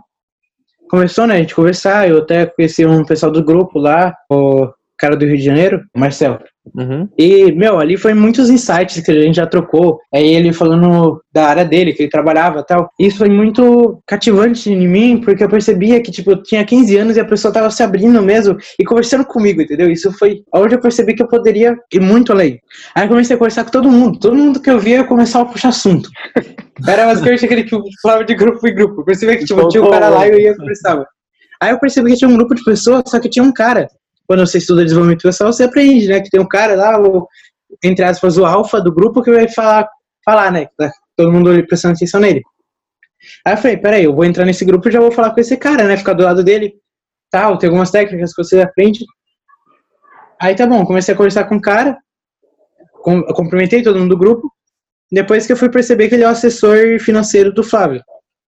começou, 0.90 1.28
né, 1.28 1.36
a 1.36 1.38
gente 1.38 1.56
conversar, 1.56 2.10
eu 2.10 2.20
até 2.20 2.46
conheci 2.46 2.86
um 2.86 3.04
pessoal 3.06 3.32
do 3.32 3.44
grupo 3.44 3.80
lá, 3.80 4.16
o 4.30 4.70
cara 4.98 5.16
do 5.16 5.26
Rio 5.26 5.38
de 5.38 5.44
Janeiro, 5.44 5.84
o 5.96 6.00
Marcel. 6.00 6.40
Uhum. 6.76 7.08
E, 7.18 7.52
meu, 7.52 7.80
ali 7.80 7.98
foi 7.98 8.14
muitos 8.14 8.50
insights 8.50 9.02
que 9.02 9.12
a 9.12 9.22
gente 9.22 9.36
já 9.36 9.46
trocou. 9.46 10.00
Aí 10.14 10.28
ele 10.28 10.54
falando 10.54 11.22
da 11.32 11.46
área 11.46 11.66
dele, 11.66 11.94
que 11.94 12.04
ele 12.04 12.10
trabalhava 12.10 12.64
tal. 12.64 12.90
Isso 13.00 13.18
foi 13.18 13.30
muito 13.30 14.02
cativante 14.08 14.72
em 14.72 14.88
mim, 14.88 15.22
porque 15.24 15.44
eu 15.44 15.50
percebia 15.50 16.02
que, 16.02 16.12
tipo, 16.12 16.32
eu 16.32 16.44
tinha 16.44 16.66
15 16.66 16.98
anos 16.98 17.18
e 17.18 17.20
a 17.20 17.26
pessoa 17.26 17.54
tava 17.54 17.70
se 17.70 17.84
abrindo 17.84 18.22
mesmo 18.22 18.58
e 18.80 18.86
conversando 18.86 19.26
comigo, 19.26 19.62
entendeu? 19.62 19.90
Isso 19.90 20.12
foi 20.12 20.42
onde 20.54 20.76
eu 20.76 20.82
percebi 20.82 21.14
que 21.14 21.24
eu 21.24 21.28
poderia 21.28 21.76
ir 21.94 22.02
muito 22.02 22.32
além. 22.32 22.60
Aí 22.96 23.06
eu 23.06 23.10
comecei 23.10 23.36
a 23.36 23.40
conversar 23.40 23.64
com 23.64 23.72
todo 23.72 23.90
mundo. 23.90 24.20
Todo 24.20 24.36
mundo 24.36 24.60
que 24.60 24.70
eu 24.70 24.80
via, 24.80 24.98
eu 24.98 25.06
começava 25.06 25.48
a 25.48 25.52
puxar 25.52 25.70
assunto. 25.70 26.10
Era 26.88 27.06
basicamente 27.06 27.46
aquele 27.46 27.64
que 27.64 27.78
falava 28.02 28.24
de 28.24 28.36
grupo 28.36 28.68
em 28.68 28.76
grupo. 28.76 29.02
Eu 29.02 29.06
percebi 29.06 29.38
que, 29.38 29.46
tipo, 29.46 29.68
tinha 29.68 29.84
um 29.84 29.90
cara 29.90 30.10
lá 30.10 30.28
e 30.28 30.32
eu 30.32 30.40
ia 30.40 30.56
conversava. 30.56 31.06
Aí 31.62 31.72
eu 31.72 31.80
percebi 31.80 32.12
que 32.12 32.18
tinha 32.18 32.30
um 32.30 32.38
grupo 32.38 32.54
de 32.54 32.64
pessoas, 32.64 33.04
só 33.08 33.20
que 33.20 33.30
tinha 33.30 33.44
um 33.44 33.52
cara 33.52 33.88
quando 34.28 34.46
você 34.46 34.58
estuda 34.58 34.84
desenvolvimento 34.84 35.24
pessoal, 35.24 35.54
você 35.54 35.64
aprende, 35.64 36.08
né? 36.08 36.20
Que 36.20 36.30
tem 36.30 36.40
um 36.40 36.48
cara 36.48 36.76
lá, 36.76 37.00
o, 37.00 37.28
entre 37.84 38.04
aspas, 38.04 38.38
o 38.38 38.46
alfa 38.46 38.82
do 38.82 38.94
grupo 38.94 39.24
que 39.24 39.32
vai 39.32 39.48
falar, 39.48 39.88
falar, 40.24 40.52
né? 40.52 40.68
Tá 40.78 40.92
todo 41.16 41.32
mundo 41.32 41.52
prestando 41.66 41.96
atenção 41.96 42.20
nele. 42.20 42.42
Aí 43.46 43.54
eu 43.54 43.58
falei, 43.58 43.78
peraí, 43.78 44.04
eu 44.04 44.14
vou 44.14 44.26
entrar 44.26 44.46
nesse 44.46 44.66
grupo 44.66 44.88
e 44.88 44.92
já 44.92 45.00
vou 45.00 45.12
falar 45.12 45.32
com 45.32 45.40
esse 45.40 45.56
cara, 45.58 45.86
né? 45.86 45.96
Ficar 45.98 46.14
do 46.14 46.24
lado 46.24 46.44
dele. 46.44 46.76
Tal, 47.32 47.58
tem 47.58 47.68
algumas 47.68 47.90
técnicas 47.90 48.34
que 48.34 48.44
você 48.44 48.62
aprende. 48.62 49.06
Aí 50.40 50.56
tá 50.56 50.68
bom, 50.68 50.86
comecei 50.86 51.14
a 51.14 51.18
conversar 51.18 51.46
com 51.46 51.56
o 51.56 51.62
cara, 51.62 51.98
com, 53.02 53.24
cumprimentei 53.34 53.82
todo 53.82 53.98
mundo 53.98 54.10
do 54.10 54.18
grupo. 54.18 54.52
Depois 55.12 55.48
que 55.48 55.54
eu 55.54 55.58
fui 55.58 55.70
perceber 55.70 56.10
que 56.10 56.16
ele 56.16 56.24
é 56.24 56.28
o 56.28 56.32
assessor 56.32 57.00
financeiro 57.00 57.54
do 57.54 57.64
Flávio. 57.64 58.04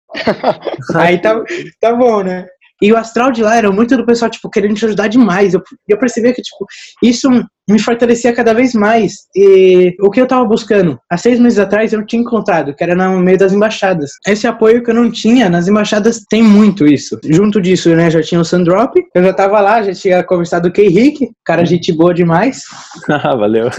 Aí 0.95 1.21
tá, 1.21 1.41
tá 1.79 1.93
bom, 1.93 2.21
né? 2.21 2.45
E 2.81 2.91
o 2.91 2.97
astral 2.97 3.31
de 3.31 3.43
lá 3.43 3.55
era 3.57 3.71
muito 3.71 3.95
do 3.95 4.05
pessoal, 4.05 4.31
tipo, 4.31 4.49
querendo 4.49 4.75
te 4.75 4.85
ajudar 4.85 5.07
demais. 5.07 5.53
Eu, 5.53 5.61
eu 5.87 5.97
percebia 5.97 6.33
que, 6.33 6.41
tipo, 6.41 6.65
isso 7.03 7.29
me 7.69 7.79
fortalecia 7.79 8.33
cada 8.33 8.53
vez 8.53 8.73
mais. 8.73 9.13
E 9.35 9.95
o 10.01 10.09
que 10.09 10.19
eu 10.19 10.27
tava 10.27 10.43
buscando, 10.43 10.99
há 11.09 11.17
seis 11.17 11.39
meses 11.39 11.59
atrás, 11.59 11.93
eu 11.93 12.03
tinha 12.05 12.21
encontrado, 12.21 12.73
que 12.73 12.83
era 12.83 12.95
no 12.95 13.19
meio 13.19 13.37
das 13.37 13.53
embaixadas. 13.53 14.11
Esse 14.27 14.47
apoio 14.47 14.83
que 14.83 14.89
eu 14.89 14.95
não 14.95 15.11
tinha, 15.11 15.49
nas 15.49 15.67
embaixadas 15.67 16.23
tem 16.29 16.41
muito 16.41 16.87
isso. 16.87 17.19
Junto 17.23 17.61
disso, 17.61 17.95
né, 17.95 18.09
já 18.09 18.23
tinha 18.23 18.41
o 18.41 18.45
Sandrop, 18.45 18.95
eu 19.13 19.23
já 19.23 19.33
tava 19.33 19.61
lá, 19.61 19.83
já 19.83 19.93
tinha 19.93 20.23
conversado 20.23 20.73
com 20.73 20.81
o 20.81 20.83
Henrique, 20.83 21.29
cara, 21.45 21.63
gente 21.63 21.93
boa 21.93 22.13
demais. 22.13 22.63
Ah, 23.21 23.35
valeu. 23.35 23.69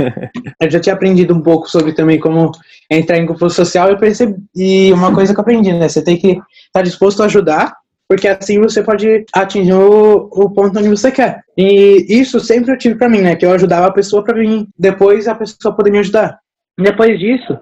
Eu 0.61 0.71
já 0.71 0.79
tinha 0.79 0.95
aprendido 0.95 1.35
um 1.35 1.41
pouco 1.41 1.69
sobre 1.69 1.93
também 1.93 2.21
como 2.21 2.51
entrar 2.91 3.17
em 3.17 3.25
grupo 3.25 3.49
social, 3.49 3.89
eu 3.89 3.97
percebi, 3.97 4.35
e 4.55 4.93
uma 4.93 5.15
coisa 5.15 5.33
que 5.33 5.41
eu 5.41 5.43
aprendi, 5.43 5.73
né, 5.73 5.89
você 5.89 6.03
tem 6.03 6.17
que 6.17 6.33
estar 6.33 6.43
tá 6.73 6.83
disposto 6.83 7.23
a 7.23 7.27
ajudar, 7.27 7.73
porque 8.11 8.27
assim 8.27 8.61
você 8.61 8.83
pode 8.83 9.25
atingir 9.33 9.73
o, 9.73 10.29
o, 10.33 10.51
ponto 10.51 10.77
onde 10.77 10.89
você 10.89 11.13
quer. 11.13 11.45
E 11.57 12.07
isso 12.09 12.41
sempre 12.41 12.73
eu 12.73 12.77
tive 12.77 12.97
para 12.97 13.09
mim, 13.09 13.21
né? 13.21 13.37
Que 13.37 13.47
eu 13.47 13.53
ajudava 13.53 13.87
a 13.87 13.93
pessoa 13.93 14.25
para 14.25 14.35
mim, 14.35 14.67
depois 14.77 15.29
a 15.29 15.35
pessoa 15.37 15.77
poder 15.77 15.93
me 15.93 16.01
ajudar. 16.01 16.37
Depois 16.77 17.17
disso, 17.21 17.57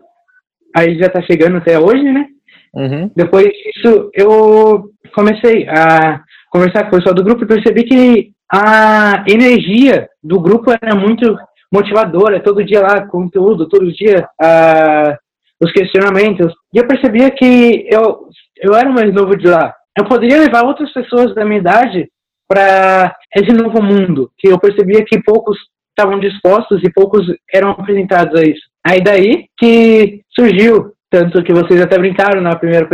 aí 0.74 0.98
já 0.98 1.10
tá 1.10 1.20
chegando 1.20 1.58
até 1.58 1.78
hoje, 1.78 2.02
né? 2.02 2.28
Uhum. 2.72 3.10
Depois 3.14 3.44
disso, 3.44 4.10
eu 4.14 4.90
comecei 5.14 5.68
a 5.68 6.22
conversar 6.50 6.84
com 6.84 6.96
o 6.96 6.98
pessoal 6.98 7.14
do 7.14 7.24
grupo 7.24 7.44
e 7.44 7.46
percebi 7.46 7.84
que 7.84 8.30
a 8.50 9.24
energia 9.28 10.08
do 10.24 10.40
grupo 10.40 10.70
era 10.70 10.94
muito 10.94 11.36
motivadora, 11.70 12.42
todo 12.42 12.64
dia 12.64 12.80
lá, 12.80 13.06
conteúdo, 13.06 13.68
todo 13.68 13.92
dia 13.92 14.26
uh, 14.40 15.14
os 15.62 15.70
questionamentos. 15.72 16.54
E 16.72 16.78
eu 16.78 16.86
percebia 16.86 17.30
que 17.30 17.86
eu, 17.90 18.30
eu 18.62 18.74
era 18.74 18.88
o 18.88 18.94
mais 18.94 19.12
novo 19.12 19.36
de 19.36 19.46
lá 19.46 19.74
eu 19.98 20.04
poderia 20.04 20.38
levar 20.38 20.64
outras 20.64 20.92
pessoas 20.92 21.34
da 21.34 21.44
minha 21.44 21.60
idade 21.60 22.08
para 22.48 23.14
esse 23.36 23.52
novo 23.52 23.82
mundo, 23.82 24.30
que 24.38 24.48
eu 24.48 24.58
percebia 24.58 25.04
que 25.04 25.20
poucos 25.22 25.58
estavam 25.90 26.20
dispostos 26.20 26.80
e 26.84 26.92
poucos 26.92 27.26
eram 27.52 27.70
apresentados 27.70 28.40
a 28.40 28.44
isso. 28.44 28.62
Aí 28.86 29.02
daí 29.02 29.46
que 29.58 30.22
surgiu, 30.30 30.92
tanto 31.10 31.42
que 31.42 31.52
vocês 31.52 31.80
até 31.82 31.98
brincaram 31.98 32.40
na 32.40 32.54
primeira 32.56 32.88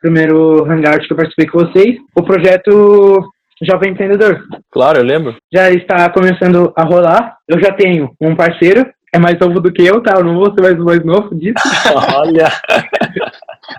primeiro 0.00 0.64
hangout 0.64 1.06
que 1.06 1.12
eu 1.12 1.16
participei 1.16 1.46
com 1.46 1.58
vocês, 1.58 1.96
o 2.16 2.22
projeto 2.22 3.20
Jovem 3.62 3.92
Empreendedor. 3.92 4.42
Claro, 4.70 4.98
eu 4.98 5.04
lembro. 5.04 5.36
Já 5.52 5.70
está 5.70 6.08
começando 6.10 6.72
a 6.76 6.84
rolar. 6.84 7.36
Eu 7.48 7.60
já 7.60 7.72
tenho 7.72 8.10
um 8.20 8.34
parceiro, 8.34 8.86
é 9.12 9.18
mais 9.18 9.38
novo 9.38 9.60
do 9.60 9.72
que 9.72 9.84
eu, 9.84 10.02
tá? 10.02 10.14
Eu 10.16 10.24
não 10.24 10.34
vou 10.34 10.52
ser 10.54 10.62
mais, 10.62 10.78
mais 10.78 11.04
novo 11.04 11.34
disso. 11.34 11.54
Olha! 12.16 12.48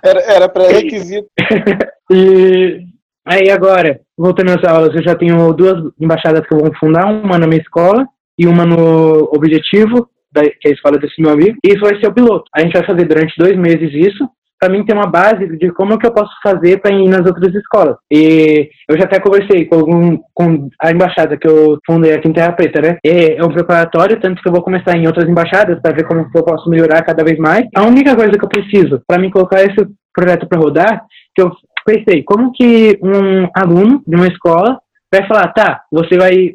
era, 0.03 0.19
era 0.21 0.49
pré-requisito. 0.49 1.27
E 2.09 2.85
aí 3.25 3.49
agora, 3.49 3.99
voltando 4.17 4.51
às 4.51 4.63
aulas, 4.63 4.95
eu 4.95 5.03
já 5.03 5.13
tenho 5.13 5.51
duas 5.51 5.91
embaixadas 5.99 6.47
que 6.47 6.53
eu 6.53 6.59
vou 6.59 6.73
fundar, 6.79 7.05
uma 7.05 7.37
na 7.37 7.45
minha 7.45 7.59
escola 7.59 8.07
e 8.39 8.47
uma 8.47 8.65
no 8.65 9.29
Objetivo, 9.33 10.09
que 10.33 10.69
é 10.69 10.71
a 10.71 10.73
escola 10.73 10.97
desse 10.97 11.21
meu 11.21 11.31
amigo, 11.31 11.57
e 11.61 11.73
isso 11.73 11.81
vai 11.81 11.99
ser 11.99 12.07
o 12.07 12.13
piloto. 12.13 12.45
A 12.55 12.61
gente 12.61 12.71
vai 12.71 12.85
fazer 12.85 13.03
durante 13.03 13.33
dois 13.37 13.57
meses 13.57 13.91
isso, 13.93 14.29
para 14.59 14.69
mim 14.69 14.85
ter 14.85 14.93
uma 14.93 15.07
base 15.07 15.57
de 15.57 15.71
como 15.71 15.97
que 15.97 16.05
eu 16.05 16.13
posso 16.13 16.31
fazer 16.41 16.79
para 16.81 16.93
ir 16.93 17.07
nas 17.07 17.25
outras 17.25 17.53
escolas. 17.53 17.95
E 18.11 18.69
eu 18.89 18.97
já 18.97 19.05
até 19.05 19.19
conversei 19.19 19.65
com, 19.65 19.75
algum, 19.75 20.17
com 20.33 20.69
a 20.81 20.91
embaixada 20.91 21.37
que 21.37 21.47
eu 21.47 21.77
fundei 21.85 22.13
aqui 22.13 22.27
em 22.27 22.33
Terra 22.33 22.51
Preta, 22.51 22.81
né? 22.81 22.97
É 23.03 23.43
um 23.43 23.49
preparatório, 23.49 24.19
tanto 24.19 24.41
que 24.41 24.47
eu 24.47 24.53
vou 24.53 24.63
começar 24.63 24.97
em 24.97 25.07
outras 25.07 25.29
embaixadas 25.29 25.79
para 25.81 25.95
ver 25.95 26.05
como 26.05 26.27
eu 26.33 26.43
posso 26.43 26.69
melhorar 26.69 27.03
cada 27.03 27.23
vez 27.23 27.37
mais. 27.37 27.65
A 27.75 27.83
única 27.83 28.15
coisa 28.15 28.31
que 28.31 28.43
eu 28.43 28.49
preciso 28.49 29.01
para 29.07 29.21
me 29.21 29.31
colocar 29.31 29.61
esse 29.61 29.75
projeto 30.13 30.47
para 30.47 30.59
rodar, 30.59 31.05
que 31.35 31.41
eu 31.41 31.51
pensei, 31.85 32.23
como 32.23 32.51
que 32.51 32.99
um 33.01 33.47
aluno 33.55 34.01
de 34.05 34.15
uma 34.15 34.27
escola 34.27 34.79
vai 35.13 35.27
falar, 35.27 35.47
tá, 35.53 35.81
você 35.91 36.17
vai 36.17 36.51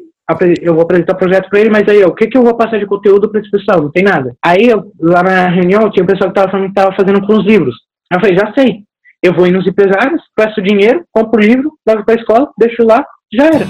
eu 0.61 0.73
vou 0.73 0.83
apresentar 0.83 1.13
o 1.13 1.17
projeto 1.17 1.49
para 1.49 1.59
ele, 1.59 1.69
mas 1.69 1.83
aí 1.87 2.03
o 2.03 2.15
que, 2.15 2.27
que 2.27 2.37
eu 2.37 2.43
vou 2.43 2.55
passar 2.55 2.79
de 2.79 2.85
conteúdo 2.85 3.29
para 3.29 3.41
esse 3.41 3.51
pessoal? 3.51 3.81
Não 3.81 3.91
tem 3.91 4.03
nada. 4.03 4.33
Aí 4.43 4.69
eu, 4.69 4.91
lá 4.99 5.21
na 5.21 5.49
reunião 5.49 5.89
tinha 5.91 6.03
um 6.03 6.07
pessoal 6.07 6.31
que 6.31 6.39
estava 6.39 6.49
falando 6.49 6.71
que 6.71 6.79
estava 6.79 6.95
fazendo 6.95 7.25
com 7.25 7.33
os 7.33 7.45
livros. 7.45 7.75
Eu 8.13 8.19
falei, 8.19 8.35
já 8.35 8.53
sei. 8.53 8.83
Eu 9.23 9.33
vou 9.33 9.47
ir 9.47 9.51
nos 9.51 9.65
empresários, 9.65 10.21
peço 10.35 10.61
dinheiro, 10.61 11.03
compro 11.11 11.41
o 11.41 11.43
livro, 11.43 11.71
levo 11.87 12.05
para 12.05 12.13
a 12.13 12.17
escola, 12.17 12.51
deixo 12.59 12.83
lá, 12.83 13.03
já 13.33 13.45
era. 13.45 13.65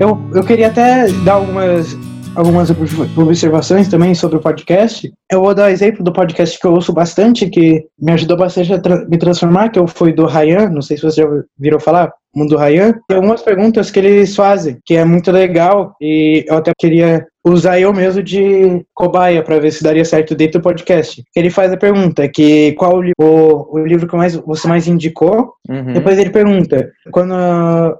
Eu, 0.00 0.18
eu 0.34 0.42
queria 0.42 0.68
até 0.68 1.08
dar 1.24 1.34
algumas 1.34 1.94
algumas 2.34 2.68
observações 3.16 3.88
também 3.88 4.14
sobre 4.14 4.38
o 4.38 4.40
podcast. 4.40 5.12
Eu 5.30 5.40
vou 5.40 5.54
dar 5.54 5.70
exemplo 5.70 6.02
do 6.02 6.12
podcast 6.12 6.58
que 6.58 6.66
eu 6.66 6.72
ouço 6.72 6.92
bastante, 6.92 7.48
que 7.48 7.86
me 8.00 8.12
ajudou 8.12 8.36
bastante 8.36 8.72
a 8.72 8.80
tra 8.80 9.04
me 9.06 9.18
transformar, 9.18 9.68
que 9.68 9.86
foi 9.86 10.12
do 10.12 10.26
Ryan, 10.26 10.70
não 10.70 10.82
sei 10.82 10.96
se 10.96 11.02
você 11.02 11.22
já 11.22 11.28
viram 11.58 11.78
falar, 11.78 12.12
Mundo 12.34 12.56
Ryan. 12.56 12.94
Tem 13.08 13.16
algumas 13.16 13.42
perguntas 13.42 13.90
que 13.90 13.98
eles 13.98 14.34
fazem, 14.34 14.78
que 14.84 14.96
é 14.96 15.04
muito 15.04 15.30
legal, 15.30 15.94
e 16.00 16.44
eu 16.48 16.56
até 16.56 16.72
queria 16.78 17.26
usar 17.46 17.78
eu 17.78 17.92
mesmo 17.92 18.22
de 18.22 18.84
cobaia 18.94 19.42
para 19.42 19.58
ver 19.58 19.70
se 19.70 19.82
daria 19.82 20.04
certo 20.04 20.34
dentro 20.34 20.58
do 20.58 20.62
podcast. 20.62 21.22
Ele 21.36 21.50
faz 21.50 21.70
a 21.70 21.76
pergunta 21.76 22.26
que 22.26 22.72
qual 22.72 23.00
o, 23.20 23.78
o 23.78 23.86
livro 23.86 24.08
que 24.08 24.16
mais, 24.16 24.34
você 24.34 24.66
mais 24.66 24.88
indicou. 24.88 25.52
Uhum. 25.68 25.92
Depois 25.92 26.18
ele 26.18 26.30
pergunta, 26.30 26.90
quando 27.10 27.34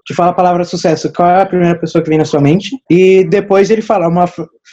te 0.07 0.14
fala 0.14 0.31
a 0.31 0.35
palavra 0.35 0.64
sucesso, 0.64 1.12
qual 1.12 1.29
é 1.29 1.42
a 1.42 1.47
primeira 1.47 1.79
pessoa 1.79 2.03
que 2.03 2.09
vem 2.09 2.18
na 2.18 2.25
sua 2.25 2.40
mente? 2.40 2.70
E 2.90 3.25
depois 3.25 3.70
ele 3.70 3.83
fala 3.83 4.09
uma 4.09 4.25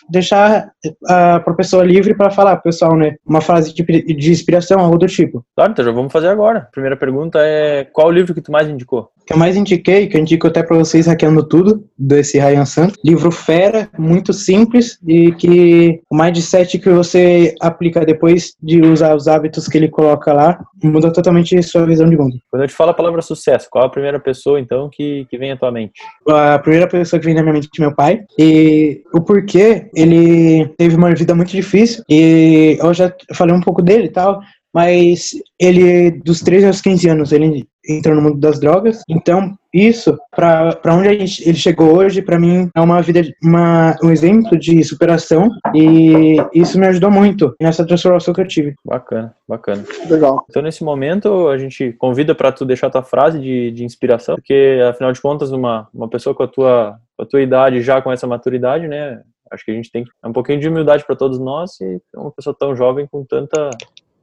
deixar 0.10 0.72
a 1.08 1.44
uh, 1.46 1.56
pessoa 1.56 1.84
livre 1.84 2.16
para 2.16 2.32
falar, 2.32 2.58
pessoal, 2.58 2.96
né? 2.96 3.16
Uma 3.26 3.42
frase 3.42 3.74
de, 3.74 3.84
de 3.84 4.32
inspiração, 4.32 4.80
algo 4.80 4.98
do 4.98 5.08
tipo. 5.08 5.46
Claro, 5.56 5.72
então 5.72 5.86
já 5.86 5.92
vamos 5.92 6.12
fazer 6.12 6.28
agora. 6.28 6.60
A 6.60 6.72
primeira 6.72 6.96
pergunta 6.96 7.40
é 7.42 7.84
qual 7.84 8.08
o 8.08 8.12
livro 8.12 8.34
que 8.34 8.42
tu 8.42 8.52
mais 8.52 8.68
indicou? 8.68 9.10
Que 9.32 9.36
eu 9.36 9.40
mais 9.40 9.56
indiquei, 9.56 10.08
que 10.08 10.18
eu 10.18 10.22
indico 10.22 10.46
até 10.46 10.62
para 10.62 10.76
vocês 10.76 11.08
hackeando 11.08 11.48
tudo, 11.48 11.86
desse 11.98 12.38
Ryan 12.38 12.66
Santos. 12.66 12.98
Livro 13.02 13.32
fera, 13.32 13.90
muito 13.98 14.34
simples 14.34 15.00
e 15.08 15.32
que 15.32 16.02
o 16.12 16.16
mindset 16.18 16.78
que 16.78 16.90
você 16.90 17.56
aplica 17.62 18.06
depois 18.06 18.56
de 18.62 18.82
usar 18.82 19.16
os 19.16 19.30
hábitos 19.30 19.70
que 19.70 19.78
ele 19.78 19.88
coloca 19.88 20.34
lá, 20.34 20.60
muda 20.84 21.14
totalmente 21.14 21.64
sua 21.64 21.86
visão 21.86 22.10
de 22.10 22.18
mundo. 22.18 22.36
Quando 22.50 22.64
eu 22.64 22.68
te 22.68 22.74
falo 22.74 22.92
a 22.92 22.94
palavra 22.94 23.22
sucesso, 23.22 23.70
qual 23.72 23.86
a 23.86 23.90
primeira 23.90 24.20
pessoa, 24.20 24.60
então, 24.60 24.90
que, 24.92 25.26
que 25.30 25.38
vem 25.38 25.54
à 25.54 25.58
tua 25.58 25.72
mente? 25.72 25.94
A 26.28 26.60
primeira 26.60 26.86
pessoa 26.86 27.18
que 27.18 27.26
vem 27.26 27.34
na 27.34 27.42
minha 27.42 27.54
mente 27.54 27.70
é 27.78 27.82
meu 27.82 27.96
pai. 27.96 28.26
E 28.38 29.02
o 29.14 29.22
porquê 29.22 29.90
ele 29.96 30.68
teve 30.78 30.98
uma 30.98 31.16
vida 31.16 31.34
muito 31.34 31.52
difícil 31.52 32.04
e 32.10 32.78
eu 32.82 32.94
já 32.94 33.10
falei 33.34 33.56
um 33.56 33.62
pouco 33.62 33.82
dele 33.82 34.08
e 34.08 34.12
tal, 34.12 34.42
mas 34.74 35.32
ele, 35.58 36.12
dos 36.24 36.42
13 36.42 36.68
aos 36.68 36.82
15 36.82 37.10
anos, 37.10 37.32
ele 37.32 37.66
entrou 37.88 38.16
no 38.16 38.22
mundo 38.22 38.40
das 38.40 38.60
drogas. 38.60 39.02
Então, 39.10 39.56
isso, 39.74 40.18
para 40.36 40.78
onde 40.88 41.08
a 41.08 41.14
gente, 41.14 41.48
ele 41.48 41.58
chegou 41.58 41.96
hoje, 41.96 42.22
para 42.22 42.40
mim, 42.40 42.70
é 42.76 42.82
uma 42.82 43.02
vida, 43.02 43.22
uma, 43.44 43.96
um 44.04 44.12
exemplo 44.12 44.58
de 44.58 44.84
superação. 44.84 45.50
E 45.74 46.38
isso 46.54 46.80
me 46.80 46.88
ajudou 46.88 47.10
muito 47.10 47.56
nessa 47.62 47.86
transformação 47.86 48.34
que 48.34 48.42
eu 48.42 48.48
tive. 48.48 48.76
Bacana, 48.86 49.34
bacana. 49.48 49.84
Legal. 50.10 50.46
Então, 50.50 50.62
nesse 50.62 50.84
momento, 50.84 51.48
a 51.48 51.58
gente 51.58 51.94
convida 51.94 52.36
para 52.36 52.52
tu 52.52 52.66
deixar 52.66 52.90
tua 52.90 53.04
frase 53.04 53.40
de, 53.40 53.72
de 53.72 53.84
inspiração, 53.84 54.36
porque, 54.36 54.80
afinal 54.90 55.12
de 55.12 55.22
contas, 55.22 55.52
uma, 55.52 55.88
uma 55.94 56.10
pessoa 56.10 56.36
com 56.36 56.44
a 56.44 56.48
tua, 56.48 56.98
com 57.16 57.24
a 57.24 57.26
tua 57.26 57.42
idade, 57.42 57.82
já 57.82 58.02
com 58.02 58.12
essa 58.12 58.28
maturidade, 58.28 58.88
né? 58.88 59.22
Acho 59.52 59.66
que 59.66 59.72
a 59.72 59.74
gente 59.74 59.92
tem 59.92 60.06
um 60.24 60.32
pouquinho 60.32 60.62
de 60.62 60.70
humildade 60.70 61.06
para 61.06 61.16
todos 61.16 61.38
nós 61.38 61.80
e 61.82 62.00
uma 62.16 62.32
pessoa 62.32 62.56
tão 62.58 62.74
jovem 62.74 63.06
com 63.06 63.26
tanta 63.26 63.70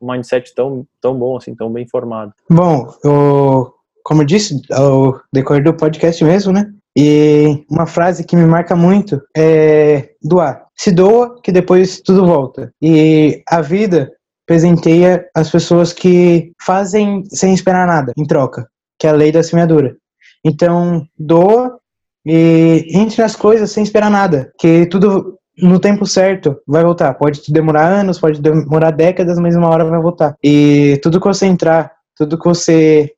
mindset 0.01 0.55
tão, 0.55 0.87
tão 1.01 1.19
bom, 1.19 1.37
assim, 1.37 1.55
tão 1.55 1.73
bem 1.73 1.87
formado? 1.89 2.33
Bom, 2.51 2.93
eu, 3.05 3.73
como 4.05 4.23
eu 4.23 4.27
disse, 4.27 4.61
ao 4.73 5.21
decorrer 5.33 5.63
do 5.63 5.75
podcast 5.75 6.23
mesmo, 6.25 6.53
né? 6.53 6.71
E 6.97 7.65
uma 7.71 7.87
frase 7.87 8.25
que 8.25 8.35
me 8.35 8.45
marca 8.45 8.75
muito 8.75 9.23
é 9.37 10.11
doar. 10.23 10.67
Se 10.77 10.91
doa, 10.91 11.41
que 11.43 11.53
depois 11.53 12.01
tudo 12.01 12.27
volta. 12.27 12.73
E 12.83 13.43
a 13.49 13.61
vida 13.61 14.11
presenteia 14.47 15.25
as 15.37 15.51
pessoas 15.51 15.93
que 15.93 16.53
fazem 16.61 17.23
sem 17.29 17.53
esperar 17.53 17.87
nada 17.87 18.13
em 18.17 18.25
troca, 18.25 18.67
que 18.99 19.07
é 19.07 19.11
a 19.11 19.15
lei 19.15 19.31
da 19.31 19.43
semeadura. 19.43 19.97
Então, 20.45 21.07
doa 21.19 21.79
e 22.27 22.87
entre 22.91 23.23
as 23.23 23.37
coisas 23.37 23.71
sem 23.71 23.83
esperar 23.83 24.11
nada, 24.11 24.53
que 24.59 24.87
tudo 24.87 25.38
no 25.61 25.79
tempo 25.79 26.07
certo 26.07 26.61
vai 26.67 26.83
voltar. 26.83 27.15
Pode 27.15 27.41
demorar 27.49 27.87
anos, 27.87 28.19
pode 28.19 28.41
demorar 28.41 28.91
décadas, 28.91 29.39
mas 29.39 29.57
uma 29.57 29.69
hora 29.69 29.85
vai 29.85 30.01
voltar. 30.01 30.35
E 30.43 30.99
tudo 31.03 31.21
que 31.21 31.27
você 31.27 31.47
entrar, 31.47 31.93
tudo 32.17 32.39
que 32.39 32.49
você 32.49 33.13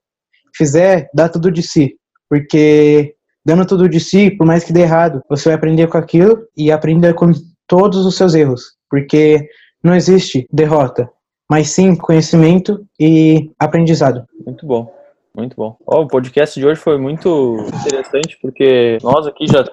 fizer, 0.54 1.08
dá 1.14 1.28
tudo 1.28 1.50
de 1.50 1.62
si. 1.62 1.96
Porque 2.28 3.14
dando 3.44 3.66
tudo 3.66 3.88
de 3.88 4.00
si, 4.00 4.30
por 4.30 4.46
mais 4.46 4.64
que 4.64 4.72
dê 4.72 4.82
errado, 4.82 5.22
você 5.28 5.48
vai 5.48 5.56
aprender 5.56 5.88
com 5.88 5.98
aquilo 5.98 6.38
e 6.56 6.70
aprender 6.70 7.14
com 7.14 7.32
todos 7.66 8.04
os 8.06 8.16
seus 8.16 8.34
erros. 8.34 8.74
Porque 8.88 9.48
não 9.82 9.94
existe 9.94 10.46
derrota, 10.52 11.08
mas 11.48 11.70
sim 11.70 11.96
conhecimento 11.96 12.84
e 12.98 13.50
aprendizado. 13.58 14.24
Muito 14.46 14.66
bom. 14.66 14.92
Muito 15.36 15.56
bom. 15.56 15.76
Oh, 15.86 16.02
o 16.02 16.08
podcast 16.08 16.58
de 16.58 16.66
hoje 16.66 16.80
foi 16.80 16.98
muito 16.98 17.56
interessante 17.80 18.36
porque 18.42 18.98
nós 19.02 19.26
aqui 19.26 19.46
já 19.46 19.64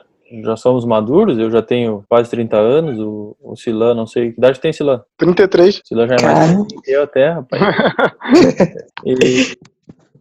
já 0.44 0.56
somos 0.56 0.86
maduros, 0.86 1.38
eu 1.38 1.50
já 1.50 1.62
tenho 1.62 2.04
quase 2.08 2.30
30 2.30 2.58
anos, 2.58 3.00
o, 3.00 3.36
o 3.42 3.56
Silan, 3.56 3.94
não 3.94 4.06
sei, 4.06 4.32
que 4.32 4.38
idade 4.38 4.60
tem 4.60 4.74
Silan? 4.74 5.02
33. 5.18 5.82
Silan 5.86 6.08
já 6.08 6.16
é 6.16 6.22
mais 6.22 6.52
velho 6.52 6.68
que 6.84 6.92
eu 6.92 7.04
até, 7.04 7.30
rapaz. 7.30 7.62
e, 9.06 9.58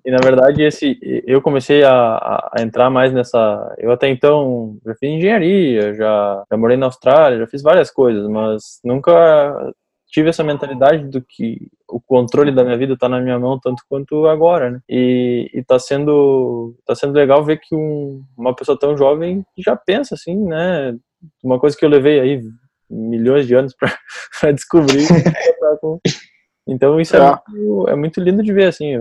e 0.04 0.10
na 0.10 0.18
verdade 0.22 0.62
esse, 0.62 0.98
eu 1.26 1.42
comecei 1.42 1.82
a, 1.82 2.50
a, 2.52 2.62
entrar 2.62 2.88
mais 2.90 3.12
nessa, 3.12 3.74
eu 3.78 3.90
até 3.90 4.08
então 4.08 4.76
já 4.86 4.94
fiz 4.94 5.10
engenharia, 5.10 5.94
já, 5.94 6.44
já 6.48 6.56
morei 6.56 6.76
na 6.76 6.86
Austrália, 6.86 7.38
já 7.38 7.46
fiz 7.46 7.62
várias 7.62 7.90
coisas, 7.90 8.28
mas 8.28 8.80
nunca 8.84 9.72
tive 10.16 10.30
essa 10.30 10.42
mentalidade 10.42 11.04
do 11.08 11.20
que 11.20 11.68
o 11.86 12.00
controle 12.00 12.50
da 12.50 12.64
minha 12.64 12.78
vida 12.78 12.94
está 12.94 13.06
na 13.06 13.20
minha 13.20 13.38
mão 13.38 13.60
tanto 13.62 13.82
quanto 13.86 14.26
agora, 14.26 14.70
né? 14.70 14.80
E, 14.88 15.50
está 15.52 15.78
sendo 15.78 16.74
tá 16.86 16.94
sendo 16.94 17.12
legal 17.12 17.44
ver 17.44 17.60
que 17.60 17.74
um, 17.74 18.24
uma 18.34 18.56
pessoa 18.56 18.78
tão 18.78 18.96
jovem 18.96 19.44
já 19.58 19.76
pensa 19.76 20.14
assim, 20.14 20.34
né? 20.34 20.96
Uma 21.44 21.60
coisa 21.60 21.76
que 21.76 21.84
eu 21.84 21.90
levei 21.90 22.18
aí 22.18 22.42
milhões 22.88 23.46
de 23.46 23.54
anos 23.54 23.74
para 23.76 24.52
descobrir. 24.52 25.04
então 26.66 26.98
isso 26.98 27.14
é, 27.14 27.20
é. 27.20 27.38
Muito, 27.50 27.88
é 27.90 27.94
muito 27.94 28.18
lindo 28.18 28.42
de 28.42 28.54
ver 28.54 28.68
assim, 28.68 28.94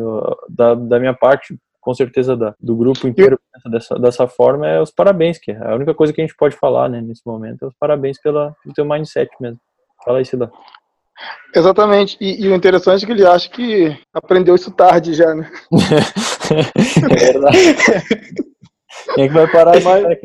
da, 0.50 0.76
da 0.76 1.00
minha 1.00 1.14
parte 1.14 1.58
com 1.80 1.94
certeza 1.94 2.36
da, 2.36 2.54
do 2.60 2.76
grupo 2.76 3.08
inteiro 3.08 3.40
dessa, 3.72 3.98
dessa 3.98 4.28
forma 4.28 4.68
é 4.68 4.82
os 4.82 4.92
parabéns, 4.92 5.38
que 5.38 5.52
é 5.52 5.66
a 5.66 5.76
única 5.76 5.94
coisa 5.94 6.12
que 6.12 6.20
a 6.20 6.26
gente 6.26 6.36
pode 6.36 6.58
falar 6.58 6.90
né, 6.90 7.00
nesse 7.00 7.22
momento 7.26 7.64
é 7.64 7.68
os 7.70 7.76
parabéns 7.80 8.20
pela, 8.20 8.54
pelo 8.62 8.76
teu 8.76 8.84
mindset 8.84 9.32
mesmo. 9.40 9.62
Fala 10.04 10.18
aí, 10.18 10.26
Cida. 10.26 10.52
Exatamente. 11.56 12.18
E, 12.20 12.44
e, 12.44 12.48
o 12.48 12.56
interessante 12.56 13.04
é 13.04 13.06
que 13.06 13.14
ele 13.14 13.26
acha 13.26 13.50
que 13.50 13.98
aprendeu 14.14 14.56
isso 14.56 14.72
tarde 14.72 15.14
já, 15.14 15.34
né? 15.34 15.50
é 17.12 17.16
verdade. 17.16 17.58
Quem 19.16 19.24
é 19.26 19.28
que 19.28 19.34
vai 19.34 19.52
parar 19.52 19.82
mais? 19.82 20.04
Né? 20.04 20.18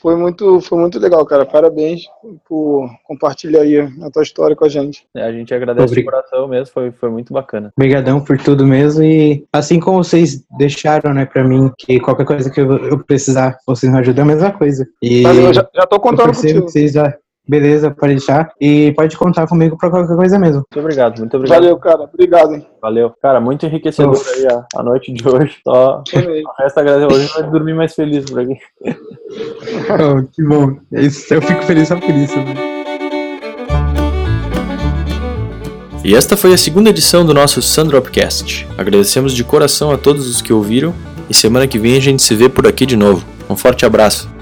Foi 0.00 0.16
muito, 0.16 0.60
foi 0.60 0.78
muito 0.78 0.98
legal, 0.98 1.24
cara. 1.24 1.46
Parabéns 1.46 2.02
por 2.48 2.88
compartilhar 3.04 3.62
aí 3.62 3.78
a 3.78 4.10
tua 4.10 4.22
história 4.22 4.56
com 4.56 4.64
a 4.64 4.68
gente. 4.68 5.04
É, 5.14 5.22
a 5.22 5.32
gente 5.32 5.54
agradece 5.54 5.86
Obrigado. 5.86 6.14
de 6.14 6.22
coração 6.22 6.48
mesmo, 6.48 6.72
foi, 6.72 6.90
foi 6.90 7.10
muito 7.10 7.32
bacana. 7.32 7.72
Obrigadão 7.76 8.20
por 8.20 8.38
tudo 8.38 8.66
mesmo 8.66 9.04
e 9.04 9.44
assim 9.52 9.78
como 9.78 10.02
vocês 10.02 10.44
deixaram, 10.58 11.14
né, 11.14 11.26
pra 11.26 11.44
mim, 11.44 11.70
que 11.78 12.00
qualquer 12.00 12.26
coisa 12.26 12.50
que 12.50 12.60
eu, 12.60 12.72
eu 12.86 13.04
precisar, 13.04 13.58
vocês 13.66 13.92
me 13.92 13.98
ajudam, 13.98 14.24
é 14.24 14.32
a 14.32 14.34
mesma 14.34 14.52
coisa. 14.52 14.86
E 15.02 15.22
eu 15.22 15.54
já, 15.54 15.68
já 15.74 15.86
tô 15.86 16.00
contando 16.00 16.30
eu 16.30 16.34
contigo. 16.34 16.64
Que 16.64 16.72
vocês 16.72 16.92
já 16.92 17.14
Beleza, 17.50 17.90
pode 17.90 18.14
deixar. 18.14 18.52
E 18.60 18.92
pode 18.92 19.16
contar 19.16 19.44
comigo 19.48 19.76
pra 19.76 19.90
qualquer 19.90 20.14
coisa 20.14 20.38
mesmo. 20.38 20.58
Muito 20.58 20.78
obrigado, 20.78 21.18
muito 21.18 21.36
obrigado. 21.36 21.60
Valeu, 21.60 21.76
cara. 21.78 22.02
Obrigado. 22.02 22.54
Hein? 22.54 22.64
Valeu. 22.80 23.12
Cara, 23.20 23.40
muito 23.40 23.66
enriquecedor 23.66 24.16
oh. 24.16 24.30
aí 24.36 24.46
a, 24.46 24.64
a, 24.76 24.82
noite 24.84 25.12
de 25.12 25.28
hoje. 25.28 25.56
Só 25.64 26.04
resta 26.60 26.80
agradecer. 26.80 27.12
Hoje 27.12 27.32
vai 27.34 27.50
dormir 27.50 27.74
mais 27.74 27.92
feliz 27.92 28.24
por 28.30 28.38
aqui. 28.38 28.56
Oh, 29.90 30.26
que 30.26 30.42
bom. 30.42 30.76
Eu 30.92 31.42
fico 31.42 31.62
feliz 31.62 31.88
só 31.88 31.96
por 31.96 32.10
isso. 32.10 32.36
Né? 32.36 32.54
E 36.04 36.14
esta 36.14 36.36
foi 36.36 36.52
a 36.52 36.56
segunda 36.56 36.90
edição 36.90 37.24
do 37.24 37.32
nosso 37.32 37.62
Sandropcast. 37.62 38.66
Agradecemos 38.76 39.32
de 39.32 39.44
coração 39.44 39.92
a 39.92 39.98
todos 39.98 40.28
os 40.28 40.42
que 40.42 40.52
ouviram 40.52 40.92
e 41.28 41.34
semana 41.34 41.66
que 41.66 41.78
vem 41.78 41.96
a 41.96 42.00
gente 42.00 42.22
se 42.22 42.34
vê 42.34 42.48
por 42.48 42.66
aqui 42.66 42.86
de 42.86 42.96
novo. 42.96 43.24
Um 43.48 43.56
forte 43.56 43.86
abraço. 43.86 44.39